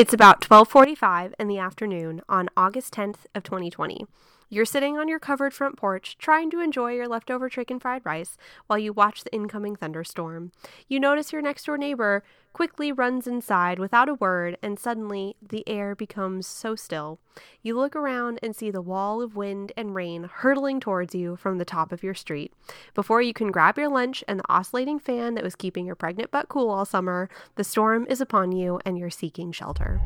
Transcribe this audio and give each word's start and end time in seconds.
It's 0.00 0.14
about 0.14 0.40
12:45 0.40 1.34
in 1.38 1.46
the 1.46 1.58
afternoon 1.58 2.22
on 2.26 2.48
August 2.56 2.94
10th 2.94 3.26
of 3.34 3.42
2020. 3.42 4.06
You're 4.52 4.64
sitting 4.64 4.98
on 4.98 5.06
your 5.06 5.20
covered 5.20 5.54
front 5.54 5.76
porch 5.76 6.18
trying 6.18 6.50
to 6.50 6.58
enjoy 6.58 6.94
your 6.94 7.06
leftover 7.06 7.48
chicken 7.48 7.78
fried 7.78 8.02
rice 8.04 8.36
while 8.66 8.80
you 8.80 8.92
watch 8.92 9.22
the 9.22 9.32
incoming 9.32 9.76
thunderstorm. 9.76 10.50
You 10.88 10.98
notice 10.98 11.32
your 11.32 11.40
next 11.40 11.66
door 11.66 11.78
neighbor 11.78 12.24
quickly 12.52 12.90
runs 12.90 13.28
inside 13.28 13.78
without 13.78 14.08
a 14.08 14.14
word 14.14 14.58
and 14.60 14.76
suddenly 14.76 15.36
the 15.40 15.62
air 15.68 15.94
becomes 15.94 16.48
so 16.48 16.74
still. 16.74 17.20
You 17.62 17.76
look 17.76 17.94
around 17.94 18.40
and 18.42 18.56
see 18.56 18.72
the 18.72 18.82
wall 18.82 19.22
of 19.22 19.36
wind 19.36 19.70
and 19.76 19.94
rain 19.94 20.24
hurtling 20.24 20.80
towards 20.80 21.14
you 21.14 21.36
from 21.36 21.58
the 21.58 21.64
top 21.64 21.92
of 21.92 22.02
your 22.02 22.14
street. 22.14 22.52
Before 22.92 23.22
you 23.22 23.32
can 23.32 23.52
grab 23.52 23.78
your 23.78 23.88
lunch 23.88 24.24
and 24.26 24.40
the 24.40 24.52
oscillating 24.52 24.98
fan 24.98 25.36
that 25.36 25.44
was 25.44 25.54
keeping 25.54 25.86
your 25.86 25.94
pregnant 25.94 26.32
butt 26.32 26.48
cool 26.48 26.70
all 26.70 26.84
summer, 26.84 27.28
the 27.54 27.62
storm 27.62 28.04
is 28.10 28.20
upon 28.20 28.50
you 28.50 28.80
and 28.84 28.98
you're 28.98 29.10
seeking 29.10 29.52
shelter. 29.52 30.00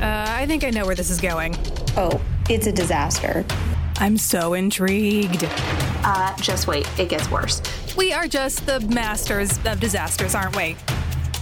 Uh, 0.00 0.24
I 0.28 0.46
think 0.46 0.64
I 0.64 0.70
know 0.70 0.86
where 0.86 0.94
this 0.94 1.10
is 1.10 1.20
going. 1.20 1.54
Oh, 1.96 2.18
it's 2.48 2.66
a 2.66 2.72
disaster. 2.72 3.44
I'm 3.98 4.16
so 4.16 4.54
intrigued. 4.54 5.44
Uh, 6.02 6.34
just 6.38 6.66
wait, 6.66 6.88
it 6.98 7.10
gets 7.10 7.30
worse. 7.30 7.60
We 7.98 8.10
are 8.14 8.26
just 8.26 8.64
the 8.64 8.80
masters 8.80 9.58
of 9.66 9.78
disasters, 9.78 10.34
aren't 10.34 10.56
we? 10.56 10.76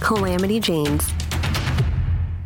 Calamity 0.01 0.59
Janes. 0.59 1.09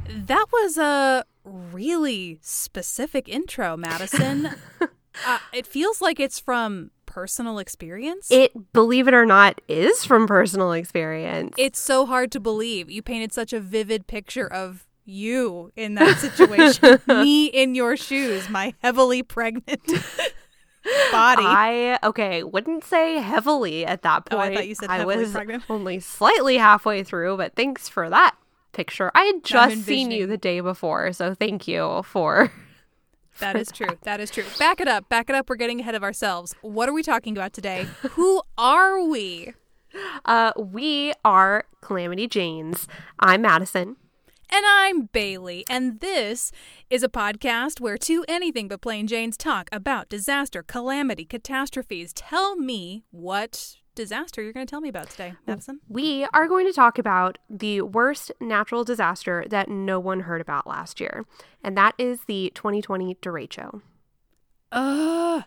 That 0.08 0.45
was 0.53 0.77
a 0.77 1.26
really 1.45 2.38
specific 2.44 3.27
intro, 3.27 3.75
Madison. 3.75 4.52
uh, 4.81 5.39
it 5.52 5.66
feels 5.66 6.00
like 6.00 6.20
it's 6.20 6.39
from 6.39 6.91
personal 7.08 7.58
experience. 7.58 8.30
It, 8.30 8.72
believe 8.72 9.08
it 9.08 9.16
or 9.16 9.25
not, 9.25 9.61
is 9.67 10.05
from 10.05 10.27
personal 10.27 10.73
experience. 10.73 11.55
it's 11.58 11.80
so 11.80 12.05
hard 12.05 12.31
to 12.34 12.39
believe. 12.39 12.91
You 12.91 13.02
painted 13.02 13.34
such 13.34 13.52
a 13.52 13.59
vivid 13.59 14.05
picture 14.05 14.45
of 14.45 14.86
you 15.05 15.71
in 15.75 15.95
that 15.95 16.17
situation, 16.17 16.99
me 17.07 17.45
in 17.48 17.75
your 17.75 17.97
shoes, 17.97 18.50
my 18.50 18.73
heavily 18.81 19.23
pregnant 19.23 19.81
body. 21.11 21.44
I 21.45 22.00
okay, 22.03 22.44
wouldn't 22.44 22.83
say 22.83 23.17
heavily 23.19 23.86
at 23.86 24.02
that 24.03 24.23
Oh, 24.31 24.38
point. 24.38 24.52
I 24.53 24.55
thought 24.55 24.67
you 24.67 24.75
said 24.75 24.89
I 24.89 24.97
heavily 24.97 25.17
was 25.17 25.31
pregnant. 25.31 25.63
only 25.69 26.00
slightly 26.00 26.58
halfway 26.58 27.03
through, 27.03 27.38
but 27.38 27.55
thanks 27.55 27.88
for 27.89 28.09
that 28.09 28.36
picture. 28.72 29.11
I 29.16 29.23
had 29.23 29.44
just 29.44 29.83
seen 29.83 30.11
you 30.11 30.25
the 30.28 30.38
day 30.38 30.59
before, 30.59 31.13
so 31.13 31.33
thank 31.33 31.67
you 31.67 32.03
for 32.06 32.52
That 33.39 33.56
is 33.56 33.72
true. 33.72 33.97
That 34.03 34.19
is 34.19 34.30
true. 34.30 34.44
Back 34.59 34.80
it 34.80 34.88
up. 34.88 35.09
Back 35.09 35.28
it 35.28 35.35
up. 35.35 35.50
We're 35.50 35.56
getting 35.56 35.80
ahead 35.80 35.95
of 35.95 36.03
ourselves. 36.03 36.53
What 36.61 36.88
are 36.88 36.94
we 36.94 37.02
talking 37.02 37.35
about 37.35 37.52
today? 37.52 37.88
Who 38.11 38.44
are 38.59 39.02
we? 39.03 39.53
uh 40.25 40.52
we 40.58 41.13
are 41.25 41.66
Calamity 41.81 42.28
Janes. 42.28 42.88
I'm 43.19 43.41
Madison. 43.41 43.95
And 44.56 44.64
I'm 44.68 45.06
Bailey, 45.08 45.66
and 45.68 46.00
this 46.00 46.52
is 46.88 47.02
a 47.02 47.09
podcast 47.09 47.82
where 47.82 47.98
two 47.98 48.23
anything 48.28 48.68
but 48.68 48.82
plain 48.82 49.08
Janes 49.08 49.36
talk 49.36 49.68
about 49.72 50.09
disaster, 50.09 50.62
calamity, 50.62 51.26
catastrophes. 51.26 52.14
Tell 52.14 52.56
me 52.56 53.04
what 53.09 53.78
disaster 53.96 54.44
you're 54.44 54.54
going 54.54 54.68
to 54.68 54.70
tell 54.70 54.80
me 54.80 54.90
about 54.90 55.09
today, 55.09 55.34
Madison. 55.48 55.80
We 55.90 56.28
are 56.36 56.48
going 56.48 56.68
to 56.68 56.72
talk 56.72 57.00
about 57.00 57.40
the 57.50 57.81
worst 57.81 58.31
natural 58.40 58.84
disaster 58.84 59.44
that 59.50 59.70
no 59.70 60.00
one 60.00 60.20
heard 60.20 60.40
about 60.40 60.68
last 60.68 61.00
year, 61.00 61.26
and 61.64 61.76
that 61.76 61.96
is 61.98 62.26
the 62.28 62.52
2020 62.54 63.16
derecho. 63.24 63.81
Ugh. 64.72 65.46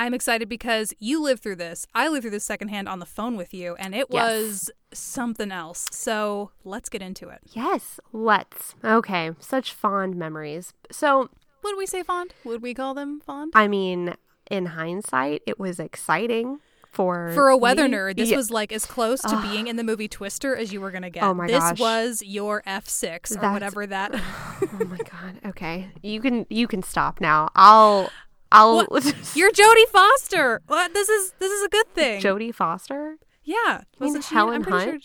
I'm 0.00 0.14
excited 0.14 0.48
because 0.48 0.94
you 0.98 1.22
lived 1.22 1.42
through 1.42 1.56
this. 1.56 1.86
I 1.94 2.08
lived 2.08 2.22
through 2.22 2.30
this 2.30 2.44
secondhand 2.44 2.88
on 2.88 2.98
the 3.00 3.06
phone 3.06 3.36
with 3.36 3.52
you, 3.52 3.74
and 3.78 3.94
it 3.94 4.06
Yes. 4.10 4.22
was 4.32 4.70
something 4.92 5.52
else. 5.52 5.86
So 5.92 6.50
let's 6.64 6.88
get 6.88 7.02
into 7.02 7.28
it. 7.28 7.40
Yes, 7.52 8.00
let's. 8.12 8.74
Okay, 8.84 9.32
such 9.40 9.72
fond 9.74 10.16
memories. 10.16 10.72
So, 10.90 11.28
Would 11.62 11.76
we 11.76 11.84
say 11.86 12.02
fond? 12.02 12.32
Would 12.44 12.62
we 12.62 12.72
call 12.72 12.94
them 12.94 13.20
fond? 13.20 13.52
I 13.54 13.68
mean, 13.68 14.14
in 14.50 14.66
hindsight, 14.66 15.42
it 15.46 15.58
was 15.60 15.78
exciting 15.78 16.60
for 16.90 17.30
For 17.34 17.48
a 17.50 17.56
weather 17.56 17.86
me. 17.86 17.94
nerd, 17.96 18.16
this 18.16 18.30
Yeah, 18.30 18.38
was 18.38 18.50
like 18.50 18.72
as 18.72 18.86
close 18.86 19.20
to 19.20 19.40
being 19.42 19.66
in 19.68 19.76
the 19.76 19.84
movie 19.84 20.08
Twister 20.08 20.56
as 20.56 20.72
you 20.72 20.80
were 20.80 20.90
going 20.90 21.02
to 21.02 21.10
get. 21.10 21.22
Oh 21.22 21.34
my 21.34 21.46
this 21.46 21.58
gosh. 21.62 21.78
was 21.78 22.22
your 22.24 22.62
F6 22.66 23.30
or 23.32 23.34
That's- 23.34 23.52
whatever 23.52 23.86
that. 23.86 24.10
oh 24.14 24.84
my 24.88 24.96
god. 24.96 25.40
Okay, 25.46 25.90
you 26.02 26.20
can 26.22 26.46
you 26.48 26.66
can 26.66 26.82
stop 26.82 27.20
now. 27.20 27.50
I'll 27.54 28.10
I'll 28.52 28.86
You're 29.34 29.52
Jodie 29.52 29.86
Foster. 29.92 30.60
What? 30.66 30.92
This 30.94 31.08
is 31.08 31.32
this 31.38 31.52
is 31.52 31.62
a 31.64 31.68
good 31.68 31.88
thing. 31.94 32.20
Jodie 32.20 32.54
Foster. 32.54 33.16
yeah. 33.44 33.82
Wasn't 33.98 34.24
she? 34.24 34.34
Helen 34.34 34.62
Hunt? 34.64 34.84
sure. 34.84 34.98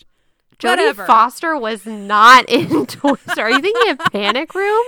Jodie 0.58 0.78
Whatever. 0.78 1.06
Foster 1.06 1.56
was 1.56 1.84
not 1.86 2.44
in 2.48 2.86
Toy 2.86 3.14
Story. 3.30 3.52
Are 3.52 3.56
you 3.56 3.60
thinking 3.60 3.92
of 3.92 3.98
Panic 4.12 4.54
Room? 4.54 4.84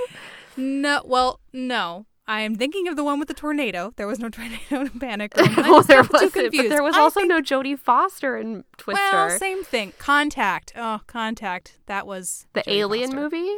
No, 0.57 1.03
well, 1.05 1.41
no. 1.53 2.07
I 2.27 2.41
am 2.43 2.57
thinking 2.57 2.89
of 2.89 2.97
the 2.97 3.05
one 3.05 3.19
with 3.19 3.29
the 3.29 3.35
tornado. 3.35 3.93
There 3.97 4.07
was 4.07 4.19
no 4.19 4.29
tornado 4.31 4.81
in 4.83 4.99
Panic 4.99 5.35
Room. 5.37 5.49
I 5.57 5.63
just 5.63 5.89
there 5.89 6.03
was, 6.03 6.31
but 6.33 6.51
there 6.53 6.83
was 6.83 6.95
I 6.97 7.01
also 7.01 7.21
think- 7.21 7.29
no 7.31 7.41
Jodie 7.41 7.79
Foster 7.79 8.37
in 8.37 8.65
Twister. 8.77 9.03
Well, 9.13 9.31
same 9.39 9.63
thing. 9.65 9.93
Contact. 9.99 10.73
Oh, 10.77 11.01
Contact. 11.07 11.79
That 11.87 12.07
was 12.07 12.47
the 12.55 12.61
Jodie 12.63 12.73
Alien 12.73 13.11
Foster. 13.13 13.21
movie. 13.23 13.55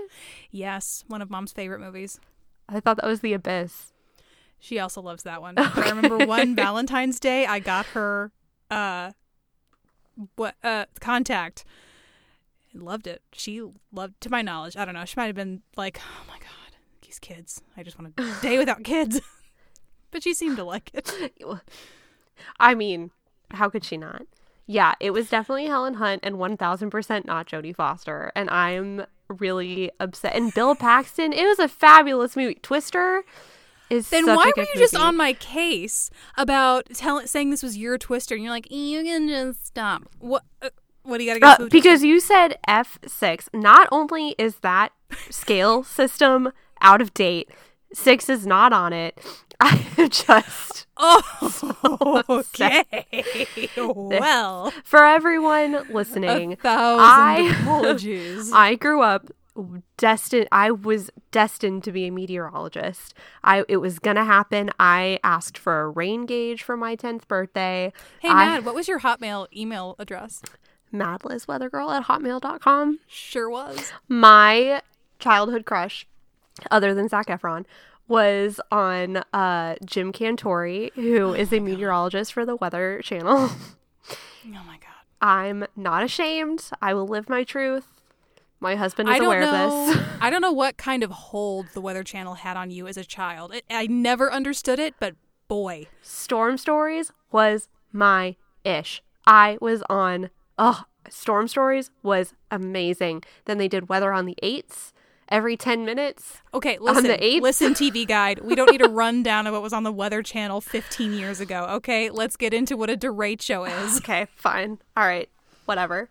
Yes, 0.51 1.05
one 1.09 1.21
of 1.23 1.31
Mom's 1.31 1.53
favorite 1.53 1.81
movies. 1.81 2.21
I 2.69 2.79
thought 2.81 2.97
that 2.99 3.07
was 3.07 3.21
The 3.21 3.33
Abyss. 3.33 3.90
She 4.61 4.79
also 4.79 5.01
loves 5.01 5.23
that 5.25 5.41
one. 5.41 5.55
I 5.59 5.91
remember 5.91 6.25
one 6.27 6.55
Valentine's 6.55 7.19
Day, 7.19 7.47
I 7.47 7.59
got 7.59 7.87
her 7.87 8.31
uh 8.71 9.13
what 10.37 10.55
uh 10.63 10.85
contact. 11.01 11.65
and 12.73 12.83
Loved 12.83 13.07
it. 13.07 13.23
She 13.33 13.63
loved 13.93 14.21
to 14.21 14.31
my 14.31 14.43
knowledge. 14.43 14.77
I 14.77 14.85
don't 14.85 14.95
know. 14.95 15.05
She 15.05 15.15
might 15.17 15.27
have 15.27 15.35
been 15.35 15.63
like, 15.77 15.99
"Oh 16.01 16.25
my 16.29 16.39
god, 16.39 16.77
these 17.03 17.19
kids. 17.19 17.63
I 17.77 17.83
just 17.83 17.99
want 17.99 18.15
a 18.19 18.35
day 18.43 18.59
without 18.59 18.85
kids." 18.85 19.21
but 20.11 20.23
she 20.23 20.35
seemed 20.35 20.57
to 20.59 20.65
like 20.65 20.91
it. 20.95 21.11
I 22.59 22.75
mean, 22.75 23.11
how 23.53 23.69
could 23.71 23.85
she 23.85 23.97
not? 23.97 24.23
Yeah, 24.67 24.95
it 25.01 25.11
was 25.11 25.29
definitely 25.29 25.67
Helen 25.67 25.95
Hunt 25.95 26.21
and 26.23 26.37
1000% 26.37 27.25
not 27.25 27.49
Jodie 27.49 27.75
Foster. 27.75 28.31
And 28.37 28.49
I'm 28.51 29.05
really 29.29 29.91
upset. 29.99 30.37
And 30.37 30.55
Bill 30.55 30.77
Paxton, 30.77 31.33
it 31.33 31.45
was 31.45 31.59
a 31.59 31.67
fabulous 31.67 32.37
movie. 32.37 32.55
Twister 32.55 33.25
is 33.91 34.09
Then 34.11 34.27
why 34.27 34.53
were 34.57 34.63
you 34.63 34.69
just 34.79 34.95
on 34.97 35.17
my 35.17 35.33
case 35.35 36.11
about 36.37 36.87
tell- 36.95 37.27
saying 37.27 37.51
this 37.51 37.63
was 37.63 37.77
your 37.77 37.99
twister 37.99 38.35
and 38.35 38.43
you're 38.45 38.53
like, 38.53 38.71
"You 38.71 39.03
can 39.03 39.29
just 39.29 39.67
stop." 39.67 40.05
What 40.21 40.45
uh, 40.63 40.71
what 41.03 41.19
do 41.19 41.25
you 41.25 41.39
got 41.39 41.41
to 41.41 41.47
Uh, 41.65 41.67
go 41.67 41.69
because 41.69 42.03
you 42.05 42.21
said 42.21 42.59
F6. 42.69 43.49
Not 43.55 43.89
only 43.91 44.35
is 44.39 44.57
that 44.57 44.93
scale 45.31 45.83
system 45.99 46.53
out 46.81 47.01
of 47.03 47.13
date, 47.15 47.51
six 47.93 48.29
is 48.29 48.47
not 48.47 48.73
on 48.73 48.93
it. 48.93 49.19
I 49.63 50.09
just 50.11 50.87
Oh, 50.97 52.23
okay. 52.29 52.85
well, 53.87 54.73
for 54.85 55.05
everyone 55.05 55.85
listening, 55.91 56.57
I- 56.65 57.57
apologies. 57.61 58.51
I 58.53 58.75
grew 58.77 59.03
up 59.03 59.27
destined 59.97 60.49
I 60.53 60.71
was 60.71 61.11
destined 61.31 61.85
to 61.85 61.93
be 61.93 62.07
a 62.07 62.11
meteorologist. 62.11 63.15
I 63.45 63.65
it 63.69 63.79
was 63.79 63.99
going 63.99 64.17
to 64.17 64.25
happen. 64.25 64.71
I 64.79 65.19
asked 65.23 65.59
for 65.59 65.81
a 65.81 65.89
rain 65.89 66.27
gauge 66.27 66.63
for 66.63 66.77
my 66.77 66.97
10th 66.97 67.27
birthday. 67.29 67.93
hey, 68.21 68.29
I, 68.29 68.47
Mad, 68.47 68.65
what 68.65 68.75
was 68.75 68.89
your 68.89 69.01
Hotmail 69.01 69.47
email 69.55 69.97
address? 69.99 70.43
madlizweathergirl 70.93 71.93
at 71.95 72.07
hotmail.com. 72.07 72.99
Sure 73.07 73.49
was. 73.49 73.93
My 74.09 74.83
childhood 75.19 75.65
crush 75.65 76.07
other 76.71 76.95
than 76.95 77.09
Zac 77.09 77.29
Efron 77.29 77.65
was 78.09 78.61
on 78.73 79.19
uh, 79.33 79.77
Jim 79.85 80.13
Cantore, 80.13 80.93
who 80.95 81.33
is 81.33 81.53
a 81.53 81.61
meteorologist 81.61 82.33
for 82.33 82.45
the 82.45 82.57
Weather 82.57 83.01
Channel. 83.03 83.51
Oh 84.43 84.65
my 84.67 84.79
god. 84.79 85.05
I'm 85.21 85.67
not 85.77 86.03
ashamed. 86.03 86.71
I 86.81 86.95
will 86.95 87.07
live 87.07 87.29
my 87.29 87.45
truth. 87.45 88.00
My 88.61 88.77
husband 88.77 89.09
is 89.09 89.15
I 89.15 89.19
don't 89.19 89.27
aware 89.27 89.41
know. 89.41 89.89
of 89.89 89.95
this. 89.97 90.07
I 90.21 90.29
don't 90.31 90.43
know 90.43 90.53
what 90.53 90.77
kind 90.77 91.03
of 91.03 91.11
hold 91.11 91.69
the 91.73 91.81
Weather 91.81 92.05
Channel 92.05 92.35
had 92.35 92.57
on 92.57 92.71
you 92.71 92.87
as 92.87 92.97
a 92.97 93.05
child. 93.05 93.55
It, 93.55 93.65
I 93.71 93.87
never 93.87 94.31
understood 94.33 94.79
it, 94.79 94.95
but 95.01 95.15
boy, 95.49 95.87
Storm 96.03 96.59
Stories 96.59 97.11
was 97.33 97.69
my 97.93 98.37
ish. 98.65 99.03
I 99.27 99.57
was 99.61 99.83
on, 99.89 100.31
oh, 100.59 100.85
Storm 101.09 101.49
Stories 101.49 101.91
was 102.03 102.35
amazing. 102.51 103.23
Then 103.47 103.59
they 103.59 103.69
did 103.69 103.89
Weather 103.89 104.13
on 104.13 104.27
the 104.27 104.37
8s 104.43 104.93
every 105.31 105.57
10 105.57 105.85
minutes. 105.85 106.39
Okay, 106.53 106.77
On 106.79 107.03
listen. 107.03 107.41
Listen, 107.41 107.75
TV 107.75 108.07
guide. 108.07 108.41
We 108.41 108.55
don't 108.55 108.71
need 108.71 108.85
a 108.85 108.89
rundown 108.89 109.47
of 109.47 109.55
what 109.55 109.63
was 109.63 109.73
on 109.73 109.85
the 109.85 109.93
Weather 109.93 110.23
Channel 110.23 110.61
15 110.61 111.13
years 111.13 111.41
ago. 111.41 111.67
Okay, 111.71 112.11
let's 112.11 112.37
get 112.37 112.53
into 112.53 112.77
what 112.77 112.91
a 112.91 112.97
derecho 112.97 113.69
is. 113.85 113.99
Okay, 113.99 114.27
fine. 114.37 114.79
All 114.97 115.05
right, 115.07 115.29
whatever. 115.65 116.09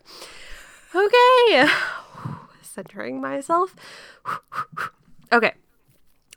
Okay, 0.94 1.68
centering 2.70 3.20
myself. 3.20 3.74
Okay, 5.32 5.52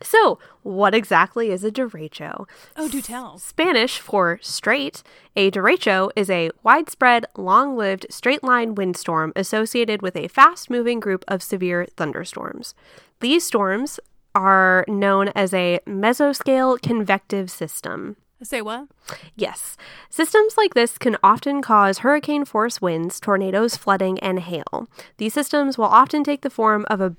So, 0.04 0.38
what 0.64 0.94
exactly 0.94 1.50
is 1.50 1.64
a 1.64 1.72
derecho? 1.72 2.48
Oh, 2.76 2.88
do 2.90 3.02
tell. 3.02 3.38
Spanish 3.40 3.98
for 4.00 4.38
straight, 4.42 5.02
a 5.36 5.50
derecho 5.50 6.12
is 6.16 6.30
a 6.30 6.52
widespread, 6.62 7.26
long 7.38 7.76
lived 7.78 8.06
straight 8.10 8.44
line 8.44 8.76
windstorm 8.76 9.32
associated 9.36 10.02
with 10.02 10.16
a 10.16 10.28
fast 10.28 10.70
moving 10.70 11.00
group 11.00 11.24
of 11.28 11.42
severe 11.42 11.88
thunderstorms. 11.98 12.76
These 13.22 13.46
storms 13.46 14.00
are 14.36 14.84
known 14.88 15.30
as 15.30 15.54
a 15.54 15.80
mesoscale 15.88 16.82
convective 16.82 17.50
system. 17.50 18.18
Say 18.44 18.62
what? 18.62 18.88
Yes. 19.36 19.78
Systems 20.10 20.58
like 20.58 20.74
this 20.74 20.98
can 20.98 21.18
often 21.24 21.62
cause 21.62 22.00
hurricane 22.00 22.46
force 22.46 22.82
winds, 22.82 23.20
tornadoes, 23.20 23.76
flooding, 23.78 24.20
and 24.20 24.40
hail. 24.40 24.88
These 25.18 25.34
systems 25.34 25.78
will 25.78 25.86
often 25.86 26.24
take 26.24 26.42
the 26.42 26.50
form 26.50 26.86
of 26.90 27.02
a 27.02 27.16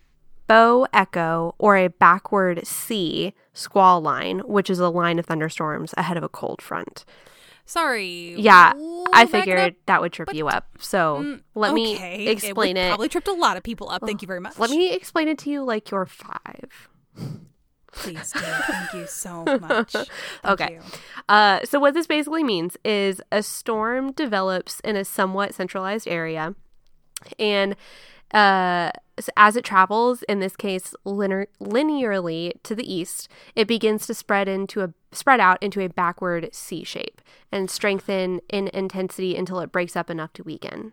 bow 0.47 0.87
echo 0.93 1.55
or 1.59 1.77
a 1.77 1.89
backward 1.89 2.67
C 2.67 3.33
squall 3.55 4.01
line, 4.03 4.41
which 4.41 4.69
is 4.69 4.79
a 4.79 4.89
line 4.91 5.19
of 5.19 5.27
thunderstorms 5.27 5.95
ahead 5.97 6.17
of 6.17 6.23
a 6.23 6.29
cold 6.29 6.61
front. 6.61 7.05
Sorry. 7.67 8.35
Yeah, 8.39 8.75
I 9.15 9.25
figured 9.25 9.77
that 9.87 10.03
would 10.03 10.13
trip 10.13 10.35
you 10.35 10.49
up. 10.49 10.67
So 10.79 11.21
Mm, 11.23 11.41
let 11.55 11.73
me 11.73 11.95
okay. 11.97 12.27
explain 12.27 12.77
it. 12.77 12.87
it. 12.87 12.89
Probably 12.89 13.09
tripped 13.09 13.29
a 13.29 13.33
lot 13.33 13.57
of 13.57 13.63
people 13.63 13.89
up. 13.89 14.03
Thank 14.05 14.21
you 14.21 14.27
very 14.29 14.41
much. 14.41 14.59
Let 14.59 14.69
me 14.69 14.93
explain 14.93 15.29
it 15.29 15.39
to 15.39 15.51
you 15.51 15.65
like 15.65 15.91
you're 15.91 16.05
five. 16.05 16.89
Please 17.95 18.33
do. 18.33 18.41
Thank 18.41 18.93
you 18.95 19.07
so 19.07 19.45
much. 19.45 19.93
Thank 19.93 20.09
Okay. 20.45 20.79
Uh, 21.29 21.61
so 21.65 21.79
what 21.79 21.95
this 21.95 22.07
basically 22.07 22.45
means 22.45 22.77
is 22.85 23.21
a 23.33 23.43
storm 23.43 24.13
develops 24.13 24.81
in 24.81 24.97
a 24.97 25.05
somewhat 25.05 25.55
centralized 25.55 26.09
area, 26.09 26.55
and 27.39 27.77
uh, 28.33 28.91
s- 29.17 29.31
as 29.37 29.57
it 29.57 29.65
travels, 29.65 30.23
in 30.25 30.41
this 30.41 30.57
case 30.57 30.95
linear- 31.05 31.47
linearly 31.61 32.53
to 32.65 32.75
the 32.75 32.93
east, 32.93 33.29
it 33.55 33.69
begins 33.69 34.07
to 34.07 34.15
spread 34.15 34.49
into 34.49 34.83
a 34.83 34.93
spread 35.13 35.39
out 35.39 35.63
into 35.63 35.81
a 35.81 35.89
backward 35.89 36.49
C 36.53 36.83
shape 36.83 37.21
and 37.53 37.71
strengthen 37.71 38.41
in 38.49 38.69
intensity 38.75 39.37
until 39.37 39.61
it 39.61 39.71
breaks 39.71 39.95
up 39.95 40.11
enough 40.11 40.33
to 40.33 40.43
weaken. 40.43 40.93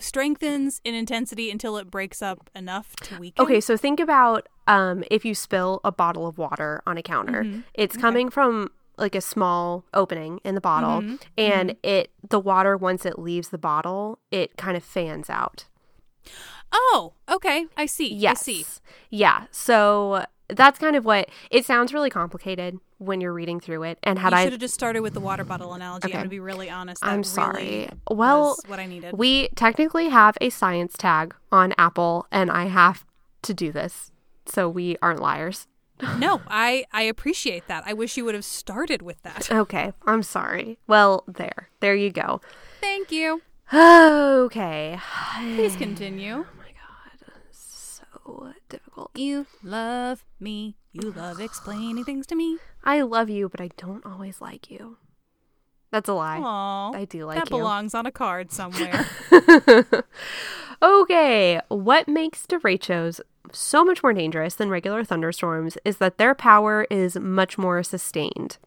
Strengthens 0.00 0.80
in 0.84 0.94
intensity 0.94 1.50
until 1.50 1.76
it 1.76 1.90
breaks 1.90 2.22
up 2.22 2.50
enough 2.54 2.94
to 2.96 3.18
weaken. 3.18 3.42
Okay, 3.44 3.60
so 3.60 3.76
think 3.76 4.00
about 4.00 4.48
um, 4.66 5.04
if 5.10 5.24
you 5.24 5.34
spill 5.34 5.80
a 5.84 5.92
bottle 5.92 6.26
of 6.26 6.38
water 6.38 6.82
on 6.86 6.96
a 6.98 7.02
counter. 7.02 7.44
Mm-hmm. 7.44 7.60
It's 7.74 7.96
coming 7.96 8.30
from 8.30 8.70
like 8.98 9.14
a 9.14 9.20
small 9.20 9.84
opening 9.92 10.40
in 10.44 10.54
the 10.54 10.60
bottle, 10.60 11.02
Mm-hmm. 11.02 11.16
and 11.36 11.76
it 11.82 12.10
the 12.28 12.40
water 12.40 12.76
once 12.76 13.04
it 13.04 13.18
leaves 13.18 13.50
the 13.50 13.58
bottle, 13.58 14.18
it 14.30 14.56
kind 14.56 14.76
of 14.76 14.82
fans 14.82 15.28
out. 15.28 15.66
Oh, 16.72 17.12
okay. 17.28 17.66
I 17.76 17.86
see. 17.86 18.12
Yes. 18.12 18.40
I 18.40 18.42
see. 18.42 18.64
Yeah. 19.10 19.44
So 19.50 20.24
that's 20.48 20.78
kind 20.78 20.96
of 20.96 21.04
what 21.04 21.28
it 21.50 21.64
sounds 21.64 21.92
really 21.92 22.10
complicated 22.10 22.80
when 22.98 23.20
you're 23.20 23.32
reading 23.32 23.60
through 23.60 23.82
it. 23.84 23.98
And 24.02 24.18
had 24.18 24.32
you 24.32 24.38
I 24.38 24.44
should 24.44 24.52
have 24.52 24.60
just 24.60 24.74
started 24.74 25.00
with 25.00 25.14
the 25.14 25.20
water 25.20 25.44
bottle 25.44 25.74
analogy. 25.74 26.06
Okay. 26.06 26.14
I'm 26.14 26.20
gonna 26.20 26.30
be 26.30 26.40
really 26.40 26.70
honest. 26.70 27.00
That 27.02 27.08
I'm 27.08 27.18
really 27.18 27.24
sorry. 27.24 27.88
Well, 28.10 28.56
what 28.66 28.78
I 28.78 28.86
needed. 28.86 29.16
we 29.16 29.48
technically 29.54 30.08
have 30.08 30.36
a 30.40 30.50
science 30.50 30.94
tag 30.96 31.34
on 31.52 31.74
Apple, 31.78 32.26
and 32.30 32.50
I 32.50 32.66
have 32.66 33.04
to 33.42 33.54
do 33.54 33.70
this, 33.72 34.12
so 34.46 34.68
we 34.68 34.96
aren't 35.02 35.20
liars. 35.20 35.66
no, 36.18 36.42
I 36.48 36.84
I 36.92 37.02
appreciate 37.02 37.68
that. 37.68 37.84
I 37.86 37.92
wish 37.94 38.16
you 38.16 38.24
would 38.24 38.34
have 38.34 38.44
started 38.44 39.02
with 39.02 39.22
that. 39.22 39.48
Okay, 39.56 39.92
I'm 40.06 40.22
sorry. 40.22 40.78
Well, 40.86 41.24
there. 41.26 41.70
There 41.80 41.94
you 41.94 42.10
go. 42.10 42.40
Thank 42.80 43.10
you. 43.10 43.42
Okay. 43.72 44.98
Please 45.54 45.76
continue. 45.76 46.44
Oh 46.54 46.58
my 46.58 46.72
god. 46.72 47.36
So 47.52 48.52
difficult. 48.68 49.10
You 49.14 49.46
love 49.62 50.24
me. 50.40 50.76
You 51.02 51.12
love 51.12 51.40
explaining 51.40 52.04
things 52.04 52.26
to 52.28 52.34
me. 52.34 52.58
I 52.82 53.02
love 53.02 53.28
you, 53.28 53.48
but 53.48 53.60
I 53.60 53.68
don't 53.76 54.04
always 54.06 54.40
like 54.40 54.70
you. 54.70 54.96
That's 55.90 56.08
a 56.08 56.14
lie. 56.14 56.38
Aw, 56.38 56.92
I 56.94 57.04
do 57.04 57.26
like 57.26 57.36
you. 57.36 57.40
that 57.40 57.50
you. 57.50 57.56
belongs 57.56 57.94
on 57.94 58.06
a 58.06 58.12
card 58.12 58.50
somewhere. 58.50 59.06
Okay, 60.82 61.60
what 61.68 62.08
makes 62.08 62.46
derechos 62.46 63.20
so 63.52 63.84
much 63.84 64.02
more 64.02 64.12
dangerous 64.12 64.54
than 64.54 64.68
regular 64.68 65.04
thunderstorms 65.04 65.78
is 65.84 65.98
that 65.98 66.18
their 66.18 66.34
power 66.34 66.86
is 66.90 67.16
much 67.16 67.56
more 67.56 67.82
sustained. 67.82 68.58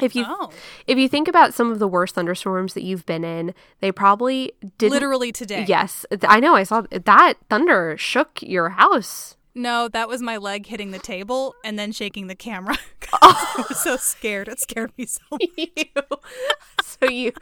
If 0.00 0.14
you 0.14 0.24
oh, 0.26 0.50
if 0.86 0.96
you 0.96 1.08
think 1.08 1.28
about 1.28 1.52
some 1.52 1.70
of 1.70 1.78
the 1.78 1.88
worst 1.88 2.14
thunderstorms 2.14 2.72
that 2.74 2.82
you've 2.82 3.04
been 3.04 3.24
in, 3.24 3.54
they 3.80 3.92
probably 3.92 4.52
didn't 4.78 4.92
literally 4.92 5.32
today. 5.32 5.66
Yes, 5.68 6.06
I 6.22 6.40
know. 6.40 6.54
I 6.54 6.62
saw 6.62 6.82
that 6.90 7.34
thunder 7.50 7.96
shook 7.98 8.40
your 8.40 8.70
house. 8.70 9.36
No, 9.54 9.88
that 9.88 10.08
was 10.08 10.22
my 10.22 10.38
leg 10.38 10.66
hitting 10.66 10.92
the 10.92 10.98
table 10.98 11.54
and 11.64 11.78
then 11.78 11.92
shaking 11.92 12.26
the 12.26 12.34
camera. 12.34 12.76
Oh. 13.20 13.54
I 13.58 13.64
was 13.68 13.78
so 13.78 13.96
scared. 13.98 14.48
It 14.48 14.58
scared 14.58 14.90
me 14.96 15.04
so 15.04 15.20
much. 15.30 15.42
so 16.82 17.10
you 17.10 17.32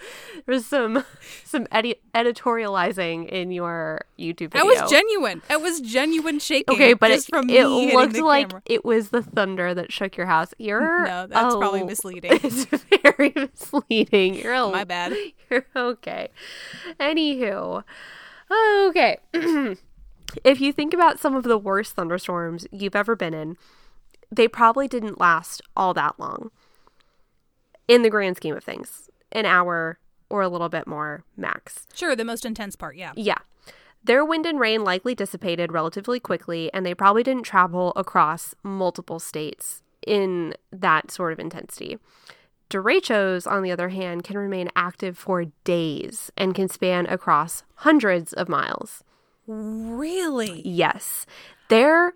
there's 0.45 0.67
some 0.67 1.05
some 1.45 1.69
edi- 1.73 2.01
editorializing 2.13 3.29
in 3.29 3.53
your 3.53 4.01
YouTube 4.19 4.53
video. 4.53 4.65
That 4.65 4.67
was 4.67 4.91
genuine. 4.91 5.43
That 5.47 5.63
was 5.63 5.81
genuine 5.81 6.41
shaking. 6.41 6.75
Okay, 6.75 6.95
but 6.95 7.09
just 7.09 7.29
it, 7.29 7.31
from 7.31 7.49
it 7.49 7.65
looked 7.67 8.17
like 8.17 8.49
camera. 8.49 8.63
it 8.67 8.85
was 8.85 9.11
the 9.11 9.23
thunder 9.23 9.73
that 9.73 9.93
shook 9.93 10.17
your 10.17 10.27
house. 10.27 10.53
You're 10.59 11.05
No, 11.07 11.29
that's 11.29 11.55
probably 11.55 11.83
oh, 11.83 11.87
misleading. 11.87 12.33
It's 12.43 12.65
very 13.05 13.33
misleading. 13.37 14.35
You're 14.35 14.55
a, 14.55 14.69
My 14.71 14.83
bad. 14.83 15.15
You're 15.49 15.67
okay. 15.77 16.31
Anywho, 16.99 17.85
okay. 18.89 19.19
if 20.45 20.61
you 20.61 20.73
think 20.73 20.95
about 20.95 21.19
some 21.19 21.35
of 21.35 21.45
the 21.45 21.59
worst 21.59 21.95
thunderstorms 21.95 22.67
you've 22.71 22.97
ever 22.97 23.17
been 23.17 23.35
in, 23.35 23.57
they 24.31 24.49
probably 24.49 24.89
didn't 24.89 25.21
last 25.21 25.63
all 25.77 25.95
that 25.95 26.19
long. 26.19 26.51
In 27.89 28.03
the 28.03 28.11
grand 28.11 28.37
scheme 28.37 28.57
of 28.57 28.63
things, 28.63 29.11
an 29.33 29.47
hour 29.47 29.99
or 30.29 30.43
a 30.43 30.49
little 30.49 30.69
bit 30.69 30.87
more 30.87 31.25
max. 31.37 31.87
Sure, 31.93 32.15
the 32.15 32.25
most 32.25 32.45
intense 32.45 32.77
part. 32.77 32.97
Yeah. 32.97 33.13
Yeah. 33.17 33.39
Their 34.03 34.25
wind 34.25 34.47
and 34.47 34.59
rain 34.59 34.83
likely 34.85 35.15
dissipated 35.15 35.73
relatively 35.73 36.21
quickly, 36.21 36.73
and 36.73 36.87
they 36.87 36.95
probably 36.95 37.23
didn't 37.23 37.43
travel 37.43 37.93
across 37.97 38.55
multiple 38.63 39.19
states 39.19 39.83
in 40.07 40.55
that 40.73 41.11
sort 41.11 41.33
of 41.33 41.39
intensity. 41.39 41.99
Derechos, 42.71 43.51
on 43.51 43.63
the 43.63 43.73
other 43.73 43.89
hand, 43.89 44.25
can 44.25 44.39
remain 44.39 44.71
active 44.77 45.19
for 45.19 45.47
days 45.65 46.31
and 46.37 46.55
can 46.55 46.69
span 46.69 47.07
across 47.07 47.65
hundreds 47.75 48.33
of 48.33 48.49
miles. 48.49 49.03
Really? 49.51 50.63
Yes. 50.65 51.27
They're 51.69 52.13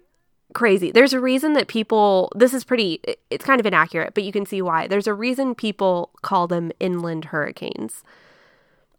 crazy. 0.53 0.93
There's 0.93 1.13
a 1.13 1.21
reason 1.21 1.55
that 1.55 1.67
people, 1.67 2.31
this 2.37 2.55
is 2.55 2.65
pretty, 2.65 3.01
it's 3.31 3.45
kind 3.45 3.59
of 3.59 3.67
inaccurate, 3.67 4.15
but 4.15 4.23
you 4.23 4.31
can 4.31 4.47
see 4.47 4.63
why. 4.63 4.87
There's 4.87 5.07
a 5.07 5.15
reason 5.15 5.55
people 5.55 6.11
call 6.23 6.47
them 6.47 6.71
inland 6.79 7.27
hurricanes. 7.27 8.05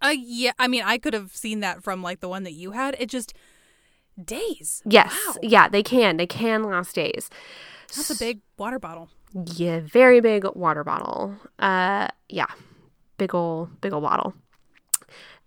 Uh, 0.02 0.16
yeah. 0.18 0.52
I 0.60 0.68
mean, 0.68 0.84
I 0.84 0.98
could 0.98 1.14
have 1.14 1.36
seen 1.36 1.62
that 1.62 1.82
from 1.82 2.04
like 2.04 2.20
the 2.20 2.28
one 2.28 2.44
that 2.44 2.54
you 2.54 2.72
had. 2.72 2.96
It 3.00 3.10
just 3.10 3.34
days. 4.22 4.81
Yes. 4.86 5.14
Wow. 5.28 5.36
Yeah, 5.42 5.69
they 5.69 5.83
can. 5.83 6.18
They 6.18 6.28
can 6.28 6.64
last 6.64 6.95
days. 6.95 7.30
That's 7.95 8.09
a 8.09 8.18
big 8.18 8.42
water 8.57 8.80
bottle. 8.80 9.09
Yeah, 9.33 9.81
very 9.81 10.19
big 10.19 10.45
water 10.56 10.83
bottle. 10.83 11.36
Uh, 11.59 12.07
yeah, 12.30 12.48
big 13.18 13.33
ol' 13.36 13.69
big 13.81 13.94
ol' 13.94 14.02
bottle. 14.02 14.33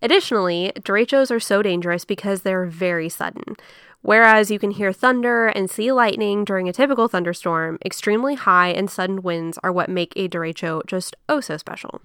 Additionally, 0.00 0.72
derechos 0.80 1.30
are 1.30 1.40
so 1.40 1.62
dangerous 1.62 2.04
because 2.04 2.42
they're 2.42 2.66
very 2.66 3.08
sudden. 3.08 3.56
Whereas 4.00 4.50
you 4.50 4.58
can 4.58 4.70
hear 4.70 4.92
thunder 4.92 5.48
and 5.48 5.68
see 5.68 5.90
lightning 5.90 6.44
during 6.44 6.68
a 6.68 6.72
typical 6.72 7.08
thunderstorm, 7.08 7.78
extremely 7.84 8.36
high 8.36 8.68
and 8.68 8.88
sudden 8.88 9.22
winds 9.22 9.58
are 9.64 9.72
what 9.72 9.88
make 9.88 10.12
a 10.14 10.28
derecho 10.28 10.86
just 10.86 11.16
oh 11.28 11.40
so 11.40 11.56
special. 11.56 12.00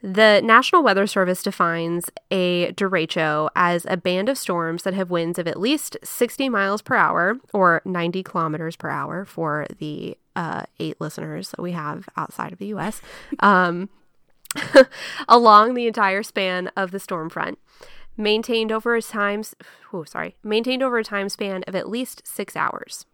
The 0.00 0.40
National 0.44 0.84
Weather 0.84 1.08
Service 1.08 1.42
defines 1.42 2.08
a 2.30 2.72
derecho 2.72 3.48
as 3.56 3.84
a 3.88 3.96
band 3.96 4.28
of 4.28 4.38
storms 4.38 4.84
that 4.84 4.94
have 4.94 5.10
winds 5.10 5.40
of 5.40 5.48
at 5.48 5.58
least 5.58 5.96
60 6.04 6.48
miles 6.48 6.82
per 6.82 6.94
hour 6.94 7.36
or 7.52 7.82
90 7.84 8.22
kilometers 8.22 8.76
per 8.76 8.90
hour 8.90 9.24
for 9.24 9.66
the 9.78 10.16
uh, 10.36 10.62
eight 10.78 11.00
listeners 11.00 11.50
that 11.50 11.60
we 11.60 11.72
have 11.72 12.08
outside 12.16 12.52
of 12.52 12.60
the 12.60 12.66
US, 12.66 13.02
um, 13.40 13.88
along 15.28 15.74
the 15.74 15.86
entire 15.86 16.22
span 16.22 16.68
of 16.76 16.90
the 16.90 17.00
storm 17.00 17.28
front. 17.28 17.58
Maintained 18.16 18.72
over 18.72 18.94
a 18.96 19.02
time, 19.02 19.42
oh, 19.92 20.04
sorry, 20.04 20.36
maintained 20.42 20.82
over 20.82 20.98
a 20.98 21.04
time 21.04 21.28
span 21.28 21.62
of 21.68 21.74
at 21.74 21.88
least 21.88 22.26
six 22.26 22.56
hours. 22.56 23.06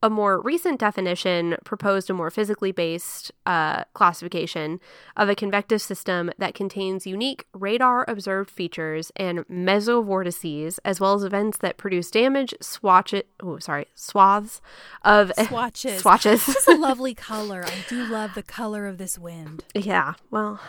A 0.00 0.08
more 0.08 0.40
recent 0.40 0.78
definition 0.78 1.56
proposed 1.64 2.08
a 2.08 2.14
more 2.14 2.30
physically 2.30 2.70
based 2.70 3.32
uh, 3.46 3.82
classification 3.94 4.78
of 5.16 5.28
a 5.28 5.34
convective 5.34 5.82
system 5.82 6.30
that 6.38 6.54
contains 6.54 7.04
unique 7.04 7.46
radar 7.52 8.04
observed 8.06 8.48
features 8.48 9.10
and 9.16 9.40
mesovortices, 9.48 10.78
as 10.84 11.00
well 11.00 11.14
as 11.14 11.24
events 11.24 11.58
that 11.58 11.78
produce 11.78 12.12
damage, 12.12 12.54
swatch 12.60 13.12
it, 13.12 13.28
oh, 13.42 13.58
sorry, 13.58 13.86
swaths 13.96 14.60
of 15.02 15.32
Swatches. 15.48 16.00
swatches. 16.00 16.46
This 16.46 16.56
is 16.56 16.68
a 16.68 16.76
lovely 16.76 17.14
color. 17.14 17.64
I 17.66 17.74
do 17.88 18.04
love 18.06 18.34
the 18.34 18.44
color 18.44 18.86
of 18.86 18.98
this 18.98 19.18
wind. 19.18 19.64
yeah, 19.74 20.14
well, 20.30 20.60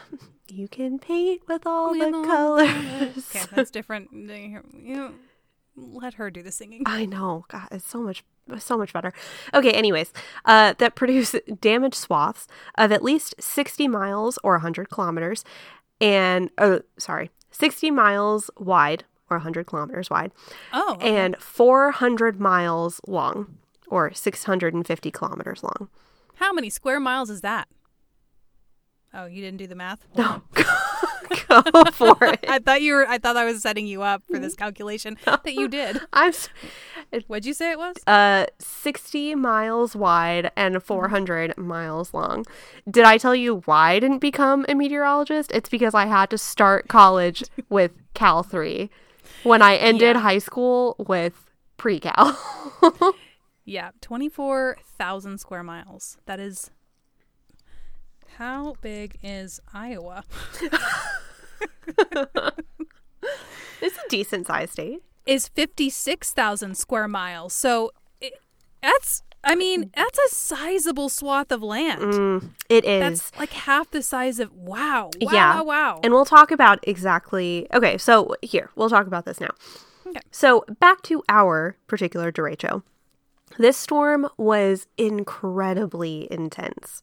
you 0.48 0.68
can 0.68 0.98
paint 0.98 1.42
with 1.48 1.68
all 1.68 1.92
With 1.92 2.00
the 2.00 2.06
all 2.18 2.22
the 2.58 2.66
colors. 2.66 3.30
Okay, 3.36 3.46
that's 3.56 3.70
different. 3.70 4.10
You- 4.12 5.14
let 5.80 6.16
her 6.16 6.30
do 6.30 6.42
the 6.44 6.52
singing. 6.52 6.84
I 6.86 7.06
know. 7.06 7.46
God, 7.50 7.68
it's 7.72 7.88
so 7.88 8.02
much 8.02 8.24
so 8.58 8.78
much 8.78 8.94
better. 8.94 9.14
Okay, 9.54 9.72
anyways, 9.72 10.12
uh, 10.46 10.74
that 10.80 10.96
produce 10.96 11.36
damage 11.62 11.94
swaths 11.94 12.48
of 12.80 12.92
at 12.92 13.04
least 13.04 13.36
60 13.40 13.88
miles 13.88 14.40
or 14.44 14.54
100 14.54 14.90
kilometers 14.90 15.44
and 16.02 16.50
oh, 16.58 16.82
sorry, 16.98 17.30
60 17.52 17.92
miles 17.92 18.50
wide 18.58 19.04
or 19.30 19.38
100 19.38 19.68
kilometers 19.68 20.10
wide 20.10 20.32
Oh, 20.74 20.94
okay. 20.96 21.16
and 21.16 21.38
400 21.38 22.40
miles 22.40 23.00
long 23.08 23.58
or 23.88 24.12
650 24.14 25.12
kilometers 25.12 25.62
long. 25.62 25.88
how 26.36 26.52
many 26.52 26.70
square 26.72 27.00
miles 27.00 27.30
is 27.30 27.42
that? 27.42 27.68
Oh, 29.14 29.26
you 29.28 29.42
didn't 29.42 29.58
do 29.58 29.68
the 29.68 29.76
math. 29.76 30.06
Hold 30.16 30.42
No. 30.56 30.64
go 31.50 31.62
for 31.92 32.16
it. 32.26 32.46
I 32.48 32.60
thought 32.60 32.82
you 32.82 32.94
were. 32.94 33.08
I 33.08 33.18
thought 33.18 33.36
I 33.38 33.46
was 33.46 33.62
setting 33.62 33.88
you 33.88 34.02
up 34.02 34.24
for 34.30 34.40
this 34.40 34.56
calculation 34.64 35.18
that 35.26 35.54
you 35.54 35.68
did. 35.68 36.00
I'm 36.14 36.32
What'd 37.28 37.46
you 37.46 37.54
say 37.54 37.72
it 37.72 37.78
was? 37.80 37.96
uh 38.08 38.46
60 38.60 39.36
miles 39.36 39.96
wide 39.96 40.52
and 40.56 40.82
400 40.84 41.58
miles 41.58 42.14
long. 42.14 42.46
Did 42.90 43.04
I 43.06 43.18
tell 43.18 43.36
you 43.36 43.62
why 43.66 43.92
I 43.94 44.00
didn't 44.00 44.20
become 44.20 44.66
a 44.70 44.76
meteorologist? 44.76 45.52
It's 45.52 45.70
because 45.70 45.94
I 45.96 46.06
had 46.06 46.30
to 46.30 46.38
start 46.38 46.88
college 46.88 47.44
with 47.70 47.92
Cal 48.14 48.44
3 48.44 48.90
when 49.44 49.62
I 49.62 49.76
ended 49.76 50.16
Yeah. 50.16 50.22
high 50.22 50.38
school 50.40 50.96
with 51.00 51.34
pre-cal. 51.78 52.38
Yeah, 53.66 53.92
twenty-four 54.02 54.78
thousand 54.98 55.38
square 55.40 55.64
miles. 55.64 56.18
That 56.26 56.40
is. 56.40 56.72
How 58.38 58.76
big 58.82 59.18
is 59.22 59.60
Iowa? 59.74 60.24
it's 63.82 63.98
a 63.98 64.10
decent 64.10 64.48
sized 64.48 64.74
state. 64.74 65.02
Is 65.26 65.48
fifty-six 65.48 66.32
thousand 66.34 66.78
square 66.78 67.08
miles. 67.08 67.54
So 67.54 67.92
it, 68.22 68.34
that's. 68.82 69.24
I 69.42 69.56
mean, 69.56 69.90
that's 69.96 70.20
a 70.20 70.36
sizable 70.36 71.08
swath 71.08 71.50
of 71.54 71.64
land. 71.64 72.02
Mm, 72.02 72.50
it 72.68 72.84
is. 72.84 73.00
That's 73.00 73.40
like 73.40 73.52
half 73.52 73.90
the 73.92 74.02
size 74.02 74.40
of. 74.40 74.54
Wow. 74.54 75.12
Wow. 75.22 75.32
Yeah. 75.32 75.56
Wow. 75.58 75.64
wow. 75.64 76.00
And 76.04 76.12
we'll 76.14 76.26
talk 76.26 76.52
about 76.52 76.80
exactly. 76.84 77.66
Okay, 77.74 77.98
so 77.98 78.36
here, 78.42 78.70
we'll 78.76 78.90
talk 78.90 79.08
about 79.08 79.24
this 79.26 79.40
now. 79.40 79.52
Okay. 80.08 80.20
So, 80.32 80.66
back 80.80 81.04
to 81.04 81.24
our 81.30 81.78
particular 81.88 82.32
derecho. 82.32 82.84
This 83.58 83.78
storm 83.78 84.28
was 84.38 84.88
incredibly 84.98 86.28
intense. 86.32 87.02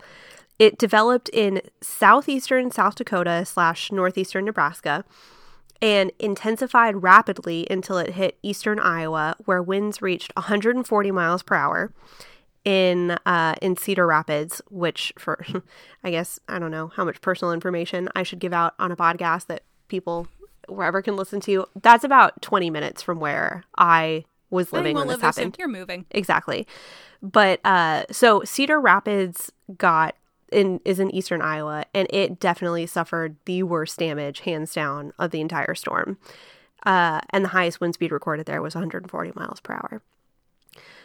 It 0.58 0.78
developed 0.78 1.28
in 1.30 1.60
southeastern 1.80 2.70
South 2.70 2.94
Dakota 2.94 3.44
slash 3.44 3.92
northeastern 3.92 4.46
Nebraska 4.46 5.04
and 5.82 6.10
intensified 6.18 7.02
rapidly 7.02 7.66
until 7.70 7.98
it 7.98 8.14
hit 8.14 8.38
eastern 8.42 8.78
Iowa, 8.78 9.36
where 9.44 9.62
winds 9.62 10.00
reached 10.00 10.32
140 10.34 11.10
miles 11.10 11.42
per 11.42 11.54
hour 11.54 11.92
in 12.64 13.12
uh, 13.26 13.54
in 13.60 13.76
Cedar 13.76 14.06
Rapids, 14.06 14.62
which 14.70 15.12
for 15.18 15.44
I 16.04 16.10
guess 16.10 16.38
I 16.48 16.58
don't 16.58 16.70
know 16.70 16.88
how 16.88 17.04
much 17.04 17.20
personal 17.20 17.52
information 17.52 18.08
I 18.14 18.22
should 18.22 18.38
give 18.38 18.52
out 18.52 18.74
on 18.78 18.90
a 18.90 18.96
podcast 18.96 19.46
that 19.46 19.62
people 19.88 20.26
wherever 20.68 21.00
can 21.02 21.16
listen 21.16 21.40
to. 21.40 21.66
That's 21.80 22.02
about 22.02 22.42
20 22.42 22.70
minutes 22.70 23.02
from 23.02 23.20
where 23.20 23.64
I 23.78 24.24
was 24.50 24.72
living 24.72 24.96
when 24.96 25.08
this 25.08 25.20
happened. 25.20 25.56
You're 25.58 25.68
moving. 25.68 26.06
Exactly. 26.10 26.66
But 27.22 27.60
uh 27.64 28.04
so 28.10 28.42
Cedar 28.44 28.80
Rapids 28.80 29.52
got 29.76 30.16
in 30.52 30.80
is 30.84 31.00
in 31.00 31.14
eastern 31.14 31.42
Iowa 31.42 31.84
and 31.94 32.06
it 32.10 32.38
definitely 32.38 32.86
suffered 32.86 33.36
the 33.44 33.62
worst 33.62 33.98
damage 33.98 34.40
hands 34.40 34.72
down 34.72 35.12
of 35.18 35.30
the 35.30 35.40
entire 35.40 35.74
storm. 35.74 36.18
Uh 36.84 37.20
and 37.30 37.44
the 37.44 37.48
highest 37.50 37.80
wind 37.80 37.94
speed 37.94 38.12
recorded 38.12 38.46
there 38.46 38.62
was 38.62 38.74
140 38.74 39.32
miles 39.34 39.60
per 39.60 39.74
hour. 39.74 40.02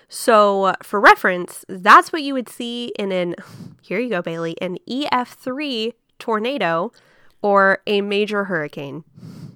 So 0.08 0.74
for 0.84 1.00
reference, 1.00 1.64
that's 1.70 2.12
what 2.12 2.22
you 2.22 2.34
would 2.34 2.50
see 2.50 2.92
in 3.00 3.12
an 3.12 3.36
here 3.82 4.00
you 4.00 4.10
go 4.10 4.22
Bailey, 4.22 4.56
an 4.62 4.78
EF3 4.90 5.94
tornado 6.20 6.92
or 7.42 7.80
a 7.88 8.02
major 8.02 8.46
hurricane. 8.46 9.04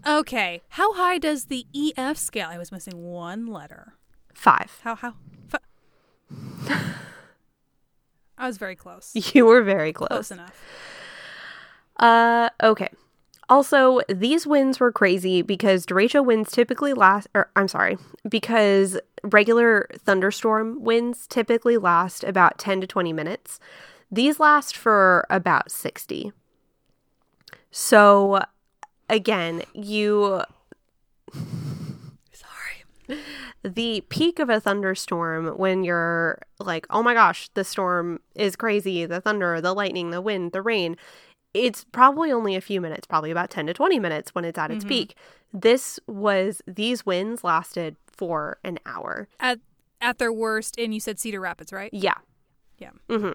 Okay. 0.08 0.62
How 0.70 0.94
high 0.94 1.18
does 1.18 1.46
the 1.46 1.65
EF 1.75 2.18
scale? 2.18 2.50
I 2.50 2.58
was 2.58 2.72
missing 2.72 3.04
one 3.04 3.48
letter. 3.48 3.94
5. 4.34 4.82
How 4.84 4.96
how? 4.96 5.13
Fu- 5.48 6.75
I 8.38 8.48
was 8.48 8.58
very 8.58 8.75
close. 8.75 9.13
You 9.34 9.46
were 9.46 9.62
very 9.62 9.94
Close 9.94 10.08
Close 10.10 10.32
enough. 10.32 10.62
Uh, 11.98 12.50
okay. 12.62 12.89
Also, 13.48 14.01
these 14.10 14.48
winds 14.48 14.80
were 14.80 14.92
crazy 14.92 15.42
because 15.42 15.86
derecho 15.86 16.25
winds 16.25 16.51
typically 16.51 16.94
last, 16.94 17.27
or 17.36 17.50
I'm 17.56 17.68
sorry, 17.68 17.98
because 18.27 19.00
regular 19.24 19.88
thunderstorm 20.00 20.84
winds 20.84 21.27
typically 21.27 21.77
last 21.77 22.24
about 22.24 22.58
10 22.58 22.82
to 22.82 22.88
20 22.88 23.13
minutes. 23.13 23.60
These 24.12 24.39
last 24.39 24.75
for 24.75 25.25
about 25.30 25.72
60. 25.72 26.32
So, 27.72 28.44
again, 29.10 29.63
you. 29.74 30.42
The 33.63 34.01
peak 34.09 34.39
of 34.39 34.50
a 34.50 34.59
thunderstorm 34.59 35.47
when 35.57 35.83
you're 35.83 36.41
like, 36.59 36.85
oh 36.89 37.01
my 37.03 37.13
gosh, 37.13 37.50
the 37.53 37.63
storm 37.63 38.19
is 38.35 38.55
crazy, 38.55 39.05
the 39.05 39.21
thunder, 39.21 39.59
the 39.62 39.74
lightning, 39.74 40.12
the 40.12 40.21
wind, 40.21 40.51
the 40.51 40.62
rain, 40.62 40.97
it's 41.53 41.85
probably 41.85 42.31
only 42.31 42.55
a 42.55 42.62
few 42.62 42.81
minutes, 42.81 43.07
probably 43.07 43.31
about 43.31 43.50
10 43.50 43.67
to 43.67 43.74
20 43.74 43.97
minutes 44.00 44.35
when 44.35 44.43
it's 44.43 44.57
at 44.57 44.71
its 44.71 44.83
Mhm. 44.83 44.89
peak. 44.89 45.15
This 45.53 46.00
was, 46.05 46.62
these 46.67 47.05
winds 47.05 47.43
lasted 47.45 47.95
for 48.07 48.57
an 48.63 48.79
hour. 48.85 49.27
At 49.39 49.59
at 50.01 50.17
their 50.19 50.31
worst, 50.33 50.77
and 50.77 50.93
you 50.93 51.00
said 51.00 51.17
Cedar 51.17 51.39
Rapids, 51.39 51.71
right? 51.71 51.89
Yeah. 51.93 52.17
Yeah. 52.77 52.91
hmm 53.09 53.31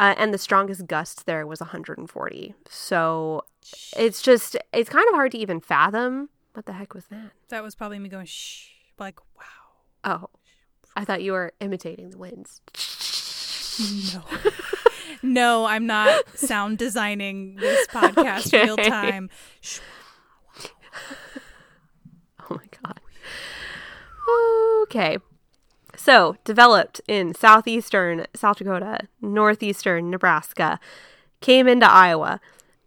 Uh, 0.00 0.14
and 0.16 0.34
the 0.34 0.38
strongest 0.38 0.86
gust 0.88 1.24
there 1.26 1.46
was 1.46 1.60
140. 1.60 2.54
So 2.68 3.44
it's 3.96 4.20
just, 4.22 4.56
it's 4.72 4.90
kind 4.90 5.06
of 5.08 5.14
hard 5.14 5.30
to 5.32 5.38
even 5.38 5.60
fathom. 5.60 6.30
What 6.54 6.66
the 6.66 6.72
heck 6.72 6.94
was 6.94 7.04
that? 7.06 7.30
That 7.50 7.62
was 7.62 7.74
probably 7.76 7.98
me 7.98 8.08
going 8.08 8.26
shh. 8.26 8.70
Like 8.98 9.18
wow. 9.36 9.42
Oh, 10.04 10.26
I 10.96 11.04
thought 11.04 11.22
you 11.22 11.32
were 11.32 11.52
imitating 11.60 12.10
the 12.10 12.18
winds. 12.18 12.60
No. 14.14 14.22
no, 15.22 15.64
I'm 15.66 15.86
not 15.86 16.38
sound 16.38 16.78
designing 16.78 17.56
this 17.56 17.86
podcast 17.92 18.46
Okay. 18.48 18.64
real 18.64 18.76
time. 18.76 19.30
Oh 22.50 22.56
my 22.56 22.64
god. 22.82 23.00
Okay. 24.82 25.18
So, 25.96 26.36
developed 26.44 27.00
in 27.08 27.34
southeastern 27.34 28.26
South 28.34 28.58
Dakota, 28.58 28.98
northeastern 29.22 30.10
Nebraska, 30.10 30.78
came 31.40 31.66
into 31.68 31.90
Iowa. 31.90 32.40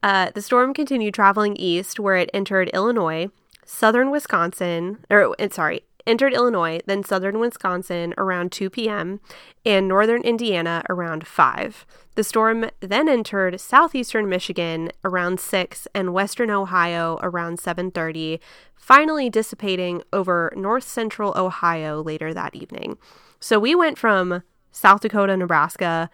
Uh, 0.04 0.30
the 0.36 0.42
storm 0.42 0.74
continued 0.74 1.14
traveling 1.16 1.56
east, 1.56 2.00
where 2.00 2.16
it 2.18 2.30
entered 2.34 2.70
Illinois, 2.74 3.30
southern 3.66 4.12
Wisconsin, 4.12 5.00
or 5.10 5.34
sorry, 5.52 5.84
entered 6.08 6.34
Illinois, 6.34 6.80
then 6.88 7.04
southern 7.04 7.40
Wisconsin 7.40 8.14
around 8.18 8.52
2 8.52 8.70
p.m., 8.70 9.20
and 9.66 9.88
northern 9.88 10.24
Indiana 10.24 10.84
around 10.90 11.28
5. 11.28 11.86
The 12.16 12.24
storm 12.24 12.70
then 12.80 13.08
entered 13.08 13.62
southeastern 13.62 14.28
Michigan 14.28 14.90
around 15.04 15.40
6 15.40 15.88
and 15.94 16.14
western 16.14 16.50
Ohio 16.50 17.20
around 17.22 17.60
7:30, 17.60 18.40
finally 18.76 19.30
dissipating 19.30 20.02
over 20.12 20.52
north 20.56 20.86
central 20.86 21.34
Ohio 21.36 22.02
later 22.02 22.34
that 22.34 22.56
evening. 22.56 22.98
So 23.40 23.60
we 23.60 23.76
went 23.76 24.00
from 24.00 24.42
South 24.72 25.02
Dakota, 25.02 25.38
Nebraska 25.38 26.10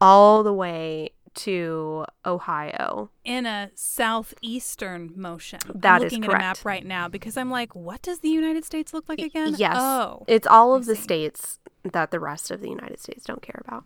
all 0.00 0.42
the 0.42 0.52
way 0.52 1.10
to 1.34 2.04
Ohio. 2.24 3.10
In 3.24 3.46
a 3.46 3.70
southeastern 3.74 5.12
motion. 5.16 5.60
That 5.74 6.00
I'm 6.00 6.06
is 6.06 6.12
looking 6.12 6.24
at 6.24 6.30
a 6.30 6.32
map 6.32 6.56
correct. 6.56 6.64
right 6.64 6.86
now 6.86 7.08
because 7.08 7.36
I'm 7.36 7.50
like, 7.50 7.74
what 7.74 8.02
does 8.02 8.20
the 8.20 8.28
United 8.28 8.64
States 8.64 8.92
look 8.94 9.08
like 9.08 9.20
again? 9.20 9.54
Yes. 9.58 9.76
Oh. 9.78 10.24
It's 10.26 10.46
all 10.46 10.74
of 10.74 10.86
the 10.86 10.96
states 10.96 11.58
that 11.84 12.10
the 12.10 12.20
rest 12.20 12.50
of 12.50 12.60
the 12.60 12.68
United 12.68 13.00
States 13.00 13.24
don't 13.24 13.42
care 13.42 13.62
about. 13.66 13.84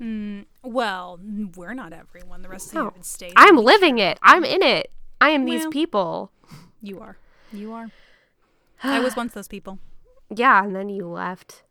Mm, 0.00 0.46
well, 0.62 1.18
we're 1.56 1.74
not 1.74 1.92
everyone. 1.92 2.42
The 2.42 2.48
rest 2.48 2.68
of 2.68 2.72
the 2.72 2.78
No. 2.78 2.84
United 2.86 3.04
States. 3.04 3.34
I'm 3.36 3.56
living 3.56 3.98
it. 3.98 4.18
I'm 4.22 4.44
in 4.44 4.62
it. 4.62 4.90
I 5.20 5.30
am 5.30 5.44
these 5.44 5.66
people. 5.68 6.32
You 6.80 7.00
are. 7.00 7.18
You 7.52 7.72
are. 7.72 7.90
I 8.82 9.00
was 9.00 9.16
once 9.16 9.34
those 9.34 9.48
people. 9.48 9.78
Yeah, 10.34 10.64
and 10.64 10.74
then 10.74 10.88
you 10.88 11.06
left. 11.06 11.64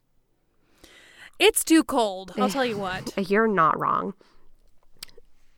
It's 1.40 1.64
too 1.64 1.84
cold. 1.84 2.34
I'll 2.38 2.50
tell 2.50 2.66
you 2.66 2.78
what. 2.78 3.14
You're 3.30 3.48
not 3.48 3.80
wrong. 3.80 4.14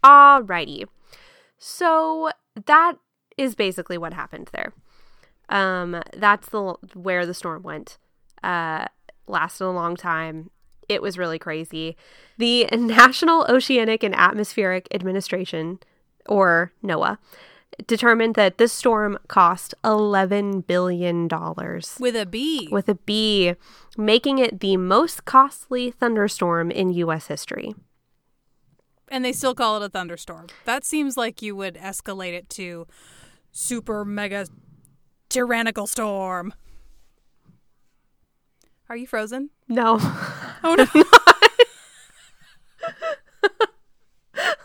Alrighty. 0.03 0.86
So 1.58 2.31
that 2.65 2.93
is 3.38 3.55
basically 3.55 3.98
what 3.98 4.13
happened 4.13 4.50
there. 4.53 4.74
Um, 5.50 6.01
that's 6.15 6.50
the 6.50 6.75
where 6.93 7.25
the 7.25 7.34
storm 7.34 7.63
went. 7.63 7.98
Uh, 8.43 8.86
lasted 9.27 9.65
a 9.65 9.70
long 9.70 9.96
time. 9.96 10.50
It 10.89 11.01
was 11.01 11.17
really 11.17 11.39
crazy. 11.39 11.96
The 12.38 12.65
National 12.72 13.46
Oceanic 13.50 14.03
and 14.03 14.15
Atmospheric 14.15 14.88
Administration, 14.93 15.79
or 16.25 16.74
NOAA, 16.84 17.17
determined 17.88 18.36
that 18.36 18.58
this 18.58 18.74
storm 18.74 19.17
cost 19.27 19.74
$11 19.84 20.65
billion 20.67 21.27
With 22.00 22.15
a 22.15 22.25
B. 22.25 22.67
with 22.72 22.89
a 22.89 22.96
B, 22.96 23.53
making 23.98 24.39
it 24.39 24.60
the 24.60 24.77
most 24.77 25.25
costly 25.25 25.91
thunderstorm 25.91 26.72
in 26.72 26.89
U.S. 26.93 27.27
history. 27.27 27.75
And 29.12 29.24
they 29.24 29.34
still 29.34 29.53
call 29.53 29.77
it 29.77 29.86
a 29.86 29.89
thunderstorm. 29.89 30.48
That 30.65 30.84
seems 30.84 31.18
like 31.18 31.41
you 31.41 31.56
would 31.56 31.75
escalate 31.75 32.34
it 32.34 32.50
to 32.51 32.88
super 33.51 34.03
mega 34.03 34.48
tyrannical 35.30 35.86
storm. 35.86 36.53
Are 38.89 38.96
you 38.96 39.06
frozen? 39.06 39.51
No. 39.68 39.98
Oh 40.63 40.75
no. 40.77 41.03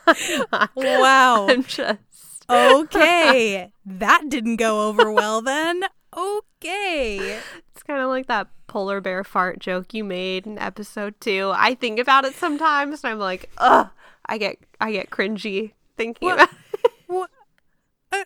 wow. 0.77 1.49
I'm 1.49 1.65
just. 1.65 1.99
Okay. 2.49 3.73
that 3.87 4.29
didn't 4.29 4.57
go 4.57 4.89
over 4.89 5.11
well 5.11 5.43
then. 5.43 5.83
Okay. 6.17 7.41
It's 7.75 7.83
kind 7.83 8.01
of 8.01 8.09
like 8.09 8.27
that 8.27 8.49
polar 8.67 9.01
bear 9.01 9.25
fart 9.25 9.59
joke 9.59 9.93
you 9.93 10.05
made 10.05 10.47
in 10.47 10.59
episode 10.59 11.21
two. 11.21 11.53
I 11.55 11.75
think 11.75 11.99
about 11.99 12.25
it 12.25 12.35
sometimes 12.35 13.03
and 13.03 13.13
I'm 13.13 13.19
like, 13.19 13.51
ugh, 13.59 13.89
I 14.27 14.39
get 14.39 14.59
I 14.81 14.93
get 14.93 15.11
cringy 15.11 15.73
thinking 15.97 16.27
What? 16.27 16.35
about. 16.35 16.51
What? 17.07 17.31
Uh, 18.13 18.25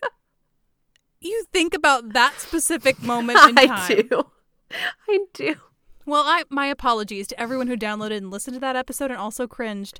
you 1.19 1.45
think 1.53 1.75
about 1.75 2.13
that 2.13 2.39
specific 2.39 3.01
moment 3.03 3.37
in 3.49 3.55
time. 3.55 3.69
I 3.69 4.01
do. 4.09 4.25
I 5.09 5.19
do. 5.33 5.55
Well, 6.05 6.23
I 6.25 6.43
my 6.49 6.65
apologies 6.65 7.27
to 7.27 7.39
everyone 7.39 7.67
who 7.67 7.77
downloaded 7.77 8.17
and 8.17 8.31
listened 8.31 8.55
to 8.55 8.59
that 8.61 8.75
episode 8.75 9.11
and 9.11 9.19
also 9.19 9.45
cringed. 9.47 9.99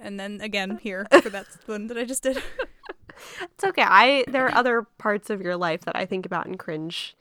And 0.00 0.18
then 0.18 0.40
again 0.40 0.78
here 0.82 1.06
for 1.22 1.30
that 1.30 1.46
one 1.66 1.86
that 1.86 1.96
I 1.96 2.04
just 2.04 2.24
did. 2.24 2.42
It's 3.42 3.62
okay. 3.64 3.84
I 3.86 4.24
there 4.26 4.44
are 4.46 4.54
other 4.54 4.82
parts 4.98 5.30
of 5.30 5.40
your 5.40 5.56
life 5.56 5.82
that 5.82 5.94
I 5.94 6.04
think 6.06 6.26
about 6.26 6.46
and 6.46 6.58
cringe 6.58 7.14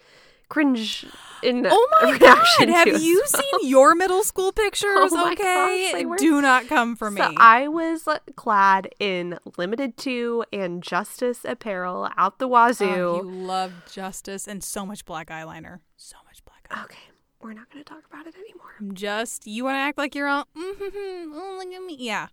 cringe 0.54 1.06
in 1.42 1.66
Oh 1.70 1.88
my 2.02 2.12
reaction 2.12 2.68
god! 2.68 2.88
Have 2.88 3.02
you 3.02 3.22
well. 3.34 3.42
seen 3.42 3.70
your 3.70 3.96
middle 3.96 4.24
school 4.24 4.52
pictures? 4.64 5.12
Oh 5.12 5.32
okay, 5.32 5.92
gosh, 5.94 6.04
were- 6.06 6.16
do 6.18 6.42
not 6.42 6.68
come 6.68 6.96
for 6.96 7.10
me. 7.10 7.22
So 7.22 7.34
I 7.38 7.68
was 7.68 8.08
clad 8.36 8.90
in 9.00 9.40
Limited 9.58 9.98
Too 9.98 10.46
and 10.54 10.84
justice 10.84 11.40
apparel 11.44 12.10
out 12.18 12.38
the 12.40 12.48
wazoo. 12.48 12.86
Oh, 12.86 13.16
you 13.24 13.30
love 13.30 13.74
justice 13.92 14.48
and 14.48 14.64
so 14.64 14.86
much 14.86 15.06
black 15.06 15.30
eyeliner. 15.30 15.80
So 15.98 16.18
much 16.26 16.44
black 16.46 16.68
eyeliner. 16.70 16.84
okay, 16.86 17.00
we're 17.42 17.54
not 17.54 17.70
going 17.72 17.84
to 17.84 17.90
talk 17.90 18.04
about 18.12 18.28
it 18.28 18.36
anymore. 18.36 18.74
I'm 18.80 18.94
just 18.94 19.48
you 19.48 19.64
want 19.64 19.76
to 19.76 19.80
act 19.80 19.98
like 19.98 20.14
you're 20.14 20.28
all. 20.28 20.48
Mm-hmm, 20.56 21.32
oh, 21.34 21.56
look 21.64 21.74
at 21.74 21.84
me. 21.84 21.96
Yeah, 22.00 22.28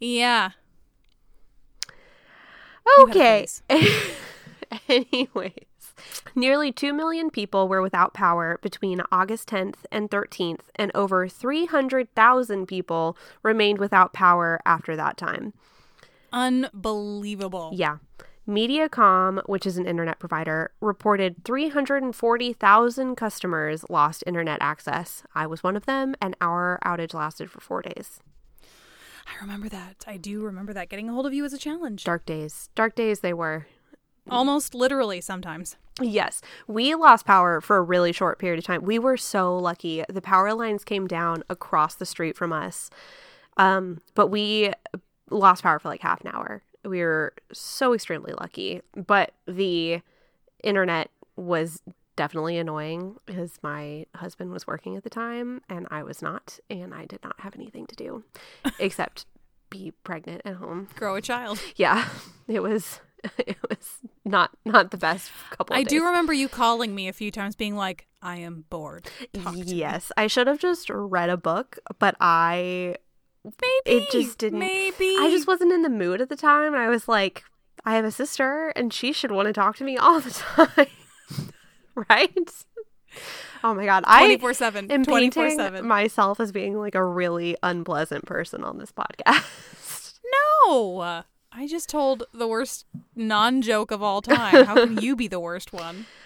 yeah. 0.00 0.50
Okay. 3.02 3.46
things. 3.68 4.08
Nearly 6.34 6.72
2 6.72 6.92
million 6.92 7.30
people 7.30 7.68
were 7.68 7.82
without 7.82 8.14
power 8.14 8.58
between 8.62 9.02
August 9.10 9.48
10th 9.48 9.84
and 9.90 10.10
13th, 10.10 10.62
and 10.76 10.90
over 10.94 11.28
300,000 11.28 12.66
people 12.66 13.16
remained 13.42 13.78
without 13.78 14.12
power 14.12 14.60
after 14.64 14.96
that 14.96 15.16
time. 15.16 15.52
Unbelievable. 16.32 17.70
Yeah. 17.74 17.98
Mediacom, 18.48 19.42
which 19.46 19.66
is 19.66 19.76
an 19.76 19.86
internet 19.86 20.18
provider, 20.18 20.72
reported 20.80 21.44
340,000 21.44 23.14
customers 23.14 23.84
lost 23.88 24.24
internet 24.26 24.58
access. 24.60 25.22
I 25.34 25.46
was 25.46 25.62
one 25.62 25.76
of 25.76 25.86
them, 25.86 26.16
and 26.20 26.36
our 26.40 26.80
outage 26.84 27.14
lasted 27.14 27.50
for 27.50 27.60
four 27.60 27.82
days. 27.82 28.20
I 29.26 29.40
remember 29.40 29.68
that. 29.68 30.04
I 30.08 30.16
do 30.16 30.42
remember 30.42 30.72
that. 30.72 30.88
Getting 30.88 31.08
a 31.08 31.12
hold 31.12 31.26
of 31.26 31.32
you 31.32 31.44
was 31.44 31.52
a 31.52 31.58
challenge. 31.58 32.02
Dark 32.02 32.26
days. 32.26 32.68
Dark 32.74 32.96
days 32.96 33.20
they 33.20 33.32
were. 33.32 33.66
Almost 34.30 34.74
literally 34.74 35.20
sometimes. 35.20 35.76
Yes, 36.00 36.40
we 36.66 36.94
lost 36.94 37.26
power 37.26 37.60
for 37.60 37.76
a 37.76 37.82
really 37.82 38.12
short 38.12 38.38
period 38.38 38.58
of 38.58 38.64
time. 38.64 38.82
We 38.82 38.98
were 38.98 39.16
so 39.16 39.56
lucky. 39.58 40.04
The 40.08 40.22
power 40.22 40.54
lines 40.54 40.84
came 40.84 41.06
down 41.06 41.42
across 41.50 41.94
the 41.94 42.06
street 42.06 42.36
from 42.36 42.52
us, 42.52 42.88
um, 43.56 44.00
but 44.14 44.28
we 44.28 44.72
lost 45.30 45.62
power 45.62 45.78
for 45.78 45.88
like 45.88 46.02
half 46.02 46.20
an 46.22 46.30
hour. 46.32 46.62
We 46.84 47.00
were 47.00 47.34
so 47.52 47.92
extremely 47.94 48.32
lucky, 48.32 48.80
but 48.94 49.32
the 49.46 50.00
internet 50.62 51.10
was 51.36 51.82
definitely 52.16 52.58
annoying 52.58 53.16
because 53.26 53.58
my 53.62 54.06
husband 54.14 54.52
was 54.52 54.66
working 54.66 54.96
at 54.96 55.02
the 55.02 55.10
time 55.10 55.62
and 55.68 55.86
I 55.90 56.02
was 56.02 56.22
not, 56.22 56.58
and 56.70 56.94
I 56.94 57.06
did 57.06 57.20
not 57.22 57.40
have 57.40 57.54
anything 57.54 57.86
to 57.86 57.96
do 57.96 58.24
except 58.78 59.26
be 59.70 59.92
pregnant 60.04 60.42
at 60.44 60.54
home. 60.56 60.88
Grow 60.96 61.16
a 61.16 61.22
child. 61.22 61.60
Yeah, 61.76 62.08
it 62.48 62.62
was 62.62 63.00
it 63.38 63.56
was 63.68 64.00
not 64.24 64.50
not 64.64 64.90
the 64.90 64.96
best 64.96 65.30
couple. 65.50 65.74
Of 65.74 65.80
I 65.80 65.82
do 65.84 66.04
remember 66.04 66.32
you 66.32 66.48
calling 66.48 66.94
me 66.94 67.08
a 67.08 67.12
few 67.12 67.30
times 67.30 67.56
being 67.56 67.76
like, 67.76 68.06
I 68.20 68.36
am 68.36 68.64
bored. 68.70 69.08
To 69.34 69.52
me." 69.52 69.62
Yes, 69.62 70.10
I 70.16 70.26
should 70.26 70.46
have 70.46 70.58
just 70.58 70.90
read 70.90 71.30
a 71.30 71.36
book, 71.36 71.78
but 71.98 72.16
I 72.20 72.96
Maybe. 73.44 73.96
it 73.96 74.10
just 74.10 74.38
didn't. 74.38 74.58
Maybe. 74.58 75.16
I 75.18 75.28
just 75.30 75.46
wasn't 75.46 75.72
in 75.72 75.82
the 75.82 75.88
mood 75.88 76.20
at 76.20 76.28
the 76.28 76.36
time, 76.36 76.74
and 76.74 76.82
I 76.82 76.88
was 76.88 77.08
like, 77.08 77.44
I 77.84 77.94
have 77.96 78.04
a 78.04 78.12
sister, 78.12 78.72
and 78.76 78.92
she 78.92 79.12
should 79.12 79.32
want 79.32 79.46
to 79.46 79.52
talk 79.52 79.76
to 79.76 79.84
me 79.84 79.96
all 79.96 80.20
the 80.20 80.30
time, 80.76 80.86
right? 82.08 82.64
Oh 83.64 83.74
my 83.74 83.84
god, 83.84 84.04
I 84.06 84.20
24 84.20 84.54
7. 84.54 84.90
am 84.90 85.04
24 85.04 85.42
painting 85.42 85.58
7. 85.58 85.86
myself 85.86 86.40
as 86.40 86.52
being 86.52 86.78
like 86.78 86.94
a 86.94 87.04
really 87.04 87.56
unpleasant 87.62 88.26
person 88.26 88.64
on 88.64 88.78
this 88.78 88.92
podcast. 88.92 90.20
No. 90.64 91.24
I 91.54 91.66
just 91.66 91.88
told 91.88 92.24
the 92.32 92.46
worst 92.46 92.86
non 93.14 93.62
joke 93.62 93.90
of 93.90 94.02
all 94.02 94.22
time. 94.22 94.64
How 94.64 94.74
can 94.74 94.98
you 94.98 95.14
be 95.14 95.28
the 95.28 95.40
worst 95.40 95.72
one? 95.72 96.06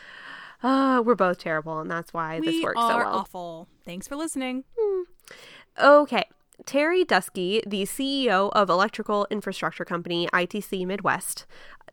Uh, 0.63 1.03
we're 1.03 1.15
both 1.15 1.37
terrible, 1.37 1.79
and 1.81 1.91
that's 1.91 2.15
why 2.15 2.41
this 2.41 2.65
works 2.65 2.81
so 2.81 2.89
well. 2.89 3.15
awful. 3.15 3.69
Thanks 3.85 4.09
for 4.09 4.17
listening. 4.17 4.65
Okay. 5.81 6.25
Terry 6.65 7.05
Dusky, 7.05 7.63
the 7.67 7.83
CEO 7.83 8.51
of 8.53 8.71
electrical 8.71 9.27
infrastructure 9.31 9.85
company 9.85 10.29
ITC 10.33 10.87
Midwest, 10.87 11.45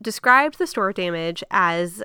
described 0.02 0.58
the 0.58 0.66
storm 0.66 0.94
damage 0.94 1.44
as 1.52 2.02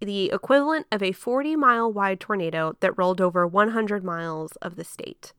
the 0.00 0.26
equivalent 0.26 0.86
of 0.92 1.02
a 1.02 1.12
40 1.12 1.56
mile 1.56 1.90
wide 1.90 2.20
tornado 2.20 2.76
that 2.80 2.96
rolled 2.98 3.20
over 3.20 3.46
100 3.46 4.04
miles 4.04 4.52
of 4.56 4.76
the 4.76 4.84
state. 4.84 5.32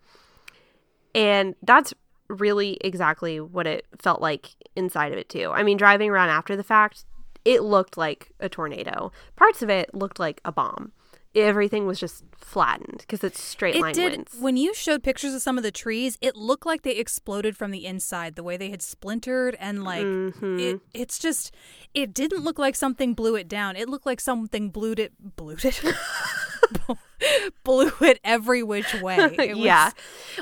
And 1.13 1.55
that's 1.61 1.93
really 2.33 2.77
exactly 2.81 3.39
what 3.39 3.67
it 3.67 3.85
felt 3.99 4.21
like 4.21 4.49
inside 4.75 5.11
of 5.11 5.17
it, 5.17 5.29
too. 5.29 5.51
I 5.53 5.63
mean, 5.63 5.77
driving 5.77 6.09
around 6.09 6.29
after 6.29 6.55
the 6.55 6.63
fact, 6.63 7.05
it 7.45 7.61
looked 7.63 7.97
like 7.97 8.31
a 8.39 8.49
tornado. 8.49 9.11
Parts 9.35 9.61
of 9.61 9.69
it 9.69 9.93
looked 9.93 10.19
like 10.19 10.39
a 10.45 10.51
bomb. 10.51 10.91
Everything 11.35 11.87
was 11.87 11.99
just 11.99 12.23
flattened 12.37 12.97
because 12.99 13.23
it's 13.23 13.41
straight 13.41 13.75
It 13.75 13.81
line 13.81 13.93
did. 13.95 14.11
winds. 14.11 14.35
When 14.39 14.55
you 14.55 14.71
showed 14.75 15.01
pictures 15.01 15.33
of 15.33 15.41
some 15.41 15.57
of 15.57 15.63
the 15.63 15.71
trees, 15.71 16.15
it 16.21 16.35
looked 16.35 16.63
like 16.63 16.83
they 16.83 16.91
exploded 16.95 17.57
from 17.57 17.71
the 17.71 17.87
inside, 17.87 18.35
the 18.35 18.43
way 18.43 18.55
they 18.55 18.69
had 18.69 18.83
splintered 18.83 19.55
and 19.59 19.83
like 19.83 20.05
Mhm. 20.05 20.59
it. 20.75 20.81
It's 20.93 21.17
just, 21.17 21.51
it 21.95 22.13
didn't 22.13 22.43
look 22.43 22.59
like 22.59 22.75
something 22.75 23.15
blew 23.15 23.35
it 23.35 23.47
down. 23.47 23.75
It 23.75 23.89
looked 23.89 24.05
like 24.05 24.21
something 24.21 24.69
blew 24.69 24.91
it, 24.95 25.13
blew 25.35 25.55
it, 25.63 25.81
blew 27.63 27.91
it 28.01 28.19
every 28.23 28.63
which 28.63 28.93
way. 29.01 29.17
It 29.39 29.57
yeah. 29.57 29.85
was- 29.85 29.93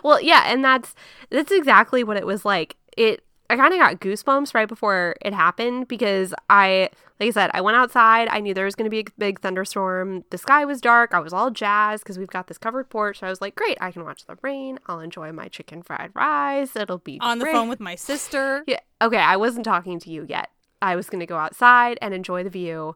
Well, 0.04 0.22
yeah, 0.22 0.44
and 0.48 0.64
that's 0.64 0.96
that's 1.30 1.52
exactly 1.52 2.04
what 2.04 2.18
it 2.18 2.26
was 2.26 2.46
like. 2.46 2.76
It 2.98 3.24
I 3.50 3.58
kind 3.58 3.74
of 3.74 3.80
got 3.80 4.00
goosebumps 4.00 4.54
right 4.54 4.68
before 4.68 5.16
it 5.22 5.34
happened 5.34 5.90
because 5.90 6.34
I 6.50 6.90
like 7.20 7.28
I 7.28 7.32
said, 7.32 7.52
I 7.54 7.62
went 7.62 7.78
outside. 7.78 8.30
I 8.32 8.40
knew 8.40 8.54
there 8.54 8.66
was 8.66 8.76
going 8.76 8.86
to 8.86 8.90
be 8.90 9.02
a 9.02 9.06
big 9.18 9.42
thunderstorm. 9.42 10.24
The 10.32 10.38
sky 10.38 10.66
was 10.66 10.82
dark. 10.82 11.14
I 11.14 11.20
was 11.20 11.34
all 11.34 11.52
jazzed 11.52 12.04
because 12.04 12.18
we've 12.18 12.30
got 12.30 12.48
this 12.48 12.58
covered 12.58 12.90
porch. 12.90 13.20
So 13.20 13.28
I 13.28 13.30
was 13.30 13.42
like, 13.42 13.56
"Great, 13.56 13.78
I 13.80 13.92
can 13.92 14.04
watch 14.04 14.26
the 14.26 14.38
rain. 14.42 14.80
I'll 14.88 15.02
enjoy 15.02 15.32
my 15.32 15.48
chicken 15.48 15.84
fried 15.84 16.12
rice. 16.16 16.76
It'll 16.76 16.98
be 16.98 17.20
on 17.22 17.40
the 17.40 17.46
phone 17.46 17.68
with 17.70 17.80
my 17.80 17.96
sister. 17.96 18.64
Yeah. 18.66 18.80
Okay, 19.02 19.18
I 19.18 19.36
wasn't 19.38 19.66
talking 19.66 20.00
to 20.00 20.10
you 20.10 20.26
yet. 20.28 20.50
I 20.82 20.96
was 20.96 21.10
going 21.10 21.20
to 21.20 21.26
go 21.28 21.38
outside 21.38 22.00
and 22.02 22.14
enjoy 22.14 22.44
the 22.44 22.50
view. 22.50 22.96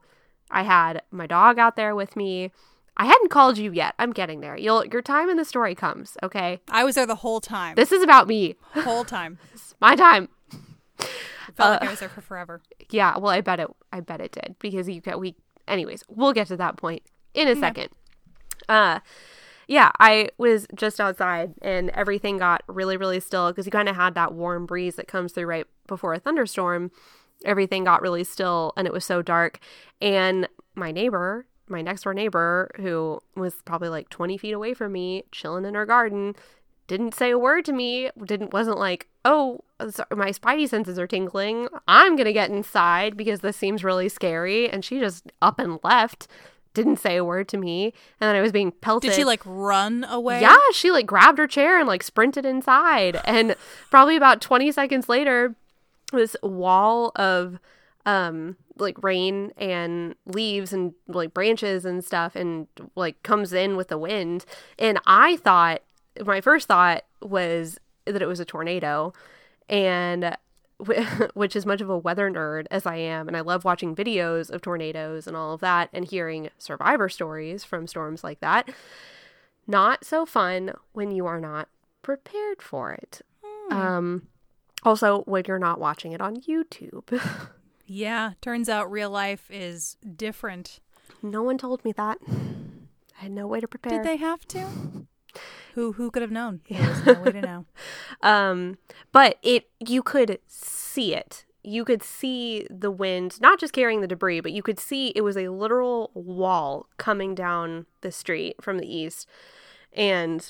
I 0.50 0.64
had 0.64 1.02
my 1.12 1.28
dog 1.28 1.60
out 1.60 1.76
there 1.76 1.94
with 1.96 2.16
me. 2.16 2.52
I 2.98 3.06
hadn't 3.06 3.30
called 3.30 3.58
you 3.58 3.72
yet. 3.72 3.94
I'm 4.00 4.12
getting 4.14 4.40
there. 4.40 4.56
You'll 4.56 4.86
your 4.86 5.02
time 5.02 5.30
in 5.30 5.38
the 5.38 5.46
story 5.46 5.76
comes, 5.76 6.18
okay? 6.24 6.62
I 6.70 6.84
was 6.84 6.96
there 6.96 7.06
the 7.06 7.16
whole 7.16 7.42
time. 7.42 7.76
This 7.76 7.92
is 7.92 8.02
about 8.04 8.28
me. 8.28 8.56
whole 8.74 9.04
time. 9.18 9.38
My 9.82 9.96
time. 9.96 10.30
It 11.00 11.10
felt 11.56 11.72
like 11.72 11.82
Uh, 11.84 11.86
I 11.86 11.90
was 11.90 12.00
there 12.00 12.10
for 12.10 12.22
forever. 12.22 12.62
Yeah, 12.90 13.18
well, 13.18 13.32
I 13.32 13.42
bet 13.42 13.60
it 13.60 13.68
I 13.92 14.00
bet 14.00 14.22
it 14.22 14.32
did 14.32 14.56
because 14.60 14.88
you 14.88 15.02
get 15.02 15.20
we 15.20 15.36
anyways, 15.68 16.04
we'll 16.10 16.34
get 16.34 16.48
to 16.48 16.58
that 16.58 16.78
point 16.78 17.04
in 17.34 17.48
a 17.48 17.56
second. 17.56 17.90
Uh 18.70 19.00
yeah, 19.68 19.92
I 20.00 20.30
was 20.38 20.68
just 20.76 21.02
outside 21.02 21.54
and 21.62 21.90
everything 21.90 22.38
got 22.38 22.64
really 22.68 22.98
really 22.98 23.20
still 23.20 23.52
because 23.52 23.66
you 23.66 23.72
kind 23.72 23.90
of 23.90 23.96
had 23.96 24.16
that 24.16 24.34
warm 24.34 24.66
breeze 24.66 24.96
that 24.96 25.08
comes 25.08 25.34
through 25.34 25.48
right 25.48 25.66
before 25.88 26.14
a 26.14 26.20
thunderstorm. 26.20 26.92
Everything 27.44 27.84
got 27.84 28.02
really 28.02 28.24
still 28.24 28.72
and 28.78 28.88
it 28.88 28.94
was 28.94 29.04
so 29.06 29.22
dark 29.22 29.60
and 30.02 30.48
my 30.76 30.92
neighbor, 30.92 31.46
my 31.68 31.82
next 31.82 32.04
door 32.04 32.14
neighbor 32.14 32.72
who 32.78 33.20
was 33.36 33.56
probably 33.66 33.90
like 33.90 34.10
20 34.10 34.38
feet 34.38 34.54
away 34.54 34.74
from 34.74 34.92
me, 34.92 35.24
chilling 35.32 35.66
in 35.66 35.74
her 35.74 35.86
garden, 35.86 36.36
didn't 36.88 37.16
say 37.16 37.32
a 37.32 37.40
word 37.40 37.66
to 37.66 37.74
me, 37.74 38.12
didn't 38.24 38.54
wasn't 38.54 38.78
like, 38.78 39.08
"Oh, 39.24 39.62
my 39.80 40.32
spidey 40.32 40.70
senses 40.70 40.98
are 40.98 41.08
tingling. 41.08 41.68
I'm 41.88 42.16
going 42.16 42.26
to 42.26 42.34
get 42.34 42.50
inside 42.50 43.18
because 43.18 43.42
this 43.42 43.58
seems 43.58 43.84
really 43.84 44.10
scary. 44.10 44.70
And 44.70 44.86
she 44.86 45.00
just 45.00 45.32
up 45.42 45.60
and 45.60 45.80
left, 45.84 46.28
didn't 46.74 46.98
say 46.98 47.18
a 47.18 47.26
word 47.26 47.48
to 47.50 47.58
me. 47.58 47.86
And 48.20 48.30
then 48.30 48.36
I 48.36 48.42
was 48.42 48.52
being 48.52 48.72
pelted. 48.72 49.10
Did 49.10 49.16
she 49.16 49.26
like 49.26 49.42
run 49.46 50.06
away? 50.06 50.42
Yeah, 50.42 50.58
she 50.74 50.92
like 50.92 51.06
grabbed 51.06 51.40
her 51.40 51.48
chair 51.48 51.80
and 51.80 51.88
like 51.88 52.04
sprinted 52.04 52.46
inside. 52.46 53.20
And 53.26 53.56
probably 53.90 54.16
about 54.16 54.42
20 54.42 54.72
seconds 54.72 55.10
later, 55.10 55.56
this 56.12 56.36
wall 56.42 57.12
of 57.16 57.60
um 58.06 58.56
like 58.78 59.02
rain 59.04 59.52
and 59.58 60.16
leaves 60.26 60.74
and 60.74 60.94
like 61.08 61.34
branches 61.34 61.86
and 61.86 62.04
stuff 62.04 62.36
and 62.36 62.68
like 62.96 63.22
comes 63.24 63.54
in 63.54 63.76
with 63.76 63.88
the 63.88 63.98
wind. 63.98 64.46
And 64.78 65.00
I 65.06 65.38
thought 65.38 65.82
my 66.26 66.42
first 66.42 66.68
thought 66.68 67.04
was 67.22 67.80
that 68.06 68.22
it 68.22 68.28
was 68.28 68.40
a 68.40 68.46
tornado 68.46 69.14
and 69.70 70.38
which 71.34 71.56
is 71.56 71.66
much 71.66 71.80
of 71.80 71.90
a 71.90 71.98
weather 71.98 72.30
nerd 72.30 72.66
as 72.70 72.86
I 72.86 72.98
am 72.98 73.28
and 73.28 73.38
I 73.38 73.42
love 73.42 73.64
watching 73.64 73.96
videos 73.96 74.50
of 74.50 74.62
tornadoes 74.62 75.26
and 75.26 75.36
all 75.36 75.54
of 75.54 75.62
that 75.62 75.90
and 75.94 76.06
hearing 76.06 76.50
survivor 76.58 77.08
stories 77.08 77.64
from 77.64 77.88
storms 77.88 78.24
like 78.24 78.42
that 78.42 78.70
not 79.68 80.06
so 80.06 80.26
fun 80.26 80.74
when 80.94 81.12
you 81.12 81.26
are 81.26 81.40
not 81.40 81.70
prepared 82.02 82.62
for 82.62 82.94
it. 82.94 83.22
Um, 83.72 84.28
also, 84.84 85.22
when 85.22 85.44
you're 85.48 85.60
not 85.60 85.80
watching 85.80 86.12
it 86.12 86.22
on 86.22 86.38
YouTube. 86.42 87.20
Yeah. 87.86 88.32
Turns 88.42 88.70
out 88.70 88.92
real 88.92 89.10
life 89.10 89.50
is 89.52 89.98
different. 90.16 90.80
no 91.22 91.44
one 91.44 91.58
told 91.58 91.84
me 91.86 91.92
that. 91.94 92.18
I 92.28 93.24
had 93.24 93.32
no 93.32 93.48
way 93.48 93.60
to 93.60 93.68
prepare. 93.68 93.98
Did 93.98 94.04
they 94.06 94.18
have 94.18 94.46
to? 94.50 95.08
Who 95.74 95.94
who 95.94 96.10
could 96.12 96.22
have 96.22 96.32
known? 96.32 96.62
There 96.70 96.90
was 96.90 97.06
no 97.06 97.14
way 97.22 97.32
to 97.34 97.42
know. 97.50 97.66
Um, 98.22 98.78
but 99.12 99.38
it 99.44 99.70
you 99.80 100.02
could 100.04 100.40
see 100.48 101.14
it. 101.14 101.46
You 101.64 101.84
could 101.84 102.04
see 102.04 102.68
the 102.70 102.92
wind, 102.92 103.42
not 103.42 103.60
just 103.60 103.74
carrying 103.74 104.02
the 104.02 104.08
debris, 104.08 104.40
but 104.40 104.52
you 104.52 104.62
could 104.62 104.80
see 104.80 105.08
it 105.16 105.22
was 105.22 105.36
a 105.36 105.48
literal 105.50 106.12
wall 106.14 106.88
coming 106.98 107.34
down 107.34 107.88
the 108.02 108.12
street 108.12 108.58
from 108.62 108.78
the 108.78 108.88
east. 108.88 109.28
And 109.92 110.50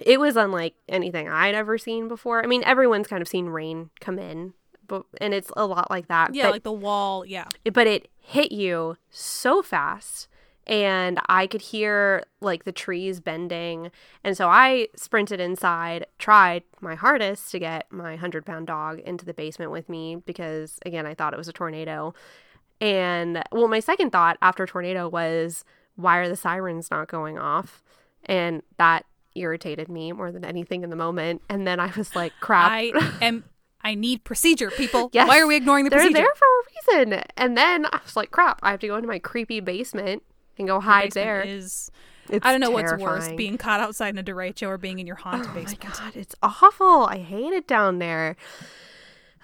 it 0.00 0.20
was 0.20 0.36
unlike 0.36 0.74
anything 0.88 1.28
I'd 1.28 1.54
ever 1.54 1.78
seen 1.78 2.08
before. 2.08 2.44
I 2.44 2.46
mean, 2.46 2.62
everyone's 2.64 3.06
kind 3.08 3.22
of 3.22 3.28
seen 3.28 3.46
rain 3.46 3.88
come 4.00 4.18
in, 4.18 4.52
but 4.88 5.04
and 5.20 5.32
it's 5.32 5.50
a 5.56 5.66
lot 5.66 5.90
like 5.90 6.08
that. 6.08 6.34
Yeah, 6.34 6.44
but, 6.44 6.52
like 6.52 6.62
the 6.64 6.72
wall. 6.72 7.24
Yeah. 7.24 7.48
but 7.72 7.86
it 7.86 8.08
hit 8.18 8.52
you 8.52 8.96
so 9.10 9.62
fast 9.62 10.28
and 10.68 11.18
I 11.28 11.46
could 11.46 11.62
hear 11.62 12.24
like 12.40 12.64
the 12.64 12.72
trees 12.72 13.20
bending. 13.20 13.90
And 14.22 14.36
so 14.36 14.48
I 14.48 14.88
sprinted 14.94 15.40
inside, 15.40 16.06
tried 16.18 16.62
my 16.80 16.94
hardest 16.94 17.50
to 17.52 17.58
get 17.58 17.90
my 17.90 18.10
100 18.10 18.44
pound 18.44 18.66
dog 18.66 19.00
into 19.00 19.24
the 19.24 19.32
basement 19.32 19.70
with 19.70 19.88
me 19.88 20.16
because, 20.16 20.78
again, 20.84 21.06
I 21.06 21.14
thought 21.14 21.32
it 21.32 21.38
was 21.38 21.48
a 21.48 21.52
tornado. 21.52 22.12
And 22.80 23.42
well, 23.50 23.68
my 23.68 23.80
second 23.80 24.10
thought 24.10 24.36
after 24.42 24.66
tornado 24.66 25.08
was, 25.08 25.64
why 25.96 26.18
are 26.18 26.28
the 26.28 26.36
sirens 26.36 26.90
not 26.90 27.08
going 27.08 27.38
off? 27.38 27.82
And 28.26 28.62
that 28.76 29.06
irritated 29.34 29.88
me 29.88 30.12
more 30.12 30.30
than 30.30 30.44
anything 30.44 30.84
in 30.84 30.90
the 30.90 30.96
moment. 30.96 31.42
And 31.48 31.66
then 31.66 31.80
I 31.80 31.90
was 31.96 32.14
like, 32.14 32.34
crap. 32.40 32.70
I 32.70 32.92
am. 33.22 33.44
I 33.88 33.94
need 33.94 34.22
procedure, 34.24 34.70
people. 34.70 35.10
Yes. 35.18 35.26
Why 35.26 35.40
are 35.40 35.46
we 35.46 35.56
ignoring 35.56 35.84
the 35.84 35.90
They're 35.90 36.00
procedure? 36.00 36.18
there 36.18 36.34
for 36.34 36.44
a 36.44 37.04
reason. 37.06 37.22
And 37.36 37.56
then 37.56 37.86
I 37.86 38.00
was 38.04 38.14
like, 38.14 38.30
crap, 38.30 38.60
I 38.62 38.70
have 38.72 38.80
to 38.80 38.86
go 38.86 38.96
into 38.96 39.08
my 39.08 39.18
creepy 39.18 39.60
basement 39.60 40.22
and 40.58 40.68
go 40.68 40.80
hide 40.80 41.14
basement 41.14 41.24
there. 41.24 41.42
Is 41.42 41.90
It's 42.28 42.44
I 42.46 42.50
don't 42.50 42.60
know 42.60 42.70
what's 42.70 42.92
worse, 42.92 43.28
being 43.32 43.56
caught 43.56 43.80
outside 43.80 44.10
in 44.10 44.18
a 44.18 44.22
derecho 44.22 44.68
or 44.68 44.76
being 44.78 44.98
in 44.98 45.06
your 45.06 45.16
haunted 45.16 45.48
Oh 45.50 45.54
my 45.54 45.74
god, 45.74 46.14
it's 46.14 46.34
awful. 46.42 47.06
I 47.06 47.18
hate 47.18 47.52
it 47.54 47.66
down 47.66 47.98
there. 47.98 48.36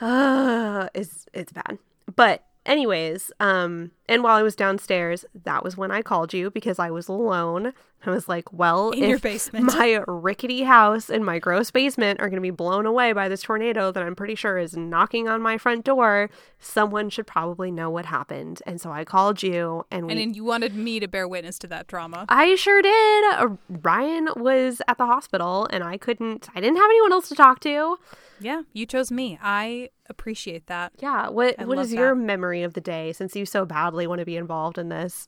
Uh, 0.01 0.89
it's 0.95 1.27
it's 1.33 1.53
bad. 1.53 1.79
But 2.15 2.45
anyways, 2.67 3.33
um, 3.41 3.91
and 4.09 4.23
while 4.23 4.37
I 4.37 4.43
was 4.43 4.57
downstairs, 4.57 5.25
that 5.45 5.65
was 5.65 5.77
when 5.77 5.91
I 5.91 6.03
called 6.03 6.33
you 6.33 6.51
because 6.51 6.79
I 6.79 6.91
was 6.91 7.09
alone. 7.09 7.73
I 8.07 8.11
was 8.11 8.29
like, 8.29 8.53
well, 8.53 8.91
In 8.91 9.05
if 9.05 9.09
your 9.09 9.19
basement. 9.19 9.65
my 9.67 10.05
rickety 10.07 10.65
house 10.65 11.09
and 11.09 11.25
my 11.25 11.39
gross 11.39 11.71
basement 11.71 12.21
are 12.21 12.29
going 12.29 12.37
to 12.37 12.43
be 12.43 12.51
blown 12.51 12.85
away 12.85 13.15
by 13.15 13.31
this 13.31 13.41
tornado 13.43 13.91
that 13.93 14.03
I'm 14.03 14.15
pretty 14.15 14.35
sure 14.35 14.59
is 14.59 14.77
knocking 14.77 15.27
on 15.27 15.41
my 15.41 15.57
front 15.57 15.87
door, 15.87 16.29
someone 16.59 17.09
should 17.09 17.27
probably 17.27 17.71
know 17.71 17.89
what 17.89 18.05
happened. 18.05 18.61
And 18.67 18.79
so 18.79 18.93
I 18.93 19.05
called 19.05 19.43
you, 19.43 19.87
and 19.91 20.05
we 20.07 20.13
And 20.13 20.21
then 20.21 20.35
you 20.35 20.45
wanted 20.45 20.75
me 20.75 21.01
to 21.01 21.09
bear 21.09 21.27
witness 21.27 21.59
to 21.61 21.67
that 21.69 21.87
drama. 21.87 22.27
I 22.29 22.57
sure 22.57 22.83
did. 22.83 23.25
Uh, 23.33 23.49
Ryan 23.71 24.29
was 24.37 24.83
at 24.87 24.99
the 24.99 25.07
hospital 25.07 25.67
and 25.71 25.83
I 25.83 25.97
couldn't, 25.97 26.51
I 26.55 26.61
didn't 26.61 26.77
have 26.77 26.91
anyone 26.91 27.13
else 27.13 27.29
to 27.31 27.35
talk 27.35 27.61
to. 27.61 27.99
Yeah, 28.45 28.63
you 28.75 28.85
chose 28.85 29.11
me. 29.11 29.39
I 29.43 29.89
appreciate 30.11 30.67
that. 30.67 30.93
Yeah. 31.01 31.31
What 31.31 31.55
I 31.59 31.65
What 31.65 31.79
love 31.79 31.91
your 31.91 32.15
that. 32.15 32.21
memory 32.21 32.63
of 32.63 32.75
the 32.75 32.81
day 32.81 33.13
since 33.13 33.35
you 33.35 33.47
so 33.47 33.65
badly 33.65 34.07
want 34.07 34.19
to 34.19 34.27
be 34.27 34.37
involved 34.37 34.77
in 34.77 34.91
this? 34.91 35.27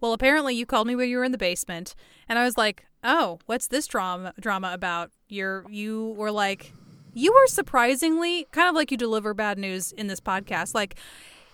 Well, 0.00 0.12
apparently 0.12 0.54
you 0.54 0.66
called 0.66 0.88
me 0.88 0.96
when 0.96 1.08
you 1.08 1.18
were 1.18 1.24
in 1.24 1.30
the 1.32 1.38
basement, 1.38 1.94
and 2.28 2.36
I 2.38 2.44
was 2.44 2.58
like, 2.58 2.86
"Oh, 3.04 3.38
what's 3.46 3.68
this 3.68 3.86
drama 3.86 4.34
drama 4.40 4.72
about?" 4.74 5.12
You're 5.28 5.64
you 5.70 6.14
were 6.18 6.32
like, 6.32 6.72
you 7.12 7.32
were 7.32 7.46
surprisingly 7.46 8.48
kind 8.50 8.68
of 8.68 8.74
like 8.74 8.90
you 8.90 8.96
deliver 8.96 9.32
bad 9.32 9.56
news 9.56 9.92
in 9.92 10.08
this 10.08 10.20
podcast, 10.20 10.74
like. 10.74 10.96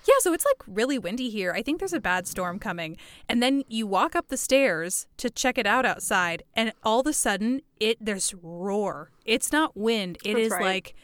Yeah, 0.06 0.14
so 0.20 0.32
it's 0.32 0.44
like 0.44 0.62
really 0.66 0.98
windy 0.98 1.30
here. 1.30 1.52
I 1.52 1.62
think 1.62 1.78
there's 1.78 1.92
a 1.92 2.00
bad 2.00 2.26
storm 2.26 2.58
coming. 2.58 2.96
And 3.28 3.42
then 3.42 3.64
you 3.68 3.86
walk 3.86 4.16
up 4.16 4.28
the 4.28 4.36
stairs 4.36 5.06
to 5.18 5.30
check 5.30 5.58
it 5.58 5.66
out 5.66 5.84
outside, 5.84 6.42
and 6.54 6.72
all 6.82 7.00
of 7.00 7.06
a 7.06 7.12
sudden, 7.12 7.62
it 7.78 7.98
there's 8.00 8.34
roar. 8.42 9.10
It's 9.24 9.52
not 9.52 9.76
wind. 9.76 10.18
It 10.24 10.34
That's 10.34 10.46
is 10.46 10.52
right. 10.52 10.62
like 10.62 10.94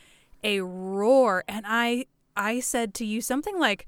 a 0.43 0.61
roar. 0.61 1.45
And 1.47 1.65
I 1.69 2.07
I 2.37 2.61
said 2.61 2.95
to 2.95 3.05
you 3.05 3.21
something 3.21 3.59
like, 3.59 3.87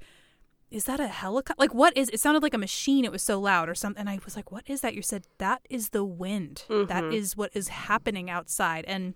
is 0.71 0.85
that 0.85 0.99
a 0.99 1.07
helicopter? 1.07 1.59
Like, 1.59 1.73
what 1.73 1.97
is? 1.97 2.09
It 2.09 2.19
sounded 2.19 2.43
like 2.43 2.53
a 2.53 2.59
machine. 2.59 3.03
It 3.03 3.11
was 3.11 3.23
so 3.23 3.39
loud, 3.39 3.69
or 3.69 3.75
something. 3.75 3.99
And 3.99 4.09
I 4.09 4.19
was 4.23 4.35
like, 4.35 4.51
what 4.51 4.63
is 4.67 4.81
that? 4.81 4.93
You 4.93 5.01
said 5.01 5.25
that 5.39 5.61
is 5.69 5.89
the 5.89 6.03
wind. 6.03 6.65
That 6.69 7.03
mm-hmm. 7.03 7.13
is 7.13 7.35
what 7.35 7.49
is 7.55 7.69
happening 7.69 8.29
outside. 8.29 8.85
And 8.85 9.15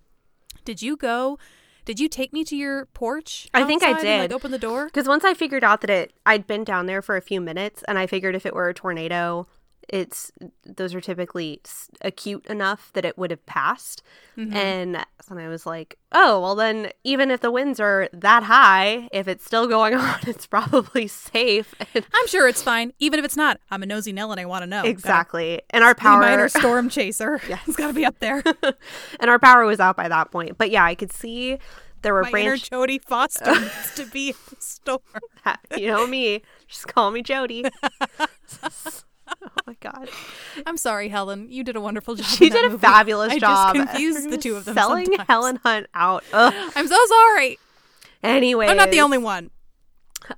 did 0.64 0.82
you 0.82 0.96
go? 0.96 1.38
Did 1.84 2.00
you 2.00 2.08
take 2.08 2.32
me 2.32 2.44
to 2.44 2.56
your 2.56 2.86
porch? 2.86 3.48
I 3.52 3.64
think 3.64 3.82
I 3.82 3.90
outside 3.90 4.06
and, 4.06 4.20
like 4.20 4.30
did. 4.30 4.34
open 4.34 4.50
the 4.50 4.58
door. 4.58 4.86
Because 4.86 5.06
once 5.06 5.24
I 5.24 5.34
figured 5.34 5.64
out 5.64 5.80
that 5.82 5.90
it, 5.90 6.12
I'd 6.24 6.46
been 6.46 6.64
down 6.64 6.86
there 6.86 7.02
for 7.02 7.16
a 7.16 7.20
few 7.20 7.40
minutes 7.40 7.82
and 7.86 7.98
I 7.98 8.06
figured 8.06 8.34
if 8.34 8.46
it 8.46 8.54
were 8.54 8.68
a 8.68 8.74
tornado, 8.74 9.46
it's, 9.88 10.32
those 10.64 10.94
are 10.94 11.00
typically 11.00 11.60
s- 11.64 11.88
acute 12.00 12.46
enough 12.46 12.90
that 12.94 13.04
it 13.04 13.16
would 13.18 13.30
have 13.30 13.44
passed. 13.46 14.02
Mm-hmm. 14.36 14.56
And 14.56 14.94
then 15.28 15.38
I 15.38 15.48
was 15.48 15.66
like, 15.66 15.98
oh, 16.12 16.40
well, 16.40 16.54
then 16.54 16.90
even 17.04 17.30
if 17.30 17.40
the 17.40 17.50
winds 17.50 17.80
are 17.80 18.08
that 18.12 18.44
high, 18.44 19.08
if 19.12 19.28
it's 19.28 19.44
still 19.44 19.66
going 19.66 19.94
on, 19.96 20.18
it's 20.26 20.46
probably 20.46 21.06
safe. 21.06 21.74
And 21.94 22.04
I'm 22.12 22.26
sure 22.28 22.48
it's 22.48 22.62
fine, 22.62 22.92
even 22.98 23.18
if 23.18 23.24
it's 23.24 23.36
not. 23.36 23.60
I'm 23.70 23.82
a 23.82 23.86
nosy 23.86 24.12
Nell 24.12 24.30
and 24.32 24.40
I 24.40 24.44
want 24.46 24.62
to 24.62 24.66
know. 24.66 24.82
exactly. 24.84 25.60
And 25.70 25.84
our 25.84 25.94
Gotta 25.94 26.02
be 26.16 26.20
my 26.20 26.26
power. 26.26 26.34
inner 26.34 26.48
storm 26.48 26.88
chaser. 26.88 27.40
yeah, 27.48 27.58
it's 27.66 27.76
got 27.76 27.88
to 27.88 27.92
be 27.94 28.04
up 28.04 28.18
there. 28.20 28.42
and 29.20 29.30
our 29.30 29.38
power 29.38 29.64
was 29.64 29.80
out 29.80 29.96
by 29.96 30.08
that 30.08 30.30
point. 30.30 30.56
But 30.58 30.70
yeah, 30.70 30.84
I 30.84 30.94
could 30.94 31.12
see 31.12 31.58
there 32.02 32.12
were 32.12 32.24
my 32.24 32.30
branch. 32.30 32.70
Jodie 32.70 33.02
Foster 33.02 33.58
needs 33.58 33.94
to 33.96 34.04
be 34.06 34.28
in 34.30 34.34
the 34.50 34.56
storm. 34.60 35.00
you 35.76 35.86
know 35.88 36.06
me, 36.06 36.42
just 36.68 36.86
call 36.86 37.10
me 37.10 37.22
Jodie. 37.22 37.70
oh 39.44 39.48
my 39.66 39.76
god, 39.80 40.08
I'm 40.66 40.76
sorry, 40.76 41.08
Helen. 41.08 41.50
You 41.50 41.64
did 41.64 41.76
a 41.76 41.80
wonderful 41.80 42.14
job. 42.14 42.26
she 42.26 42.48
did 42.50 42.64
a 42.64 42.68
movie. 42.70 42.80
fabulous 42.80 43.32
I 43.32 43.38
job. 43.38 43.74
just 43.74 43.88
confused 43.90 44.30
the 44.30 44.38
two 44.38 44.56
of 44.56 44.64
them. 44.64 44.74
selling 44.74 45.06
sometimes. 45.06 45.26
Helen 45.28 45.60
Hunt 45.64 45.86
out. 45.94 46.24
Ugh. 46.32 46.72
I'm 46.76 46.88
so 46.88 46.96
sorry. 47.06 47.58
Anyway, 48.22 48.66
I'm 48.66 48.76
not 48.76 48.90
the 48.90 49.00
only 49.00 49.18
one. 49.18 49.50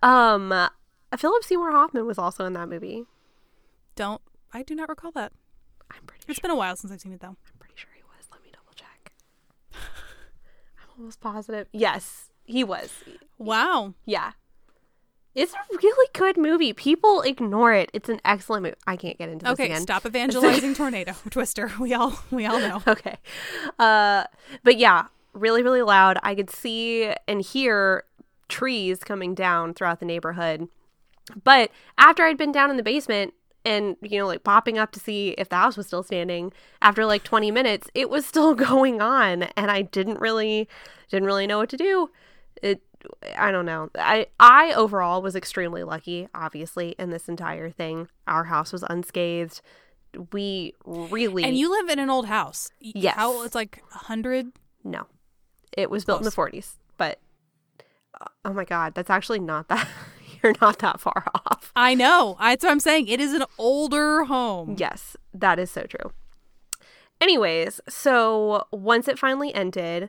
Um, 0.03 0.51
uh, 0.53 0.69
Philip 1.17 1.45
Seymour 1.45 1.71
Hoffman 1.73 2.07
was 2.07 2.19
also 2.19 2.45
in 2.45 2.53
that 2.55 2.69
movie. 2.69 3.05
Don't. 3.95 4.21
I 4.53 4.63
do 4.63 4.75
not 4.75 4.89
recall 4.89 5.13
that. 5.13 5.33
I'm 5.91 6.03
pretty 6.07 6.25
It's 6.29 6.37
sure. 6.39 6.43
been 6.43 6.51
a 6.51 6.57
while 6.57 6.75
since 6.77 6.93
I've 6.93 7.01
seen 7.01 7.13
it, 7.13 7.21
though. 7.21 7.29
I'm 7.29 7.37
pretty 7.61 7.75
sure 7.77 7.91
he 7.95 8.03
was. 8.03 8.27
Let 8.33 8.43
me 8.43 8.51
double 8.53 8.73
check. 8.75 9.13
I'm 9.73 10.99
almost 10.99 11.21
positive. 11.21 11.69
Yes, 11.73 12.31
he 12.45 12.65
was. 12.65 12.91
Wow. 13.39 13.95
Yeah. 14.05 14.33
It's 15.37 15.53
a 15.53 15.59
really 15.83 16.09
good 16.15 16.37
movie. 16.39 16.73
People 16.73 17.21
ignore 17.21 17.73
it. 17.75 17.91
It's 17.93 18.09
an 18.09 18.21
excellent 18.25 18.63
movie. 18.65 18.77
I 18.87 18.97
can't 18.97 19.19
get 19.19 19.29
into 19.29 19.45
this 19.45 19.53
Okay, 19.53 19.67
again. 19.67 19.83
stop 19.83 20.05
evangelizing 20.07 20.75
tornado 20.75 21.13
twister. 21.31 21.71
We 21.79 21.93
all 21.95 22.19
we 22.31 22.47
all 22.47 22.59
know. 22.59 22.83
Okay. 22.89 23.19
Uh 23.79 24.25
but 24.65 24.79
yeah, 24.79 25.07
really 25.35 25.63
really 25.63 25.83
loud. 25.83 26.19
I 26.23 26.35
could 26.35 26.51
see 26.51 27.13
and 27.29 27.43
hear 27.43 28.05
trees 28.49 29.01
coming 29.05 29.35
down 29.35 29.75
throughout 29.75 30.01
the 30.01 30.07
neighborhood. 30.07 30.69
But 31.45 31.71
after 31.99 32.23
I'd 32.25 32.39
been 32.39 32.53
down 32.53 32.71
in 32.71 32.77
the 32.79 32.83
basement 32.83 33.35
and 33.65 33.97
you 34.01 34.19
know 34.19 34.27
like 34.27 34.43
popping 34.43 34.79
up 34.79 34.91
to 34.93 35.01
see 35.01 35.31
if 35.37 35.49
the 35.51 35.57
house 35.57 35.77
was 35.77 35.87
still 35.87 36.03
standing, 36.03 36.53
after 36.81 37.05
like 37.05 37.25
20 37.25 37.51
minutes, 37.51 37.91
it 37.95 38.09
was 38.09 38.25
still 38.25 38.55
going 38.55 39.03
on 39.03 39.43
and 39.43 39.71
I 39.71 39.83
didn't 39.83 40.19
really 40.19 40.67
didn't 41.11 41.27
really 41.27 41.47
know 41.47 41.59
what 41.59 41.69
to 41.71 41.77
do. 41.77 42.11
It 42.63 42.81
I 43.37 43.51
don't 43.51 43.67
know. 43.67 43.91
I 43.97 44.27
I 44.41 44.73
overall 44.75 45.23
was 45.23 45.35
extremely 45.37 45.83
lucky 45.83 46.29
obviously 46.35 46.95
in 46.99 47.11
this 47.11 47.29
entire 47.29 47.71
thing. 47.71 48.09
Our 48.27 48.45
house 48.45 48.73
was 48.73 48.85
unscathed. 48.89 49.61
We 50.33 50.73
really 50.85 51.45
And 51.45 51.57
you 51.57 51.71
live 51.71 51.89
in 51.91 51.99
an 51.99 52.09
old 52.11 52.27
house. 52.27 52.71
Yes. 52.81 53.17
How 53.17 53.43
it's 53.45 53.55
like 53.55 53.83
a 53.95 53.99
hundred. 53.99 54.47
No. 54.85 55.07
it 55.77 55.91
was 55.91 56.05
built 56.05 56.21
in 56.21 56.25
the 56.25 56.31
40s. 56.31 56.75
But 56.97 57.19
uh, 58.21 58.27
oh 58.45 58.53
my 58.53 58.65
god, 58.65 58.95
that's 58.95 59.11
actually 59.11 59.41
not 59.41 59.69
that. 59.69 59.87
You're 60.43 60.55
not 60.61 60.79
that 60.79 61.01
far 61.01 61.25
off. 61.35 61.73
I 61.75 61.95
know. 61.95 62.37
That's 62.41 62.63
what 62.65 62.71
I'm 62.71 62.81
saying. 62.81 63.09
It 63.09 63.21
is 63.21 63.33
an 63.33 63.45
older 63.59 64.25
home. 64.25 64.77
Yes, 64.79 65.17
that 65.35 65.59
is 65.59 65.71
so 65.71 65.83
true. 65.83 66.13
Anyways, 67.21 67.81
so 67.89 68.67
once 68.71 69.09
it 69.09 69.19
finally 69.19 69.53
ended, 69.55 70.05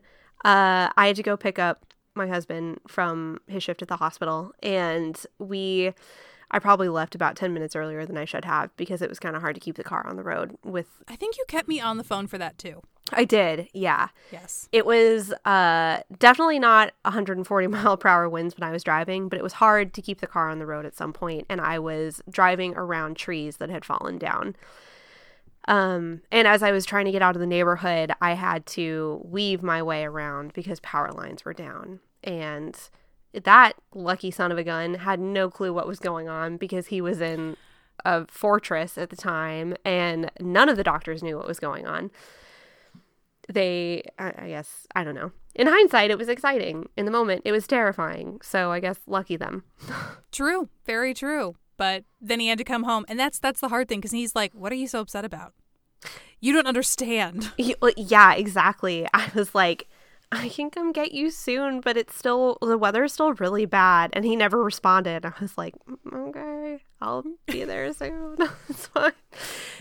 uh, 0.46 0.90
I 0.96 1.08
had 1.08 1.16
to 1.16 1.24
go 1.24 1.38
pick 1.38 1.58
up 1.58 1.87
my 2.18 2.28
husband 2.28 2.80
from 2.88 3.40
his 3.48 3.64
shift 3.64 3.82
at 3.82 3.88
the 3.88 3.98
hospital, 3.98 4.54
and 4.62 5.24
we. 5.40 5.94
I 6.50 6.60
probably 6.60 6.88
left 6.88 7.14
about 7.14 7.36
10 7.36 7.54
minutes 7.54 7.76
earlier 7.76 8.06
than 8.06 8.18
I 8.18 8.24
should 8.24 8.46
have 8.46 8.74
because 8.78 9.02
it 9.02 9.10
was 9.10 9.20
kind 9.20 9.36
of 9.36 9.42
hard 9.42 9.56
to 9.56 9.60
keep 9.60 9.76
the 9.76 9.84
car 9.84 10.08
on 10.08 10.16
the 10.16 10.24
road 10.24 10.58
with 10.64 11.04
I 11.06 11.18
think 11.18 11.38
you 11.38 11.44
kept 11.50 11.68
me 11.68 11.82
on 11.82 11.98
the 11.98 12.06
phone 12.06 12.26
for 12.26 12.38
that 12.38 12.58
too. 12.58 12.84
I 13.12 13.26
did. 13.26 13.68
Yeah. 13.74 14.08
Yes. 14.32 14.70
It 14.72 14.86
was 14.86 15.34
uh 15.44 16.04
definitely 16.18 16.60
not 16.60 16.94
140 17.04 17.68
mile 17.76 17.98
per 17.98 18.08
hour 18.08 18.30
winds 18.30 18.58
when 18.58 18.66
I 18.66 18.72
was 18.72 18.82
driving, 18.82 19.28
but 19.28 19.38
it 19.38 19.44
was 19.44 19.54
hard 19.54 19.94
to 19.96 20.02
keep 20.02 20.22
the 20.22 20.26
car 20.28 20.50
on 20.50 20.60
the 20.60 20.66
road 20.66 20.86
at 20.86 20.96
some 20.96 21.12
point 21.12 21.46
and 21.50 21.60
I 21.60 21.80
was 21.80 22.22
driving 22.30 22.76
around 22.76 23.18
trees 23.18 23.58
that 23.58 23.70
had 23.70 23.84
fallen 23.84 24.18
down. 24.18 24.56
Um, 25.68 26.22
and 26.32 26.48
as 26.48 26.64
I 26.64 26.72
was 26.72 26.86
trying 26.86 27.06
to 27.06 27.12
get 27.12 27.22
out 27.22 27.36
of 27.36 27.42
the 27.42 27.46
neighborhood, 27.46 28.14
I 28.22 28.34
had 28.34 28.66
to 28.68 29.22
weave 29.26 29.62
my 29.62 29.84
way 29.84 30.06
around 30.06 30.54
because 30.54 30.80
power 30.80 31.12
lines 31.12 31.44
were 31.44 31.54
down. 31.54 32.00
And 32.28 32.78
that 33.34 33.74
lucky 33.94 34.30
son 34.30 34.52
of 34.52 34.58
a 34.58 34.64
gun 34.64 34.96
had 34.96 35.20
no 35.20 35.50
clue 35.50 35.74
what 35.74 35.88
was 35.88 36.00
going 36.00 36.28
on 36.28 36.58
because 36.58 36.88
he 36.88 37.02
was 37.02 37.22
in 37.22 37.58
a 38.06 38.28
fortress 38.28 38.98
at 38.98 39.10
the 39.10 39.16
time 39.16 39.76
and 39.84 40.30
none 40.40 40.70
of 40.70 40.78
the 40.78 40.84
doctors 40.84 41.24
knew 41.24 41.38
what 41.38 41.48
was 41.48 41.60
going 41.60 41.88
on. 41.88 42.12
They, 43.50 44.04
I 44.20 44.50
guess, 44.50 44.86
I 44.94 45.06
don't 45.06 45.16
know. 45.16 45.32
In 45.56 45.68
hindsight, 45.68 46.12
it 46.12 46.18
was 46.18 46.28
exciting. 46.28 46.90
In 46.98 47.06
the 47.06 47.12
moment, 47.12 47.44
it 47.46 47.54
was 47.54 47.66
terrifying. 47.66 48.40
So 48.44 48.72
I 48.72 48.82
guess 48.82 49.00
lucky 49.08 49.38
them. 49.38 49.64
True. 50.32 50.68
Very 50.86 51.14
true. 51.14 51.56
But 51.78 52.04
then 52.20 52.40
he 52.40 52.48
had 52.48 52.58
to 52.58 52.64
come 52.64 52.84
home, 52.84 53.06
and 53.08 53.20
that's 53.20 53.40
that's 53.40 53.62
the 53.62 53.70
hard 53.70 53.88
thing 53.88 54.00
because 54.00 54.12
he's 54.12 54.36
like, 54.36 54.52
"What 54.54 54.72
are 54.72 54.76
you 54.76 54.88
so 54.88 55.00
upset 55.00 55.24
about? 55.24 55.54
You 56.40 56.52
don't 56.52 56.66
understand." 56.66 57.52
Yeah, 57.58 58.34
exactly. 58.34 59.08
I 59.14 59.30
was 59.36 59.54
like, 59.54 59.88
I 60.32 60.50
can 60.50 60.70
come 60.70 60.92
get 60.92 61.14
you 61.14 61.32
soon, 61.32 61.80
but 61.80 61.96
it's 61.96 62.16
still 62.16 62.58
the 62.62 62.78
weather 62.78 63.06
is 63.06 63.14
still 63.14 63.34
really 63.34 63.66
bad, 63.66 64.10
and 64.14 64.26
he 64.26 64.36
never 64.36 64.62
responded. 64.62 65.26
I 65.26 65.32
was 65.40 65.58
like, 65.58 65.74
"Mm, 65.90 66.30
okay, 66.30 66.84
I'll 67.02 67.24
be 67.46 67.64
there 67.64 67.94
soon. 67.94 68.36
it's 68.70 68.88
fine. 68.88 69.14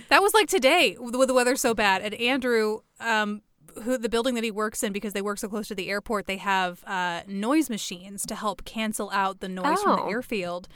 That 0.09 0.22
was 0.22 0.35
like 0.35 0.48
today 0.48 0.96
with 1.00 1.26
the 1.28 1.35
weather 1.35 1.56
so 1.56 1.74
bad. 1.74 2.02
And 2.02 2.14
Andrew, 2.14 2.80
um, 3.00 3.42
who 3.82 3.98
the 3.98 4.09
building 4.09 4.35
that 4.37 4.44
he 4.44 4.50
works 4.52 4.82
in, 4.85 4.92
because 4.92 5.12
they 5.14 5.22
work 5.22 5.38
so 5.38 5.48
close 5.48 5.66
to 5.68 5.74
the 5.74 5.90
airport, 5.90 6.26
they 6.26 6.37
have 6.38 6.85
uh, 6.87 7.22
noise 7.26 7.68
machines 7.68 8.24
to 8.26 8.35
help 8.37 8.64
cancel 8.64 9.11
out 9.11 9.40
the 9.40 9.48
noise 9.48 9.82
from 9.82 9.96
the 9.96 10.02
Oh. 10.02 10.09
airfield. 10.11 10.68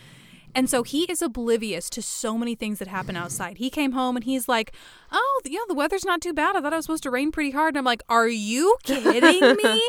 And 0.54 0.68
so 0.68 0.82
he 0.82 1.04
is 1.04 1.22
oblivious 1.22 1.88
to 1.90 2.02
so 2.02 2.36
many 2.36 2.54
things 2.54 2.78
that 2.80 2.88
happen 2.88 3.16
outside. 3.16 3.58
He 3.58 3.70
came 3.70 3.92
home 3.92 4.16
and 4.16 4.24
he's 4.24 4.48
like, 4.48 4.72
"Oh, 5.12 5.40
yeah, 5.44 5.60
the 5.68 5.74
weather's 5.74 6.04
not 6.04 6.20
too 6.20 6.32
bad. 6.32 6.56
I 6.56 6.60
thought 6.60 6.72
it 6.72 6.76
was 6.76 6.84
supposed 6.86 7.02
to 7.04 7.10
rain 7.10 7.30
pretty 7.32 7.50
hard." 7.52 7.70
And 7.74 7.78
I'm 7.78 7.84
like, 7.84 8.02
"Are 8.08 8.28
you 8.28 8.76
kidding 8.84 9.40
me? 9.40 9.82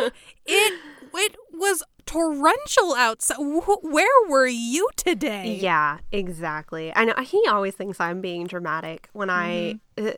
it 0.45 0.73
it 1.13 1.35
was 1.53 1.83
torrential 2.05 2.93
outside. 2.95 3.37
Wh- 3.37 3.83
Where 3.83 4.29
were 4.29 4.47
you 4.47 4.89
today?" 4.95 5.57
Yeah, 5.61 5.97
exactly. 6.11 6.91
I 6.95 7.05
know 7.05 7.13
he 7.23 7.43
always 7.49 7.75
thinks 7.75 7.99
I'm 7.99 8.21
being 8.21 8.47
dramatic 8.47 9.09
when 9.13 9.29
I, 9.29 9.79
uh, 9.97 10.11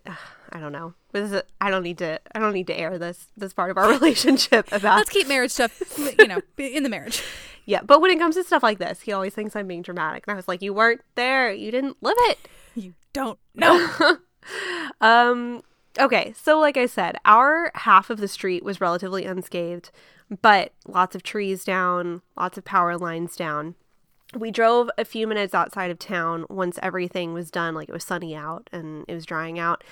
I 0.51 0.59
don't 0.59 0.71
know. 0.71 0.93
This 1.13 1.31
is, 1.31 1.41
I 1.61 1.69
don't 1.69 1.83
need 1.83 1.99
to. 1.99 2.19
I 2.35 2.39
don't 2.39 2.53
need 2.53 2.67
to 2.67 2.77
air 2.77 2.97
this 2.97 3.27
this 3.37 3.53
part 3.53 3.69
of 3.71 3.77
our 3.77 3.89
relationship 3.97 4.67
about. 4.71 4.97
Let's 4.97 5.09
keep 5.09 5.27
marriage 5.27 5.51
stuff, 5.51 5.79
you 6.19 6.27
know, 6.27 6.41
in 6.57 6.83
the 6.83 6.89
marriage. 6.89 7.23
Yeah, 7.65 7.81
but 7.83 8.01
when 8.01 8.11
it 8.11 8.19
comes 8.19 8.35
to 8.35 8.43
stuff 8.43 8.63
like 8.63 8.79
this, 8.79 9.01
he 9.01 9.11
always 9.13 9.33
thinks 9.33 9.55
I'm 9.55 9.67
being 9.67 9.81
dramatic, 9.81 10.25
and 10.27 10.33
I 10.33 10.35
was 10.35 10.47
like, 10.47 10.61
"You 10.61 10.73
weren't 10.73 11.01
there. 11.15 11.51
You 11.51 11.71
didn't 11.71 11.97
live 12.01 12.17
it." 12.19 12.39
You 12.75 12.95
don't 13.13 13.37
know. 13.53 14.17
Um, 15.01 15.61
okay, 15.99 16.33
so 16.35 16.59
like 16.59 16.77
I 16.77 16.85
said, 16.85 17.17
our 17.25 17.71
half 17.75 18.09
of 18.09 18.19
the 18.19 18.27
street 18.27 18.63
was 18.63 18.81
relatively 18.81 19.25
unscathed, 19.25 19.91
but 20.41 20.73
lots 20.87 21.15
of 21.15 21.23
trees 21.23 21.63
down, 21.63 22.21
lots 22.37 22.57
of 22.57 22.65
power 22.65 22.97
lines 22.97 23.35
down. 23.35 23.75
We 24.35 24.49
drove 24.49 24.89
a 24.97 25.05
few 25.05 25.27
minutes 25.27 25.53
outside 25.53 25.91
of 25.91 25.99
town 25.99 26.45
once 26.49 26.79
everything 26.81 27.33
was 27.33 27.51
done, 27.51 27.75
like 27.75 27.89
it 27.89 27.93
was 27.93 28.03
sunny 28.03 28.35
out 28.35 28.69
and 28.71 29.05
it 29.07 29.13
was 29.13 29.25
drying 29.25 29.59
out. 29.59 29.83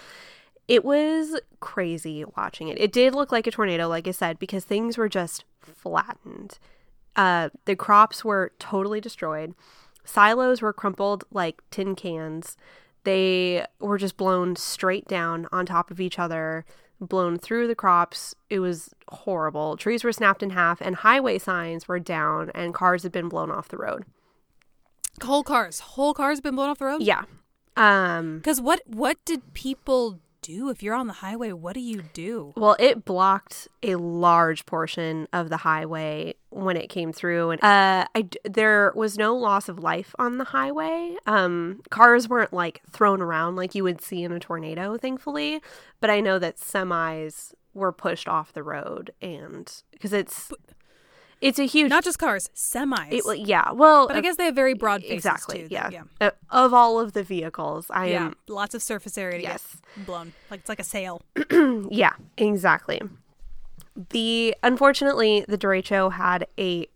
It 0.68 0.84
was 0.84 1.40
crazy 1.60 2.24
watching 2.38 2.70
it. 2.70 2.80
It 2.80 2.92
did 2.92 3.14
look 3.14 3.32
like 3.32 3.46
a 3.46 3.52
tornado, 3.52 3.88
like 3.88 4.08
I 4.08 4.12
said, 4.12 4.40
because 4.40 4.64
things 4.64 4.98
were 4.98 5.10
just 5.10 5.44
flattened. 5.62 6.58
Uh, 7.16 7.50
the 7.66 7.76
crops 7.76 8.24
were 8.24 8.52
totally 8.60 9.02
destroyed. 9.02 9.54
Silos 10.04 10.62
were 10.62 10.74
crumpled 10.74 11.24
like 11.32 11.62
tin 11.70 11.96
cans. 11.96 12.58
They 13.04 13.66
were 13.80 13.98
just 13.98 14.18
blown 14.18 14.56
straight 14.56 15.08
down 15.08 15.48
on 15.52 15.66
top 15.66 15.92
of 15.92 16.00
each 16.00 16.20
other, 16.20 16.66
blown 17.00 17.38
through 17.38 17.68
the 17.68 17.76
crops. 17.76 18.36
It 18.50 18.60
was 18.60 18.94
horrible. 19.10 19.76
Trees 19.76 20.04
were 20.04 20.14
snapped 20.14 20.44
in 20.44 20.52
half, 20.52 20.82
and 20.82 20.98
highway 20.98 21.40
signs 21.40 21.88
were 21.88 22.00
down, 22.00 22.52
and 22.54 22.74
cars 22.74 23.04
had 23.04 23.12
been 23.12 23.30
blown 23.30 23.52
off 23.52 23.68
the 23.68 23.78
road. 23.78 24.06
Whole 25.24 25.44
cars, 25.44 25.80
whole 25.80 26.14
cars 26.14 26.42
been 26.42 26.56
blown 26.56 26.70
off 26.70 26.80
the 26.80 26.86
road. 26.86 27.04
Yeah. 27.04 27.24
Um, 27.76 28.38
Because 28.38 28.62
what 28.62 28.82
what 28.86 29.18
did 29.26 29.54
people 29.54 30.20
do 30.42 30.70
if 30.70 30.82
you're 30.82 30.96
on 30.96 31.08
the 31.08 31.14
highway? 31.14 31.52
What 31.52 31.74
do 31.74 31.80
you 31.80 32.04
do? 32.14 32.54
Well, 32.56 32.76
it 32.80 33.06
blocked 33.06 33.68
a 33.84 33.96
large 33.96 34.66
portion 34.66 35.28
of 35.34 35.50
the 35.50 35.58
highway 35.58 36.36
when 36.50 36.78
it 36.78 36.90
came 36.90 37.14
through, 37.14 37.52
and 37.52 37.64
uh, 37.64 38.06
I 38.16 38.28
there 38.44 38.92
was 38.96 39.18
no 39.18 39.36
loss 39.36 39.70
of 39.70 39.80
life 39.80 40.14
on 40.20 40.38
the 40.38 40.46
highway. 40.46 41.16
Um, 41.26 41.82
cars 41.90 42.28
weren't 42.28 42.54
like 42.54 42.82
thrown 42.92 43.22
around 43.22 43.56
like 43.56 43.76
you 43.76 43.84
would 43.84 44.02
see 44.02 44.24
in 44.24 44.32
a 44.32 44.40
tornado, 44.40 44.98
thankfully. 44.98 45.62
But 46.00 46.10
I 46.10 46.20
know 46.20 46.40
that 46.40 46.58
semis 46.58 47.54
were 47.74 47.92
pushed 47.92 48.28
off 48.28 48.54
the 48.54 48.64
road, 48.64 49.12
and 49.22 49.72
because 49.92 50.14
it's 50.14 50.52
it's 51.42 51.60
a 51.60 51.66
huge. 51.66 51.90
Not 51.90 52.04
just 52.04 52.20
cars, 52.20 52.50
semis. 52.56 53.12
it, 53.12 53.26
well, 53.26 53.36
yeah, 53.36 53.72
well, 53.72 54.08
but 54.08 54.16
I 54.16 54.20
uh, 54.20 54.22
guess 54.22 54.36
they 54.38 54.46
have 54.46 54.56
very 54.56 54.74
broad 54.74 55.02
faces 55.02 55.16
exactly, 55.18 55.64
too. 55.64 55.68
yeah. 55.72 55.90
yeah, 55.92 56.04
Uh, 56.20 56.32
of 56.50 56.74
all 56.74 57.00
of 57.00 57.14
the 57.14 57.24
vehicles, 57.24 57.88
I 57.90 58.08
yeah. 58.08 58.26
am 58.28 58.36
Lots 58.48 58.76
of 58.76 58.82
surface 58.84 59.18
area 59.18 59.38
to 59.38 59.44
yes. 59.44 59.78
get 59.96 60.06
blown. 60.06 60.34
Like 60.50 60.62
it's 60.62 60.70
like 60.70 60.80
a 60.80 60.84
sail. 60.84 61.22
Yeah, 61.90 62.14
exactly. 62.38 63.02
The 64.12 64.56
unfortunately, 64.64 65.46
the 65.48 65.58
derecho 65.58 66.14
had 66.14 66.48
a 66.58 66.88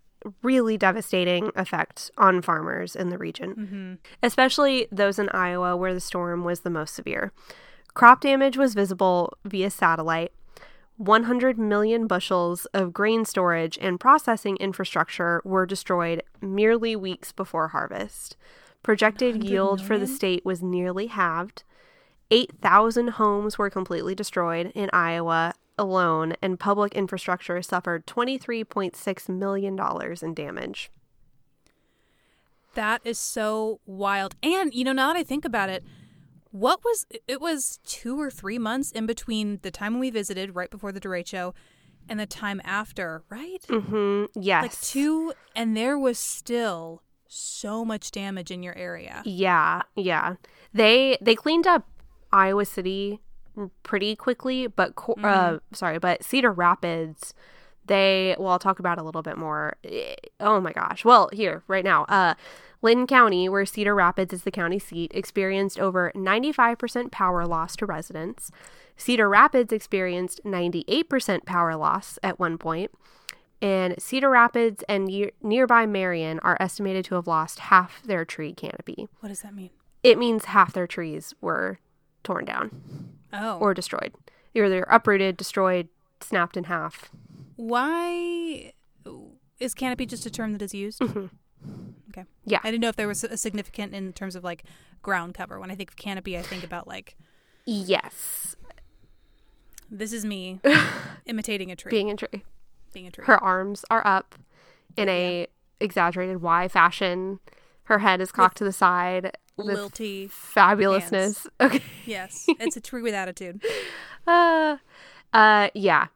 really 0.42 0.78
devastating 0.78 1.52
effect 1.56 2.10
on 2.18 2.42
farmers 2.42 2.96
in 2.96 3.10
the 3.10 3.18
region, 3.18 4.00
especially 4.24 4.88
those 4.92 5.20
in 5.20 5.30
Iowa 5.30 5.76
where 5.78 5.94
the 5.94 6.00
storm 6.00 6.44
was 6.44 6.62
the 6.62 6.70
most 6.70 6.96
severe. 6.96 7.32
Crop 7.94 8.22
damage 8.22 8.58
was 8.58 8.74
visible 8.74 9.38
via 9.46 9.70
satellite. 9.70 10.32
100 10.98 11.58
million 11.58 12.08
bushels 12.08 12.66
of 12.68 12.94
grain 12.94 13.26
storage 13.26 13.78
and 13.82 14.00
processing 14.00 14.56
infrastructure 14.58 15.42
were 15.44 15.66
destroyed 15.66 16.24
merely 16.42 16.96
weeks 16.96 17.32
before 17.32 17.70
harvest. 17.70 18.38
Projected 18.82 19.44
yield 19.44 19.82
for 19.82 19.98
the 19.98 20.08
state 20.08 20.46
was 20.46 20.62
nearly 20.62 21.08
halved. 21.08 21.64
8,000 22.32 23.10
homes 23.10 23.58
were 23.58 23.70
completely 23.70 24.16
destroyed 24.16 24.72
in 24.74 24.90
Iowa 24.94 25.54
alone, 25.78 26.36
and 26.42 26.60
public 26.60 26.94
infrastructure 26.94 27.62
suffered 27.62 28.06
$23.6 28.08 29.30
million 29.30 29.80
in 30.22 30.34
damage. 30.34 30.92
That 32.76 33.02
is 33.04 33.18
so 33.18 33.80
wild. 33.86 34.36
And 34.44 34.74
you 34.74 34.84
know, 34.84 34.92
now 34.92 35.14
that 35.14 35.20
I 35.20 35.24
think 35.24 35.46
about 35.46 35.70
it, 35.70 35.84
what 36.56 36.80
was 36.86 37.06
it 37.28 37.42
was 37.42 37.80
two 37.86 38.20
or 38.20 38.32
three 38.32 38.58
months 38.58 38.92
in 38.92 39.06
between 39.06 39.60
the 39.62 39.72
time 39.72 39.94
when 39.94 40.00
we 40.00 40.10
visited, 40.10 40.56
right 40.56 40.72
before 40.72 40.92
the 40.94 41.02
derecho, 41.02 41.54
and 42.08 42.20
the 42.20 42.26
time 42.26 42.62
after, 42.64 43.24
right? 43.30 43.62
mm-hmm 43.68 44.26
Yes. 44.40 44.62
Like 44.64 44.80
two, 44.82 45.34
and 45.56 45.76
there 45.76 46.00
was 46.00 46.18
still 46.18 47.02
so 47.28 47.84
much 47.84 48.12
damage 48.12 48.52
in 48.52 48.64
your 48.64 48.78
area. 48.78 49.22
Yeah, 49.26 49.82
yeah. 49.96 50.36
They 50.74 51.18
they 51.22 51.36
cleaned 51.36 51.68
up 51.68 51.88
Iowa 52.32 52.66
City 52.66 53.20
pretty 53.84 54.16
quickly, 54.16 54.68
but 54.68 54.96
co- 54.96 55.18
uh 55.24 55.60
sorry, 55.74 56.00
but 56.00 56.24
Cedar 56.24 56.52
Rapids 56.54 57.34
they 57.88 58.36
well 58.40 58.50
I'll 58.54 58.60
talk 58.60 58.80
about 58.80 58.98
a 58.98 59.04
little 59.04 59.22
bit 59.24 59.38
more. 59.38 59.76
Eh, 59.84 60.16
Oh 60.40 60.60
my 60.62 60.72
gosh. 60.72 61.04
Well, 61.04 61.30
here 61.34 61.64
right 61.68 61.84
now. 61.84 62.06
Uh 62.06 62.36
Linn 62.82 63.08
County, 63.08 63.50
where 63.50 63.66
Cedar 63.66 63.96
Rapids 63.96 64.34
is 64.34 64.44
the 64.44 64.52
county 64.52 64.80
seat, 64.80 65.12
experienced 65.14 65.80
over 65.80 66.12
95% 66.16 67.12
power 67.12 67.46
loss 67.46 67.76
to 67.78 67.86
residents. 67.86 68.52
Cedar 68.98 69.28
Rapids 69.30 69.74
experienced 69.74 70.42
98% 70.46 71.46
power 71.46 71.76
loss 71.76 72.18
at 72.24 72.40
one 72.40 72.58
point, 72.58 72.92
and 73.62 73.96
Cedar 74.02 74.30
Rapids 74.30 74.84
and 74.88 75.06
near- 75.06 75.32
nearby 75.42 75.86
Marion 75.86 76.40
are 76.40 76.58
estimated 76.60 77.06
to 77.06 77.16
have 77.16 77.28
lost 77.28 77.60
half 77.60 78.02
their 78.04 78.24
tree 78.26 78.54
canopy 78.54 79.08
What 79.20 79.30
does 79.30 79.42
that 79.42 79.54
mean? 79.56 79.72
it 80.04 80.18
means 80.18 80.46
half 80.46 80.74
their 80.74 80.88
trees 80.88 81.34
were 81.42 81.80
torn 82.24 82.46
down 82.46 83.10
Oh, 83.34 83.58
or 83.60 83.74
destroyed. 83.74 84.14
Either 84.54 84.70
they're 84.70 84.88
uprooted, 84.90 85.36
destroyed, 85.36 85.90
snapped 86.22 86.56
in 86.56 86.66
half. 86.66 87.10
Why 87.58 88.72
is 89.60 89.74
canopy 89.74 90.06
just 90.06 90.26
a 90.26 90.30
term 90.32 90.54
that 90.54 90.62
is 90.62 90.74
used? 90.74 91.00
Mhm. 91.02 91.30
Okay. 92.10 92.26
Yeah. 92.46 92.60
I 92.64 92.72
didn't 92.72 92.82
know 92.82 92.90
if 92.90 92.96
there 92.96 93.08
was 93.08 93.24
a 93.24 93.38
significant 93.38 93.94
in 93.94 94.14
terms 94.14 94.36
of 94.36 94.44
like 94.44 94.64
ground 95.02 95.34
cover. 95.34 95.60
When 95.60 95.70
I 95.72 95.76
think 95.76 95.92
of 95.92 95.96
canopy, 95.98 96.38
I 96.38 96.42
think 96.42 96.64
about 96.64 96.88
like 96.88 97.16
Yes. 97.66 98.56
this 99.90 100.14
is 100.14 100.26
me 100.26 100.60
imitating 101.26 101.72
a 101.72 101.76
tree, 101.76 101.90
Being 101.90 102.12
a 102.12 102.16
tree. 102.16 102.44
being 102.94 103.08
a 103.08 103.12
tree. 103.12 103.26
Her 103.26 103.42
arms 103.44 103.86
are 103.90 104.06
up 104.06 104.36
in 104.98 105.10
a 105.10 105.48
exaggerated 105.80 106.42
Y 106.42 106.68
fashion. 106.68 107.40
Her 107.84 108.00
head 108.00 108.22
is 108.22 108.32
cocked 108.32 108.58
to 108.58 108.64
the 108.64 108.72
side. 108.72 109.38
with 109.58 109.68
Lilty. 109.68 110.28
fabulousness. 110.30 111.48
Okay. 111.62 111.82
Yes, 112.06 112.46
it's 112.60 112.76
a 112.78 112.82
tree 112.82 113.02
with 113.02 113.14
attitude. 113.14 113.62
Uh, 114.28 114.78
uh, 115.34 115.70
yeah. 115.74 116.08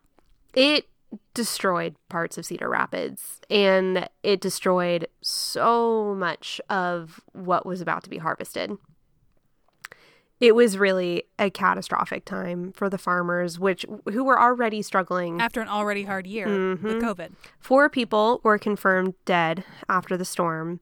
It 0.55 0.87
destroyed 1.33 1.95
parts 2.09 2.37
of 2.37 2.45
Cedar 2.45 2.69
Rapids 2.69 3.39
and 3.49 4.07
it 4.23 4.39
destroyed 4.41 5.07
so 5.21 6.13
much 6.15 6.59
of 6.69 7.19
what 7.33 7.65
was 7.65 7.81
about 7.81 8.03
to 8.03 8.09
be 8.09 8.17
harvested. 8.17 8.77
It 10.39 10.55
was 10.55 10.77
really 10.77 11.23
a 11.37 11.49
catastrophic 11.49 12.23
time 12.23 12.71
for 12.71 12.89
the 12.89 12.97
farmers, 12.97 13.59
which 13.59 13.85
who 14.09 14.23
were 14.23 14.39
already 14.39 14.81
struggling. 14.81 15.41
After 15.41 15.59
an 15.59 15.67
already 15.67 16.03
hard 16.03 16.25
year 16.25 16.47
Mm-hmm. 16.47 16.85
with 16.85 17.01
COVID. 17.03 17.31
Four 17.59 17.89
people 17.89 18.39
were 18.43 18.57
confirmed 18.57 19.15
dead 19.25 19.65
after 19.89 20.15
the 20.15 20.23
storm. 20.23 20.79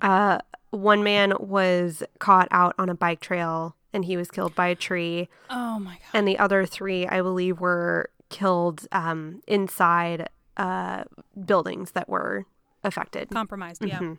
Uh, 0.00 0.38
one 0.70 1.02
man 1.02 1.32
was 1.40 2.04
caught 2.20 2.46
out 2.52 2.74
on 2.78 2.88
a 2.88 2.94
bike 2.94 3.20
trail 3.20 3.74
and 3.92 4.04
he 4.04 4.16
was 4.16 4.30
killed 4.30 4.54
by 4.54 4.68
a 4.68 4.74
tree. 4.76 5.28
Oh 5.50 5.80
my 5.80 5.94
god. 5.94 6.00
and 6.14 6.28
the 6.28 6.38
other 6.38 6.64
three, 6.64 7.06
I 7.06 7.20
believe, 7.22 7.58
were 7.58 8.08
killed 8.32 8.88
um, 8.90 9.42
inside 9.46 10.28
uh, 10.56 11.04
buildings 11.44 11.92
that 11.92 12.08
were 12.08 12.46
affected. 12.82 13.30
Compromised. 13.30 13.84
Yeah. 13.84 14.00
Mhm. 14.00 14.18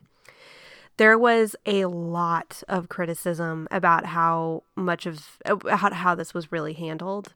There 0.98 1.18
was 1.18 1.56
a 1.66 1.86
lot 1.86 2.62
of 2.70 2.88
criticism 2.88 3.68
about 3.72 4.06
how 4.06 4.64
much 4.76 5.06
of 5.06 5.40
how, 5.70 5.92
how 5.92 6.16
this 6.16 6.34
was 6.34 6.52
really 6.52 6.74
handled. 6.74 7.34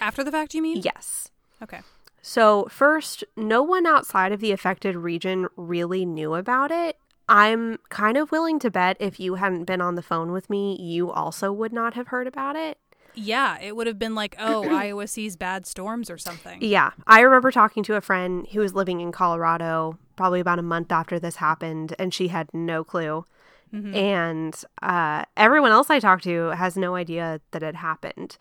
After 0.00 0.24
the 0.24 0.32
fact, 0.32 0.54
you 0.54 0.62
mean? 0.62 0.80
Yes. 0.82 1.30
Okay. 1.62 1.80
So, 2.22 2.66
first, 2.70 3.22
no 3.36 3.62
one 3.62 3.86
outside 3.86 4.32
of 4.32 4.40
the 4.40 4.50
affected 4.50 4.96
region 4.96 5.46
really 5.56 6.06
knew 6.06 6.34
about 6.34 6.70
it. 6.70 6.96
I'm 7.28 7.78
kind 7.90 8.16
of 8.16 8.32
willing 8.32 8.58
to 8.60 8.70
bet 8.70 8.96
if 8.98 9.20
you 9.20 9.34
hadn't 9.34 9.64
been 9.64 9.82
on 9.82 9.94
the 9.94 10.02
phone 10.02 10.32
with 10.32 10.48
me, 10.48 10.76
you 10.80 11.10
also 11.10 11.52
would 11.52 11.72
not 11.72 11.94
have 11.94 12.08
heard 12.08 12.26
about 12.26 12.56
it. 12.56 12.78
Yeah, 13.14 13.58
it 13.60 13.76
would 13.76 13.86
have 13.86 13.98
been 13.98 14.14
like, 14.14 14.34
oh, 14.38 14.68
Iowa 14.68 15.06
sees 15.06 15.36
bad 15.36 15.66
storms 15.66 16.10
or 16.10 16.18
something. 16.18 16.58
Yeah. 16.74 16.90
I 17.06 17.20
remember 17.20 17.50
talking 17.50 17.82
to 17.84 17.94
a 17.94 18.00
friend 18.00 18.46
who 18.52 18.60
was 18.60 18.74
living 18.74 19.00
in 19.00 19.12
Colorado 19.12 19.98
probably 20.16 20.40
about 20.40 20.58
a 20.58 20.62
month 20.62 20.90
after 20.90 21.18
this 21.18 21.36
happened, 21.36 21.94
and 21.98 22.12
she 22.12 22.28
had 22.28 22.48
no 22.52 22.84
clue. 22.84 23.24
And 23.72 24.54
uh, 24.82 25.24
everyone 25.36 25.72
else 25.72 25.90
I 25.90 25.98
talked 25.98 26.22
to 26.24 26.50
has 26.50 26.76
no 26.76 26.94
idea 26.94 27.40
that 27.50 27.64
it 27.64 27.74
happened. 27.74 28.36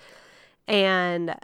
And 0.68 1.36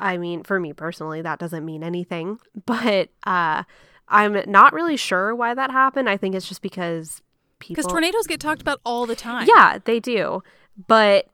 I 0.00 0.16
mean, 0.16 0.44
for 0.44 0.58
me 0.58 0.72
personally, 0.72 1.20
that 1.20 1.40
doesn't 1.40 1.62
mean 1.62 1.82
anything, 1.82 2.38
but 2.66 3.10
uh, 3.24 3.64
I'm 4.08 4.50
not 4.50 4.72
really 4.72 4.96
sure 4.96 5.34
why 5.34 5.52
that 5.52 5.70
happened. 5.70 6.08
I 6.08 6.16
think 6.16 6.34
it's 6.34 6.48
just 6.48 6.62
because 6.62 7.20
people. 7.58 7.74
Because 7.82 7.92
tornadoes 7.92 8.26
get 8.26 8.40
talked 8.40 8.62
about 8.62 8.80
all 8.82 9.04
the 9.04 9.14
time. 9.14 9.46
Yeah, 9.46 9.78
they 9.84 10.00
do. 10.00 10.42
But 10.88 11.28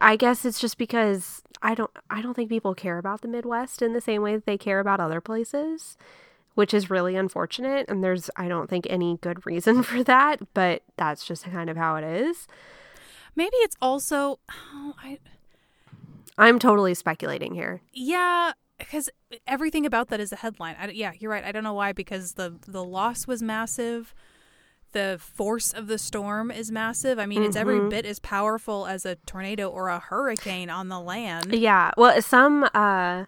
I 0.00 0.16
guess 0.16 0.44
it's 0.44 0.60
just 0.60 0.78
because 0.78 1.42
I 1.62 1.74
don't 1.74 1.90
I 2.10 2.22
don't 2.22 2.34
think 2.34 2.48
people 2.48 2.74
care 2.74 2.98
about 2.98 3.20
the 3.20 3.28
Midwest 3.28 3.82
in 3.82 3.92
the 3.92 4.00
same 4.00 4.22
way 4.22 4.34
that 4.34 4.46
they 4.46 4.58
care 4.58 4.80
about 4.80 5.00
other 5.00 5.20
places, 5.20 5.96
which 6.54 6.72
is 6.74 6.90
really 6.90 7.16
unfortunate 7.16 7.86
and 7.88 8.02
there's 8.02 8.30
I 8.36 8.48
don't 8.48 8.68
think 8.68 8.86
any 8.90 9.18
good 9.20 9.44
reason 9.46 9.82
for 9.88 10.02
that, 10.04 10.40
but 10.54 10.82
that's 10.96 11.24
just 11.24 11.44
kind 11.44 11.70
of 11.70 11.76
how 11.76 11.96
it 11.96 12.04
is. 12.04 12.46
Maybe 13.36 13.56
it's 13.58 13.76
also, 13.80 14.40
oh, 14.74 14.94
I, 15.00 15.18
I'm 16.36 16.58
totally 16.58 16.94
speculating 16.94 17.54
here. 17.54 17.82
yeah, 17.92 18.52
because 18.78 19.10
everything 19.46 19.84
about 19.86 20.08
that 20.08 20.20
is 20.20 20.32
a 20.32 20.36
headline. 20.36 20.76
I, 20.78 20.88
yeah, 20.90 21.12
you're 21.18 21.30
right. 21.30 21.44
I 21.44 21.52
don't 21.52 21.64
know 21.64 21.74
why 21.74 21.92
because 21.92 22.34
the 22.34 22.56
the 22.66 22.84
loss 22.84 23.26
was 23.26 23.42
massive. 23.42 24.14
The 24.92 25.18
force 25.20 25.72
of 25.72 25.86
the 25.86 25.98
storm 25.98 26.50
is 26.50 26.70
massive. 26.72 27.18
I 27.18 27.26
mean, 27.26 27.42
it's 27.42 27.56
every 27.56 27.76
Mm-hmm. 27.78 27.90
bit 27.90 28.06
as 28.06 28.18
powerful 28.18 28.86
as 28.86 29.04
a 29.04 29.16
tornado 29.26 29.68
or 29.68 29.88
a 29.88 29.98
hurricane 29.98 30.70
on 30.70 30.88
the 30.88 30.98
land. 31.00 31.52
Yeah. 31.54 31.90
Well, 31.96 32.20
some 32.22 32.64
uh 32.74 33.24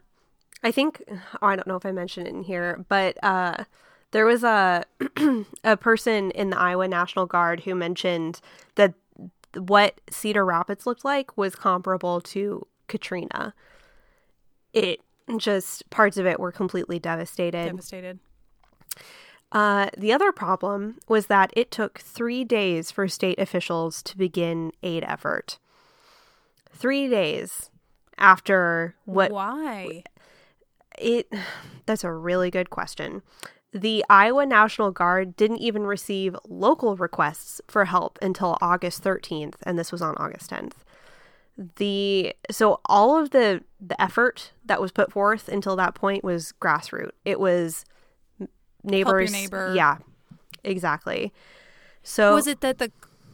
I 0.62 0.70
think 0.72 1.02
oh, 1.10 1.46
I 1.46 1.56
don't 1.56 1.66
know 1.66 1.76
if 1.76 1.84
I 1.86 1.92
mentioned 1.92 2.26
it 2.26 2.34
in 2.34 2.42
here, 2.42 2.84
but 2.88 3.22
uh 3.22 3.64
there 4.12 4.24
was 4.26 4.42
a 4.42 4.84
a 5.64 5.76
person 5.76 6.30
in 6.32 6.50
the 6.50 6.58
Iowa 6.58 6.88
National 6.88 7.26
Guard 7.26 7.60
who 7.60 7.74
mentioned 7.74 8.40
that 8.76 8.94
what 9.56 10.00
Cedar 10.10 10.44
Rapids 10.44 10.86
looked 10.86 11.04
like 11.04 11.36
was 11.36 11.54
comparable 11.54 12.20
to 12.22 12.66
Katrina. 12.88 13.52
It 14.72 15.00
just 15.36 15.88
parts 15.90 16.16
of 16.16 16.26
it 16.26 16.40
were 16.40 16.52
completely 16.52 16.98
devastated. 16.98 17.66
Devastated. 17.66 18.18
Uh, 19.52 19.90
the 19.96 20.12
other 20.12 20.30
problem 20.30 20.98
was 21.08 21.26
that 21.26 21.52
it 21.56 21.70
took 21.70 21.98
three 21.98 22.44
days 22.44 22.90
for 22.90 23.08
state 23.08 23.38
officials 23.38 24.02
to 24.04 24.16
begin 24.16 24.72
aid 24.82 25.04
effort. 25.06 25.58
Three 26.72 27.08
days 27.08 27.70
after 28.16 28.94
what 29.06 29.32
Why? 29.32 30.04
it 30.98 31.32
that's 31.86 32.04
a 32.04 32.12
really 32.12 32.50
good 32.50 32.70
question. 32.70 33.22
The 33.72 34.04
Iowa 34.10 34.46
National 34.46 34.90
Guard 34.90 35.36
didn't 35.36 35.58
even 35.58 35.84
receive 35.84 36.36
local 36.48 36.96
requests 36.96 37.60
for 37.68 37.84
help 37.86 38.18
until 38.20 38.58
August 38.60 39.02
13th 39.02 39.54
and 39.64 39.78
this 39.78 39.90
was 39.90 40.02
on 40.02 40.14
August 40.16 40.50
10th. 40.50 40.72
The 41.76 42.34
so 42.50 42.80
all 42.86 43.20
of 43.20 43.30
the 43.30 43.64
the 43.80 44.00
effort 44.00 44.52
that 44.64 44.80
was 44.80 44.92
put 44.92 45.10
forth 45.12 45.48
until 45.48 45.74
that 45.76 45.94
point 45.94 46.22
was 46.22 46.54
grassroots. 46.60 47.10
It 47.24 47.40
was 47.40 47.84
neighbors 48.84 49.32
neighbor. 49.32 49.72
Yeah. 49.74 49.98
Exactly. 50.64 51.32
So 52.02 52.34
Was 52.34 52.46
it 52.46 52.60
that 52.60 52.78
the 52.78 52.90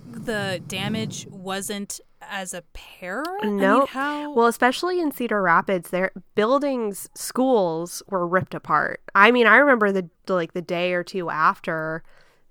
the 0.09 0.63
damage 0.67 1.27
wasn't 1.29 2.01
as 2.21 2.55
apparent? 2.55 3.29
I 3.43 3.47
mean, 3.47 3.57
No. 3.57 3.87
how? 3.87 4.33
Well, 4.33 4.47
especially 4.47 5.01
in 5.01 5.11
Cedar 5.13 5.43
Rapids, 5.43 5.91
their 5.91 6.13
buildings, 6.35 7.09
schools 7.15 8.03
were 8.09 8.27
ripped 8.27 8.55
apart. 8.55 9.01
I 9.15 9.31
mean, 9.33 9.47
I 9.47 9.57
remember 9.57 9.91
the 9.93 10.09
like 10.29 10.53
the 10.53 10.63
day 10.63 10.93
or 10.93 11.03
two 11.03 11.31
after 11.31 12.03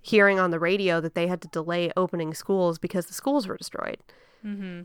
hearing 0.02 0.40
on 0.40 0.52
the 0.52 0.60
radio 0.60 1.02
that 1.02 1.16
they 1.16 1.28
had 1.28 1.42
to 1.42 1.48
delay 1.48 1.92
opening 1.98 2.34
schools 2.34 2.78
because 2.78 3.08
the 3.08 3.14
schools 3.14 3.48
were 3.48 3.58
destroyed. 3.58 3.98
mm-hmm. 4.46 4.82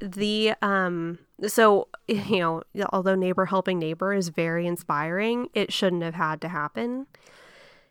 The 0.00 0.54
um 0.62 1.18
so 1.46 1.88
you 2.08 2.38
know, 2.38 2.62
although 2.92 3.14
neighbor 3.14 3.46
helping 3.46 3.78
neighbor 3.78 4.12
is 4.14 4.28
very 4.30 4.66
inspiring, 4.66 5.48
it 5.54 5.72
shouldn't 5.72 6.02
have 6.02 6.14
had 6.14 6.40
to 6.42 6.48
happen. 6.48 7.06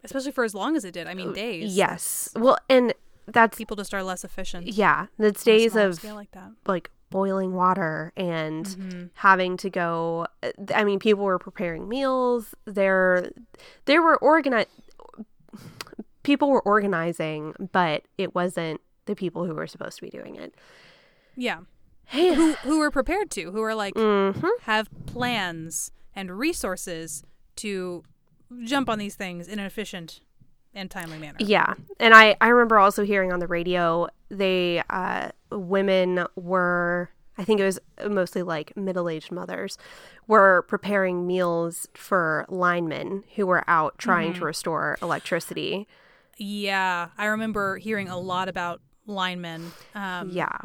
especially 0.03 0.31
for 0.31 0.43
as 0.43 0.53
long 0.55 0.75
as 0.75 0.85
it 0.85 0.93
did. 0.93 1.07
I 1.07 1.13
mean, 1.13 1.33
days. 1.33 1.75
Yes. 1.75 2.29
Well, 2.35 2.57
and 2.69 2.93
that's 3.27 3.57
people 3.57 3.75
just 3.77 3.93
are 3.93 4.01
less 4.03 4.23
efficient. 4.23 4.67
yeah, 4.67 5.05
a 5.19 5.31
days 5.31 5.75
of 5.75 6.03
like 6.03 6.31
that. 6.31 6.51
like 6.65 6.89
boiling 7.11 7.53
water 7.53 8.11
and 8.17 8.65
Mm-hmm. 8.65 9.03
having 9.15 9.57
to 9.57 9.69
go 9.71 10.27
i 10.75 10.83
mean 10.83 10.99
people 10.99 11.23
were 11.23 11.39
preparing 11.39 11.89
meals 11.89 12.53
there 12.65 13.31
there 13.85 14.01
were 14.03 14.19
organi- 14.21 14.67
people 16.23 16.49
were 16.51 16.61
organizing 16.61 17.53
but 17.71 18.03
it 18.17 18.35
wasn't 18.35 18.79
the 19.05 19.15
people 19.15 19.45
who 19.45 19.55
were 19.55 19.65
supposed 19.67 19.95
to 19.97 20.03
be 20.03 20.09
doing 20.11 20.35
it 20.35 20.53
Yeah, 21.35 21.61
who 22.11 22.53
who 22.63 22.79
were 22.79 22.91
prepared 22.91 23.29
to, 23.31 23.51
who 23.51 23.61
are 23.61 23.75
like 23.75 23.93
hmm 23.95 24.31
have 24.61 24.89
plans 25.05 25.91
and 26.15 26.37
resources 26.37 27.23
to 27.57 28.03
jump 28.63 28.89
on 28.89 28.97
these 28.99 29.15
things 29.15 29.47
in 29.47 29.59
an 29.59 29.65
efficient 29.65 30.21
and 30.73 30.89
timely 30.91 31.17
manner. 31.17 31.37
yeah. 31.39 31.73
And 31.99 32.13
i 32.13 32.35
i 32.41 32.47
remember 32.49 32.79
also 32.79 33.03
hearing 33.03 33.31
on 33.31 33.39
the 33.39 33.47
radio 33.47 34.07
they 34.29 34.83
uh 34.89 35.29
women 35.51 36.25
were 36.35 37.09
i 37.37 37.43
think 37.43 37.59
it 37.59 37.65
was 37.65 37.79
mostly 38.07 38.43
like 38.43 38.75
middle-aged 38.77 39.31
mothers 39.31 39.77
were 40.27 40.63
preparing 40.67 41.25
meals 41.25 41.87
for 41.95 42.45
linemen 42.49 43.23
who 43.35 43.47
were 43.47 43.63
out 43.67 43.97
trying 43.97 44.33
to 44.33 44.45
restore 44.45 44.97
electricity. 45.01 45.87
Yeah, 46.37 47.09
I 47.17 47.25
remember 47.25 47.77
hearing 47.77 48.07
a 48.09 48.17
lot 48.17 48.47
about 48.47 48.79
linemen. 49.07 49.71
Um, 49.95 50.29
yeah 50.29 50.57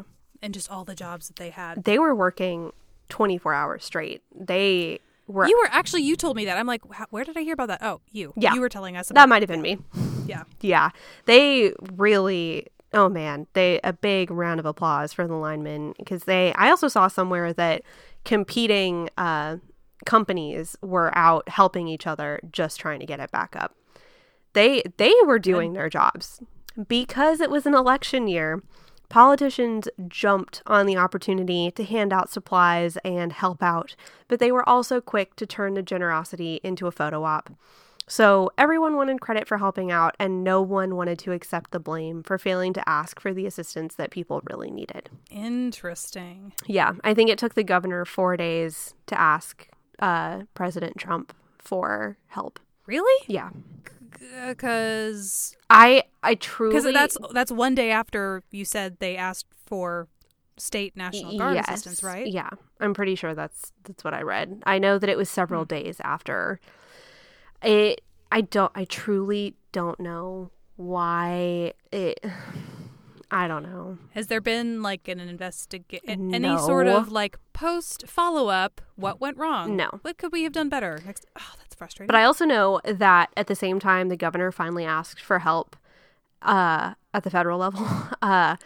and 0.45 0.55
just 0.55 0.71
all 0.71 0.85
the 0.85 0.95
jobs 0.95 1.29
that 1.29 1.37
they 1.37 1.51
had. 1.51 1.83
they 1.85 1.99
were 1.99 2.15
working 2.15 2.73
24 3.09 3.55
hours 3.55 3.85
straight. 3.85 4.23
They 4.35 5.01
were 5.27 5.47
You 5.49 5.59
were 5.59 5.69
actually 5.73 6.03
you 6.03 6.17
told 6.17 6.37
me 6.37 6.45
that. 6.45 6.59
I'm 6.59 6.67
like, 6.67 6.83
where 7.11 7.25
did 7.25 7.37
I 7.37 7.43
hear 7.43 7.55
about 7.55 7.69
that? 7.69 7.83
Oh, 7.83 8.01
you. 8.13 8.33
Yeah. 8.37 8.55
you 8.55 8.61
were 8.61 8.69
telling 8.69 8.97
us 8.97 9.09
that 9.09 9.29
might 9.29 9.43
have 9.43 9.49
been 9.49 9.63
me. 9.63 9.79
Yeah, 10.27 10.45
Yeah. 10.61 10.91
They 11.27 11.73
really 11.93 12.69
oh 12.93 13.09
man, 13.09 13.47
they 13.55 13.81
a 13.83 13.93
big 13.93 14.31
round 14.31 14.61
of 14.61 14.67
applause 14.67 15.13
for 15.13 15.27
the 15.27 15.35
linemen 15.35 15.95
because 15.99 16.25
they 16.25 16.53
I 16.55 16.71
also 16.71 16.89
saw 16.89 17.09
somewhere 17.09 17.53
that 17.55 17.83
competing 18.25 19.11
uh 19.19 19.57
companies 20.07 20.77
were 20.83 21.17
out 21.17 21.49
helping 21.49 21.89
each 21.89 22.07
other 22.07 22.41
just 22.53 22.79
trying 22.79 23.01
to 23.01 23.07
get 23.07 23.21
it 23.21 23.31
back 23.31 23.57
up. 23.57 23.75
They 24.53 24.83
they 24.99 25.15
were 25.25 25.39
doing 25.39 25.73
their 25.73 25.89
jobs. 25.89 26.41
Because 26.89 27.41
it 27.41 27.51
was 27.51 27.67
an 27.67 27.75
election 27.75 28.27
year, 28.27 28.61
politicians 29.09 29.89
jumped 30.09 30.63
on 30.67 30.87
the 30.87 30.97
opportunity 30.97 31.71
to 31.71 31.85
hand 31.85 32.13
out 32.13 32.31
supplies 32.31 32.97
and 33.05 33.33
help 33.33 33.63
out, 33.63 33.97
but 34.29 34.39
they 34.39 34.51
were 34.51 34.69
also 34.69 35.01
quick 35.01 35.37
to 35.37 35.47
turn 35.47 35.75
the 35.75 35.83
generosity 35.83 36.61
into 36.63 36.87
a 36.87 36.93
photo 36.93 37.25
op. 37.25 37.51
So 38.07 38.51
everyone 38.59 38.97
wanted 38.97 39.21
credit 39.21 39.49
for 39.49 39.57
helping 39.57 39.91
out, 39.91 40.15
and 40.19 40.45
no 40.45 40.61
one 40.61 40.95
wanted 40.95 41.19
to 41.21 41.33
accept 41.33 41.71
the 41.71 41.81
blame 41.81 42.23
for 42.23 42.37
failing 42.37 42.75
to 42.75 42.87
ask 42.89 43.19
for 43.19 43.33
the 43.33 43.47
assistance 43.47 43.95
that 43.95 44.11
people 44.11 44.43
really 44.51 44.71
needed. 44.71 45.09
Interesting. 45.31 46.53
Yeah, 46.67 46.93
I 47.03 47.15
think 47.15 47.31
it 47.31 47.39
took 47.39 47.55
the 47.55 47.65
governor 47.65 48.05
four 48.05 48.37
days 48.37 48.95
to 49.07 49.19
ask 49.19 49.69
uh, 50.01 50.43
President 50.53 50.99
Trump 50.99 51.35
for 51.59 52.19
help. 52.27 52.61
Really? 52.87 53.25
Yeah, 53.27 53.51
Because 54.19 55.57
I 55.71 56.05
I 56.23 56.35
truly 56.35 56.77
because 56.77 56.93
that's 56.93 57.17
that's 57.33 57.53
one 57.53 57.75
day 57.75 57.91
after 57.91 58.43
you 58.51 58.65
said 58.65 58.99
they 58.99 59.17
asked 59.17 59.47
for 59.67 60.09
state 60.57 60.97
national 60.97 61.37
guard 61.39 61.57
yes, 61.57 61.69
assistance, 61.69 62.03
right? 62.03 62.27
Yeah, 62.27 62.51
I'm 62.81 62.95
pretty 62.95 63.15
sure 63.15 63.35
that's 63.35 63.73
that's 63.85 64.05
what 64.05 64.15
I 64.15 64.23
read. 64.23 64.63
I 64.67 64.79
know 64.79 64.99
that 64.99 65.09
it 65.09 65.17
was 65.17 65.29
several 65.29 65.65
hmm. 65.65 65.69
days 65.69 66.01
after. 66.03 66.61
It. 67.63 68.03
I 68.31 68.41
don't. 68.43 68.73
I 68.75 68.85
truly 68.85 69.55
don't 69.73 69.99
know 70.01 70.51
why 70.77 71.73
it. 71.93 72.25
I 73.35 73.49
don't 73.49 73.65
know. 73.65 73.99
Has 74.13 74.29
there 74.29 74.41
been 74.41 74.81
like 74.81 75.09
an 75.09 75.19
investigation, 75.19 76.33
any 76.33 76.57
sort 76.57 76.87
of 76.87 77.11
like 77.11 77.37
post 77.53 78.07
follow 78.07 78.47
up? 78.47 78.81
What 78.95 79.21
went 79.21 79.37
wrong? 79.37 79.75
No. 79.75 79.89
What 80.03 80.19
could 80.19 80.31
we 80.31 80.45
have 80.45 80.53
done 80.53 80.69
better? 80.69 81.01
Next. 81.05 81.27
Oh, 81.37 81.55
that's 81.59 81.75
frustrating. 81.75 82.07
But 82.07 82.15
I 82.15 82.23
also 82.23 82.45
know 82.45 82.81
that 82.85 83.31
at 83.37 83.49
the 83.49 83.57
same 83.57 83.81
time, 83.81 84.09
the 84.09 84.17
governor 84.17 84.53
finally 84.53 84.85
asked 84.85 85.21
for 85.21 85.41
help 85.41 85.75
uh, 86.43 86.95
at 87.13 87.25
the 87.25 87.31
federal 87.31 87.59
level. 87.59 87.85
Uh, 88.23 88.57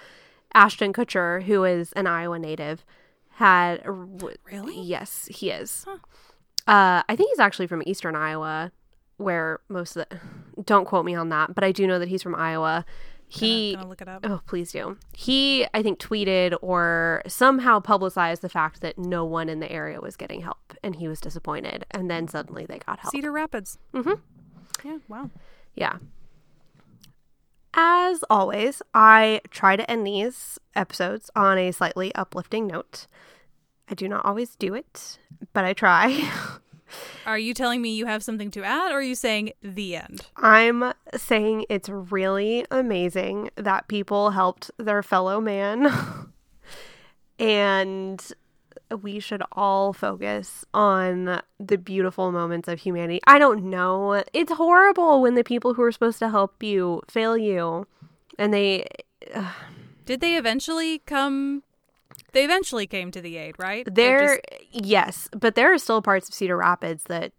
Ashton 0.54 0.92
Kutcher, 0.92 1.42
who 1.42 1.64
is 1.64 1.92
an 1.94 2.06
Iowa 2.06 2.38
native, 2.38 2.84
had 3.30 3.82
Really? 3.84 4.80
Yes, 4.80 5.28
he 5.30 5.50
is. 5.50 5.84
Huh. 5.86 5.96
Uh, 6.66 7.02
I 7.08 7.16
think 7.16 7.30
he's 7.30 7.40
actually 7.40 7.66
from 7.66 7.82
Eastern 7.86 8.14
Iowa, 8.14 8.70
where 9.16 9.60
most 9.68 9.96
of 9.96 10.06
the. 10.08 10.20
Don't 10.62 10.84
quote 10.84 11.04
me 11.04 11.14
on 11.14 11.30
that, 11.30 11.54
but 11.54 11.64
I 11.64 11.72
do 11.72 11.86
know 11.86 11.98
that 11.98 12.08
he's 12.08 12.22
from 12.22 12.34
Iowa. 12.34 12.84
He 13.28 13.74
gonna 13.74 13.88
look 13.88 14.00
it 14.00 14.08
up. 14.08 14.24
Oh, 14.24 14.40
please 14.46 14.72
do. 14.72 14.96
He, 15.12 15.66
I 15.74 15.82
think, 15.82 15.98
tweeted 15.98 16.56
or 16.62 17.22
somehow 17.26 17.78
publicized 17.78 18.40
the 18.40 18.48
fact 18.48 18.80
that 18.80 18.98
no 18.98 19.24
one 19.24 19.48
in 19.50 19.60
the 19.60 19.70
area 19.70 20.00
was 20.00 20.16
getting 20.16 20.40
help, 20.40 20.74
and 20.82 20.96
he 20.96 21.08
was 21.08 21.20
disappointed. 21.20 21.84
And 21.90 22.10
then 22.10 22.26
suddenly 22.26 22.64
they 22.64 22.78
got 22.78 23.00
help. 23.00 23.12
Cedar 23.12 23.30
Rapids. 23.30 23.78
mm-hmm 23.92 24.14
Yeah. 24.82 24.98
Wow. 25.08 25.30
Yeah. 25.74 25.98
As 27.74 28.24
always, 28.30 28.80
I 28.94 29.42
try 29.50 29.76
to 29.76 29.88
end 29.90 30.06
these 30.06 30.58
episodes 30.74 31.30
on 31.36 31.58
a 31.58 31.70
slightly 31.70 32.14
uplifting 32.14 32.66
note. 32.66 33.06
I 33.90 33.94
do 33.94 34.08
not 34.08 34.24
always 34.24 34.56
do 34.56 34.74
it, 34.74 35.18
but 35.52 35.64
I 35.64 35.74
try. 35.74 36.30
Are 37.26 37.38
you 37.38 37.54
telling 37.54 37.82
me 37.82 37.94
you 37.94 38.06
have 38.06 38.22
something 38.22 38.50
to 38.52 38.64
add, 38.64 38.92
or 38.92 38.96
are 38.96 39.02
you 39.02 39.14
saying 39.14 39.52
the 39.62 39.96
end? 39.96 40.22
I'm 40.36 40.92
saying 41.14 41.66
it's 41.68 41.88
really 41.88 42.64
amazing 42.70 43.50
that 43.56 43.88
people 43.88 44.30
helped 44.30 44.70
their 44.78 45.02
fellow 45.02 45.40
man. 45.40 45.92
and 47.38 48.32
we 49.02 49.20
should 49.20 49.42
all 49.52 49.92
focus 49.92 50.64
on 50.72 51.42
the 51.60 51.76
beautiful 51.76 52.32
moments 52.32 52.68
of 52.68 52.80
humanity. 52.80 53.20
I 53.26 53.38
don't 53.38 53.64
know. 53.64 54.22
It's 54.32 54.52
horrible 54.52 55.20
when 55.20 55.34
the 55.34 55.44
people 55.44 55.74
who 55.74 55.82
are 55.82 55.92
supposed 55.92 56.18
to 56.20 56.30
help 56.30 56.62
you 56.62 57.02
fail 57.08 57.36
you. 57.36 57.86
And 58.38 58.54
they 58.54 58.86
Did 60.04 60.20
they 60.20 60.36
eventually 60.36 61.00
come? 61.00 61.62
They 62.32 62.44
eventually 62.44 62.86
came 62.86 63.10
to 63.12 63.20
the 63.20 63.36
aid, 63.36 63.54
right? 63.58 63.86
There 63.92 64.40
yes, 64.70 65.28
but 65.32 65.54
there 65.54 65.72
are 65.72 65.78
still 65.78 66.02
parts 66.02 66.28
of 66.28 66.34
Cedar 66.34 66.56
Rapids 66.56 67.04
that 67.04 67.32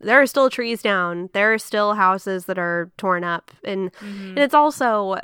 there 0.00 0.20
are 0.20 0.26
still 0.26 0.50
trees 0.50 0.82
down. 0.82 1.30
There 1.32 1.52
are 1.54 1.58
still 1.58 1.94
houses 1.94 2.46
that 2.46 2.58
are 2.58 2.90
torn 2.96 3.24
up 3.24 3.50
and 3.64 3.92
Mhm. 3.94 4.28
And 4.30 4.38
it's 4.38 4.54
also 4.54 5.16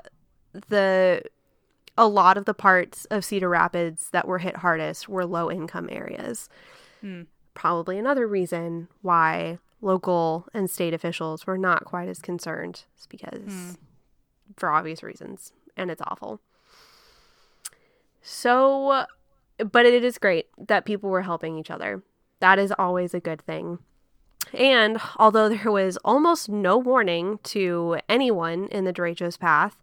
the 0.69 1.23
a 1.99 2.07
lot 2.09 2.39
of 2.39 2.47
the 2.47 2.55
parts 2.55 3.05
of 3.07 3.25
Cedar 3.25 3.49
Rapids 3.51 4.09
that 4.11 4.27
were 4.27 4.39
hit 4.39 4.57
hardest 4.57 5.09
were 5.09 5.27
low 5.27 5.51
income 5.51 5.89
areas. 5.93 6.49
Hmm. 7.03 7.23
Probably 7.55 7.99
another 7.99 8.27
reason 8.27 8.89
why 9.03 9.59
local 9.83 10.47
and 10.55 10.71
state 10.71 10.95
officials 10.95 11.47
were 11.47 11.59
not 11.59 11.85
quite 11.85 12.09
as 12.09 12.21
concerned 12.21 12.85
is 12.99 13.07
because 13.07 13.43
Hmm. 13.53 13.71
for 14.57 14.71
obvious 14.71 15.03
reasons 15.03 15.53
and 15.77 15.91
it's 15.91 16.01
awful. 16.07 16.41
So 18.23 19.05
but 19.59 19.87
it 19.87 20.05
is 20.05 20.19
great 20.19 20.47
that 20.59 20.85
people 20.85 21.11
were 21.11 21.23
helping 21.23 21.59
each 21.59 21.71
other. 21.71 22.03
That 22.41 22.59
is 22.59 22.73
always 22.79 23.15
a 23.15 23.21
good 23.21 23.41
thing. 23.43 23.79
And 24.53 25.01
although 25.17 25.49
there 25.49 25.71
was 25.71 25.97
almost 25.99 26.49
no 26.49 26.77
warning 26.77 27.39
to 27.45 27.99
anyone 28.09 28.67
in 28.69 28.85
the 28.85 28.93
derecho's 28.93 29.37
path, 29.37 29.77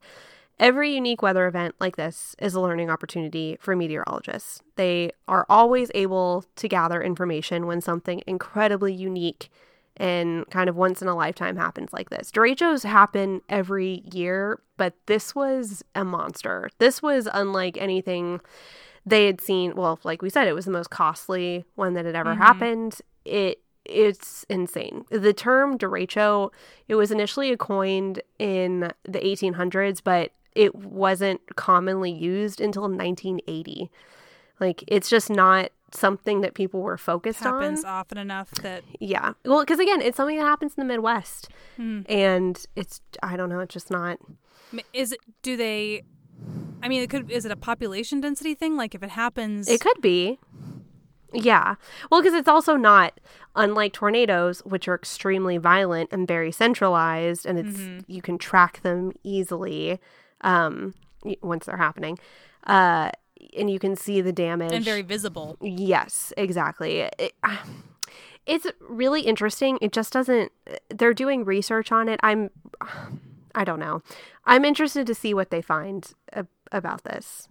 every 0.60 0.94
unique 0.94 1.22
weather 1.22 1.48
event 1.48 1.76
like 1.80 1.96
this 1.96 2.36
is 2.40 2.54
a 2.54 2.62
learning 2.62 2.90
opportunity 2.90 3.58
for 3.60 3.76
meteorologists. 3.76 4.62
They 4.76 5.12
are 5.28 5.46
always 5.50 5.90
able 5.96 6.46
to 6.58 6.68
gather 6.68 7.02
information 7.02 7.66
when 7.66 7.82
something 7.82 8.22
incredibly 8.28 8.94
unique 8.94 9.50
and 10.00 10.50
kind 10.50 10.70
of 10.70 10.76
once 10.78 11.02
in 11.02 11.08
a 11.08 11.16
lifetime 11.16 11.58
happens 11.58 11.92
like 11.92 12.10
this. 12.10 12.32
Derechos 12.32 12.84
happen 12.84 13.42
every 13.50 14.02
year, 14.12 14.62
but 14.78 14.94
this 15.08 15.36
was 15.36 15.84
a 15.94 16.06
monster. 16.06 16.70
This 16.80 17.02
was 17.02 17.28
unlike 17.32 17.78
anything 17.78 18.40
they 19.06 19.26
had 19.26 19.42
seen. 19.42 19.76
Well, 19.76 20.00
like 20.04 20.22
we 20.22 20.30
said, 20.30 20.48
it 20.48 20.54
was 20.54 20.66
the 20.66 20.72
most 20.72 20.90
costly 20.90 21.66
one 21.76 21.94
that 21.96 22.06
had 22.06 22.16
ever 22.16 22.34
Mhm. 22.34 22.38
happened. 22.38 23.02
It 23.26 23.62
it's 23.86 24.46
insane. 24.50 25.04
The 25.10 25.34
term 25.34 25.76
derecho, 25.76 26.52
it 26.88 26.94
was 26.94 27.10
initially 27.12 27.56
coined 27.58 28.22
in 28.38 28.92
the 29.04 29.26
1800s, 29.26 30.00
but 30.00 30.32
it 30.54 30.76
wasn't 30.76 31.42
commonly 31.56 32.12
used 32.12 32.62
until 32.62 32.88
1980. 32.88 33.90
Like 34.60 34.84
it's 34.88 35.10
just 35.10 35.30
not 35.32 35.72
something 35.96 36.42
that 36.42 36.54
people 36.54 36.82
were 36.82 36.98
focused 36.98 37.40
happens 37.40 37.56
on. 37.56 37.62
Happens 37.64 37.86
often 37.86 38.18
enough 38.18 38.52
that 38.62 38.84
Yeah. 39.00 39.34
Well, 39.46 39.62
because 39.62 39.80
again, 39.80 40.02
it's 40.02 40.18
something 40.18 40.38
that 40.38 40.46
happens 40.46 40.74
in 40.78 40.82
the 40.88 40.94
Midwest, 40.94 41.50
Hmm. 41.78 42.02
and 42.08 42.64
it's 42.76 43.02
I 43.24 43.36
don't 43.38 43.50
know, 43.50 43.60
it's 43.60 43.74
just 43.74 43.90
not. 43.92 44.20
Is 44.94 45.12
it? 45.12 45.20
Do 45.42 45.58
they? 45.58 46.04
I 46.84 46.88
mean, 46.88 47.02
it 47.02 47.10
could. 47.10 47.30
Is 47.32 47.46
it 47.46 47.52
a 47.52 47.56
population 47.58 48.22
density 48.22 48.54
thing? 48.56 48.78
Like 48.78 48.94
if 48.96 49.04
it 49.04 49.10
happens, 49.10 49.68
It 49.68 49.82
could 49.82 50.00
be. 50.02 50.40
Yeah. 51.34 51.76
Well, 52.10 52.22
because 52.22 52.34
it's 52.34 52.48
also 52.48 52.76
not 52.76 53.20
unlike 53.56 53.94
tornadoes, 53.94 54.60
which 54.66 54.88
are 54.88 54.96
extremely 54.96 55.58
violent 55.58 56.10
and 56.12 56.28
very 56.28 56.52
centralized, 56.52 57.46
and 57.46 57.60
it's 57.60 57.78
Mhm. 57.80 58.04
you 58.08 58.22
can 58.22 58.38
track 58.40 58.82
them 58.82 59.12
easily 59.24 60.00
um, 60.42 60.94
once 61.42 61.66
they're 61.66 61.78
happening, 61.78 62.18
uh, 62.66 63.12
and 63.58 63.70
you 63.70 63.80
can 63.80 63.96
see 63.96 64.22
the 64.22 64.34
damage. 64.34 64.72
and 64.72 64.84
very 64.86 65.02
visible. 65.02 65.58
Yes, 65.62 66.34
exactly. 66.38 67.10
It, 67.18 67.34
it's 68.46 68.68
really 68.80 69.22
interesting. 69.22 69.78
It 69.82 69.92
just 69.92 70.14
doesn't. 70.14 70.52
They're 70.90 71.14
doing 71.14 71.46
research 71.46 71.92
on 71.92 72.10
it. 72.10 72.20
I'm. 72.24 72.50
I 73.56 73.64
don't 73.64 73.80
know. 73.80 74.04
I'm 74.46 74.64
interested 74.64 75.08
to 75.08 75.16
see 75.16 75.34
what 75.34 75.50
they 75.50 75.62
find 75.62 76.12
about 76.72 77.04
this. 77.04 77.48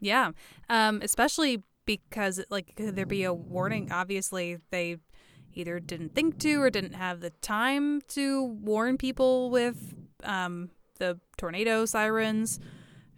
Yeah, 0.00 0.32
um, 0.68 1.00
especially 1.02 1.64
because 1.86 2.44
like 2.50 2.76
could 2.76 2.94
there 2.94 3.06
be 3.06 3.24
a 3.24 3.32
warning? 3.32 3.90
Obviously, 3.90 4.58
they 4.70 4.98
either 5.54 5.80
didn't 5.80 6.14
think 6.14 6.38
to 6.38 6.60
or 6.62 6.70
didn't 6.70 6.92
have 6.92 7.20
the 7.20 7.30
time 7.40 8.00
to 8.08 8.44
warn 8.44 8.96
people 8.96 9.50
with 9.50 9.94
um, 10.22 10.70
the 10.98 11.18
tornado 11.36 11.84
sirens. 11.84 12.60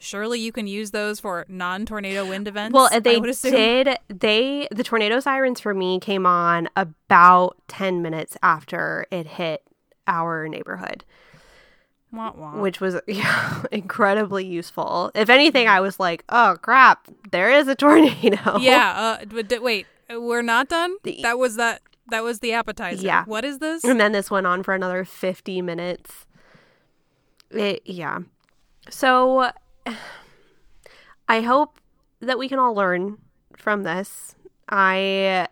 Surely 0.03 0.41
you 0.41 0.51
can 0.51 0.67
use 0.67 0.93
those 0.93 1.21
for 1.21 1.45
non-tornado 1.47 2.27
wind 2.27 2.49
events. 2.49 2.73
Well, 2.73 2.89
they 2.91 3.21
did. 3.21 3.99
They 4.09 4.67
the 4.71 4.83
tornado 4.83 5.21
sirens 5.21 5.61
for 5.61 5.75
me 5.75 6.01
came 6.01 6.25
on 6.25 6.71
about 6.75 7.57
ten 7.69 8.01
minutes 8.01 8.37
after 8.43 9.07
it 9.11 9.27
hit 9.27 9.63
our 10.07 10.49
neighborhood, 10.49 11.05
Wah, 12.13 12.33
wah. 12.35 12.61
which 12.61 12.81
was 12.81 12.97
yeah, 13.07 13.63
incredibly 13.71 14.45
useful. 14.45 15.11
If 15.15 15.29
anything, 15.29 15.69
I 15.69 15.81
was 15.81 16.01
like, 16.01 16.25
"Oh 16.31 16.57
crap, 16.63 17.07
there 17.31 17.53
is 17.53 17.69
a 17.69 17.75
tornado." 17.75 18.57
yeah. 18.59 19.19
Uh, 19.23 19.43
d- 19.43 19.59
wait, 19.59 19.87
we're 20.09 20.43
not 20.43 20.69
done. 20.71 20.97
That 21.23 21.39
was 21.39 21.57
that. 21.57 21.83
That 22.09 22.25
was 22.25 22.41
the 22.41 22.55
appetizer. 22.55 23.05
Yeah. 23.05 23.25
What 23.27 23.45
is 23.45 23.59
this? 23.59 23.85
And 23.85 24.01
then 24.01 24.13
this 24.13 24.31
went 24.31 24.47
on 24.47 24.63
for 24.65 24.75
another 24.75 25.05
50 25.05 25.63
minutes. 25.63 26.27
It, 27.53 27.83
yeah. 27.85 28.21
So 28.89 29.53
I 31.29 31.41
hope 31.43 31.79
that 32.21 32.39
we 32.39 32.49
can 32.49 32.59
all 32.59 32.75
learn 32.75 33.19
from 33.57 33.83
this. 33.83 34.35
I 34.69 35.49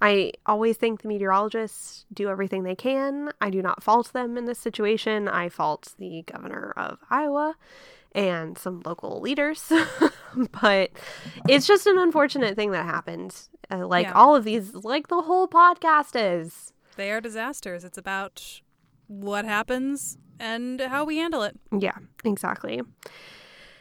I 0.00 0.32
always 0.46 0.76
think 0.76 1.02
the 1.02 1.08
meteorologists 1.08 2.06
do 2.12 2.28
everything 2.28 2.64
they 2.64 2.74
can. 2.74 3.30
I 3.40 3.50
do 3.50 3.62
not 3.62 3.82
fault 3.84 4.12
them 4.12 4.36
in 4.36 4.46
this 4.46 4.58
situation. 4.58 5.28
I 5.28 5.48
fault 5.48 5.94
the 5.98 6.22
governor 6.22 6.72
of 6.76 6.98
Iowa 7.08 7.54
and 8.14 8.58
some 8.58 8.82
local 8.84 9.20
leaders. 9.20 9.70
but 10.60 10.90
it's 11.48 11.66
just 11.66 11.86
an 11.86 11.98
unfortunate 11.98 12.56
thing 12.56 12.72
that 12.72 12.84
happened. 12.84 13.36
Uh, 13.70 13.86
like 13.86 14.06
Yeah. 14.06 14.12
all 14.14 14.34
of 14.34 14.42
these, 14.44 14.74
like 14.74 15.06
the 15.08 15.22
whole 15.22 15.46
podcast 15.46 16.12
is. 16.14 16.72
They 16.96 17.12
are 17.12 17.20
disasters. 17.20 17.84
It's 17.84 17.96
about 17.96 18.60
what 19.06 19.44
happens 19.44 20.18
and 20.42 20.80
how 20.80 21.04
we 21.04 21.16
handle 21.18 21.42
it. 21.42 21.58
Yeah, 21.76 21.96
exactly. 22.24 22.82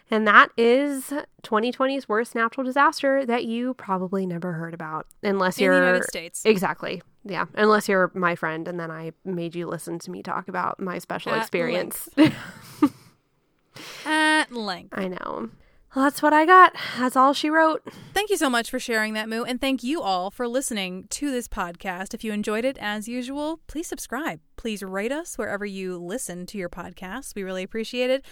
And 0.09 0.28
that 0.28 0.49
is 0.57 1.14
2020's 1.43 2.07
worst 2.07 2.36
natural 2.36 2.66
disaster 2.66 3.26
that 3.26 3.45
you 3.45 3.74
probably 3.74 4.26
never 4.26 4.53
heard 4.53 4.74
about, 4.74 5.07
unless 5.24 5.57
In 5.57 5.64
you're 5.64 5.74
in 5.74 5.80
the 5.80 5.88
United 5.88 6.07
States. 6.07 6.43
Exactly. 6.45 7.01
Yeah, 7.24 7.45
unless 7.55 7.88
you're 7.88 8.12
my 8.14 8.36
friend, 8.36 8.68
and 8.68 8.80
then 8.80 8.91
I 8.91 9.14
made 9.24 9.55
you 9.55 9.68
listen 9.68 9.99
to 9.99 10.12
me 10.12 10.22
talk 10.22 10.47
about 10.47 10.80
my 10.80 10.99
special 10.99 11.32
At 11.32 11.41
experience. 11.41 12.09
At 14.05 14.51
length. 14.51 14.93
I 14.97 15.07
know. 15.07 15.49
Well, 15.94 16.06
that's 16.06 16.22
what 16.22 16.32
I 16.32 16.46
got. 16.46 16.74
That's 16.98 17.18
all 17.18 17.34
she 17.34 17.50
wrote. 17.50 17.84
Thank 18.14 18.30
you 18.30 18.38
so 18.38 18.50
much 18.50 18.70
for 18.70 18.80
sharing 18.80 19.14
that, 19.14 19.28
Moo. 19.28 19.44
And 19.44 19.60
thank 19.60 19.84
you 19.84 20.02
all 20.02 20.32
for 20.32 20.48
listening 20.48 21.06
to 21.10 21.30
this 21.30 21.50
podcast. 21.50 22.14
If 22.14 22.24
you 22.24 22.32
enjoyed 22.32 22.64
it, 22.64 22.78
as 22.80 23.10
usual, 23.10 23.60
please 23.68 23.88
subscribe. 23.88 24.39
Please 24.56 24.82
rate 24.82 25.12
us 25.12 25.38
wherever 25.38 25.66
you 25.66 25.98
listen 25.98 26.46
to 26.46 26.58
your 26.58 26.70
podcasts. 26.70 27.36
We 27.36 27.44
really 27.44 27.64
appreciate 27.64 28.10
it. 28.10 28.24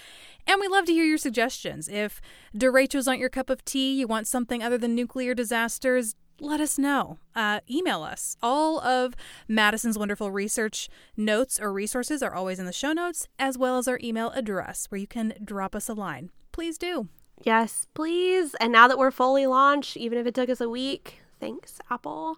And 0.47 0.61
we 0.61 0.69
love 0.69 0.85
to 0.85 0.93
hear 0.93 1.03
your 1.03 1.17
suggestions. 1.17 1.89
If 1.89 2.21
derechos 2.55 3.09
aren't 3.09 3.19
your 3.19 3.29
cup 3.29 3.49
of 3.49 3.65
tea, 3.65 3.93
you 3.99 4.07
want 4.07 4.27
something 4.27 4.63
other 4.63 4.77
than 4.77 4.95
nuclear 4.95 5.33
disasters, 5.33 6.15
let 6.39 6.61
us 6.61 6.77
know. 6.77 7.17
Uh, 7.35 7.59
email 7.69 8.03
us. 8.03 8.37
All 8.41 8.79
of 8.79 9.15
Madison's 9.49 9.99
wonderful 9.99 10.31
research 10.31 10.87
notes 11.17 11.59
or 11.59 11.73
resources 11.73 12.23
are 12.23 12.33
always 12.33 12.57
in 12.57 12.65
the 12.65 12.71
show 12.71 12.93
notes, 12.93 13.27
as 13.37 13.57
well 13.57 13.77
as 13.77 13.89
our 13.89 13.99
email 14.01 14.29
address 14.29 14.85
where 14.85 15.01
you 15.01 15.07
can 15.07 15.33
drop 15.43 15.75
us 15.75 15.89
a 15.89 15.93
line. 15.93 16.29
Please 16.53 16.77
do. 16.77 17.09
Yes, 17.41 17.87
please. 17.93 18.55
And 18.55 18.71
now 18.71 18.87
that 18.87 18.97
we're 18.97 19.11
fully 19.11 19.47
launched, 19.47 19.95
even 19.97 20.17
if 20.17 20.27
it 20.27 20.35
took 20.35 20.49
us 20.49 20.59
a 20.61 20.69
week, 20.69 21.21
thanks, 21.39 21.79
Apple. 21.89 22.37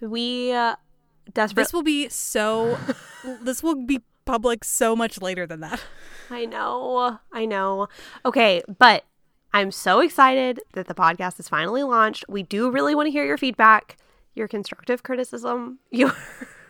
We 0.00 0.52
uh, 0.52 0.76
desperately. 1.32 1.62
This 1.62 1.72
will 1.72 1.82
be 1.82 2.08
so. 2.08 2.78
this 3.42 3.62
will 3.62 3.86
be 3.86 4.00
public 4.24 4.64
so 4.64 4.94
much 4.94 5.20
later 5.20 5.46
than 5.46 5.60
that. 5.60 5.80
I 6.30 6.44
know. 6.44 7.18
I 7.32 7.44
know. 7.46 7.88
Okay, 8.24 8.62
but 8.78 9.04
I'm 9.52 9.70
so 9.70 10.00
excited 10.00 10.60
that 10.72 10.88
the 10.88 10.94
podcast 10.94 11.38
is 11.38 11.48
finally 11.48 11.82
launched. 11.82 12.24
We 12.28 12.42
do 12.42 12.70
really 12.70 12.94
want 12.94 13.06
to 13.06 13.10
hear 13.10 13.24
your 13.24 13.38
feedback, 13.38 13.96
your 14.34 14.48
constructive 14.48 15.02
criticism, 15.02 15.78
your 15.90 16.14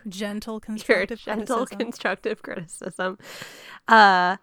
Gentle 0.07 0.55
your 0.55 0.61
constructive 0.61 1.19
gentle 1.19 1.57
criticism. 1.67 1.79
constructive 1.79 2.43
criticism. 2.43 3.19
Uh 3.89 4.37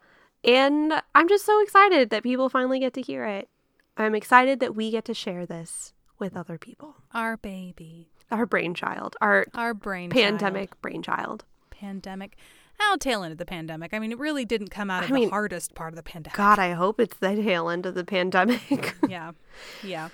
and 0.43 0.93
I'm 1.15 1.27
just 1.29 1.45
so 1.45 1.61
excited 1.61 2.09
that 2.09 2.23
people 2.23 2.49
finally 2.49 2.79
get 2.79 2.93
to 2.95 3.01
hear 3.01 3.25
it. 3.25 3.49
I'm 3.97 4.15
excited 4.15 4.59
that 4.61 4.75
we 4.75 4.89
get 4.91 5.05
to 5.05 5.13
share 5.13 5.45
this 5.45 5.93
with 6.19 6.35
other 6.35 6.57
people. 6.57 6.95
Our 7.13 7.37
baby, 7.37 8.09
Our 8.31 8.45
brainchild, 8.45 9.15
our 9.21 9.45
our 9.53 9.73
brain. 9.73 10.09
pandemic 10.09 10.79
brainchild. 10.81 11.43
Pandemic. 11.69 12.35
How 12.79 12.95
tail 12.95 13.23
end 13.23 13.31
of 13.33 13.37
the 13.37 13.45
pandemic? 13.45 13.93
I 13.93 13.99
mean, 13.99 14.11
it 14.11 14.17
really 14.17 14.43
didn't 14.45 14.69
come 14.69 14.89
out 14.89 15.03
of 15.03 15.11
I 15.11 15.13
mean, 15.13 15.25
the 15.25 15.29
hardest 15.31 15.75
part 15.75 15.91
of 15.93 15.97
the 15.97 16.03
pandemic. 16.03 16.35
God, 16.37 16.57
I 16.57 16.71
hope 16.71 16.99
it's 16.99 17.17
the 17.17 17.35
tail 17.35 17.69
end 17.69 17.85
of 17.85 17.93
the 17.95 18.03
pandemic. 18.05 18.95
Yeah. 19.07 19.31
Yeah. 19.83 20.09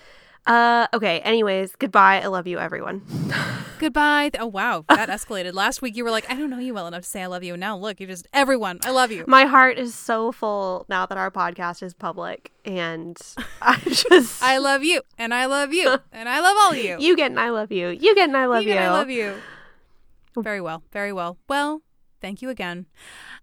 Uh 0.47 0.87
okay, 0.93 1.19
anyways, 1.19 1.75
goodbye. 1.75 2.21
I 2.21 2.27
love 2.27 2.47
you 2.47 2.57
everyone. 2.59 3.01
Goodbye. 3.79 4.31
Oh 4.39 4.47
wow, 4.47 4.85
that 4.89 5.07
escalated. 5.07 5.53
Last 5.53 5.83
week 5.83 5.95
you 5.95 6.03
were 6.03 6.09
like, 6.09 6.27
I 6.31 6.33
don't 6.33 6.49
know 6.49 6.57
you 6.57 6.73
well 6.73 6.87
enough 6.87 7.03
to 7.03 7.07
say 7.07 7.21
I 7.21 7.27
love 7.27 7.43
you. 7.43 7.53
And 7.53 7.59
now 7.59 7.77
look, 7.77 7.99
you're 7.99 8.09
just 8.09 8.27
everyone. 8.33 8.79
I 8.83 8.89
love 8.89 9.11
you. 9.11 9.23
My 9.27 9.45
heart 9.45 9.77
is 9.77 9.93
so 9.93 10.31
full 10.31 10.87
now 10.89 11.05
that 11.05 11.15
our 11.15 11.29
podcast 11.29 11.83
is 11.83 11.93
public 11.93 12.51
and 12.65 13.21
I 13.61 13.77
just 13.87 14.41
I 14.41 14.57
love 14.57 14.83
you, 14.83 15.01
and 15.19 15.31
I 15.31 15.45
love 15.45 15.73
you, 15.73 15.95
and 16.11 16.27
I 16.27 16.39
love 16.39 16.57
all 16.59 16.71
of 16.71 16.77
you. 16.77 16.97
you 16.99 17.15
get 17.15 17.29
and 17.29 17.39
I 17.39 17.49
love 17.51 17.71
you. 17.71 17.89
You 17.89 18.15
get 18.15 18.29
and 18.29 18.37
I 18.37 18.47
love 18.47 18.63
you. 18.63 18.71
and 18.71 18.79
I 18.79 18.89
love 18.91 19.11
you. 19.11 19.35
Very 20.35 20.61
well. 20.61 20.81
Very 20.91 21.13
well. 21.13 21.37
Well, 21.47 21.81
thank 22.19 22.41
you 22.41 22.49
again. 22.49 22.87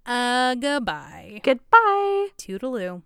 Uh, 0.07 0.55
goodbye. 0.57 1.41
Goodbye. 1.45 2.29
Toodaloo. 2.39 3.03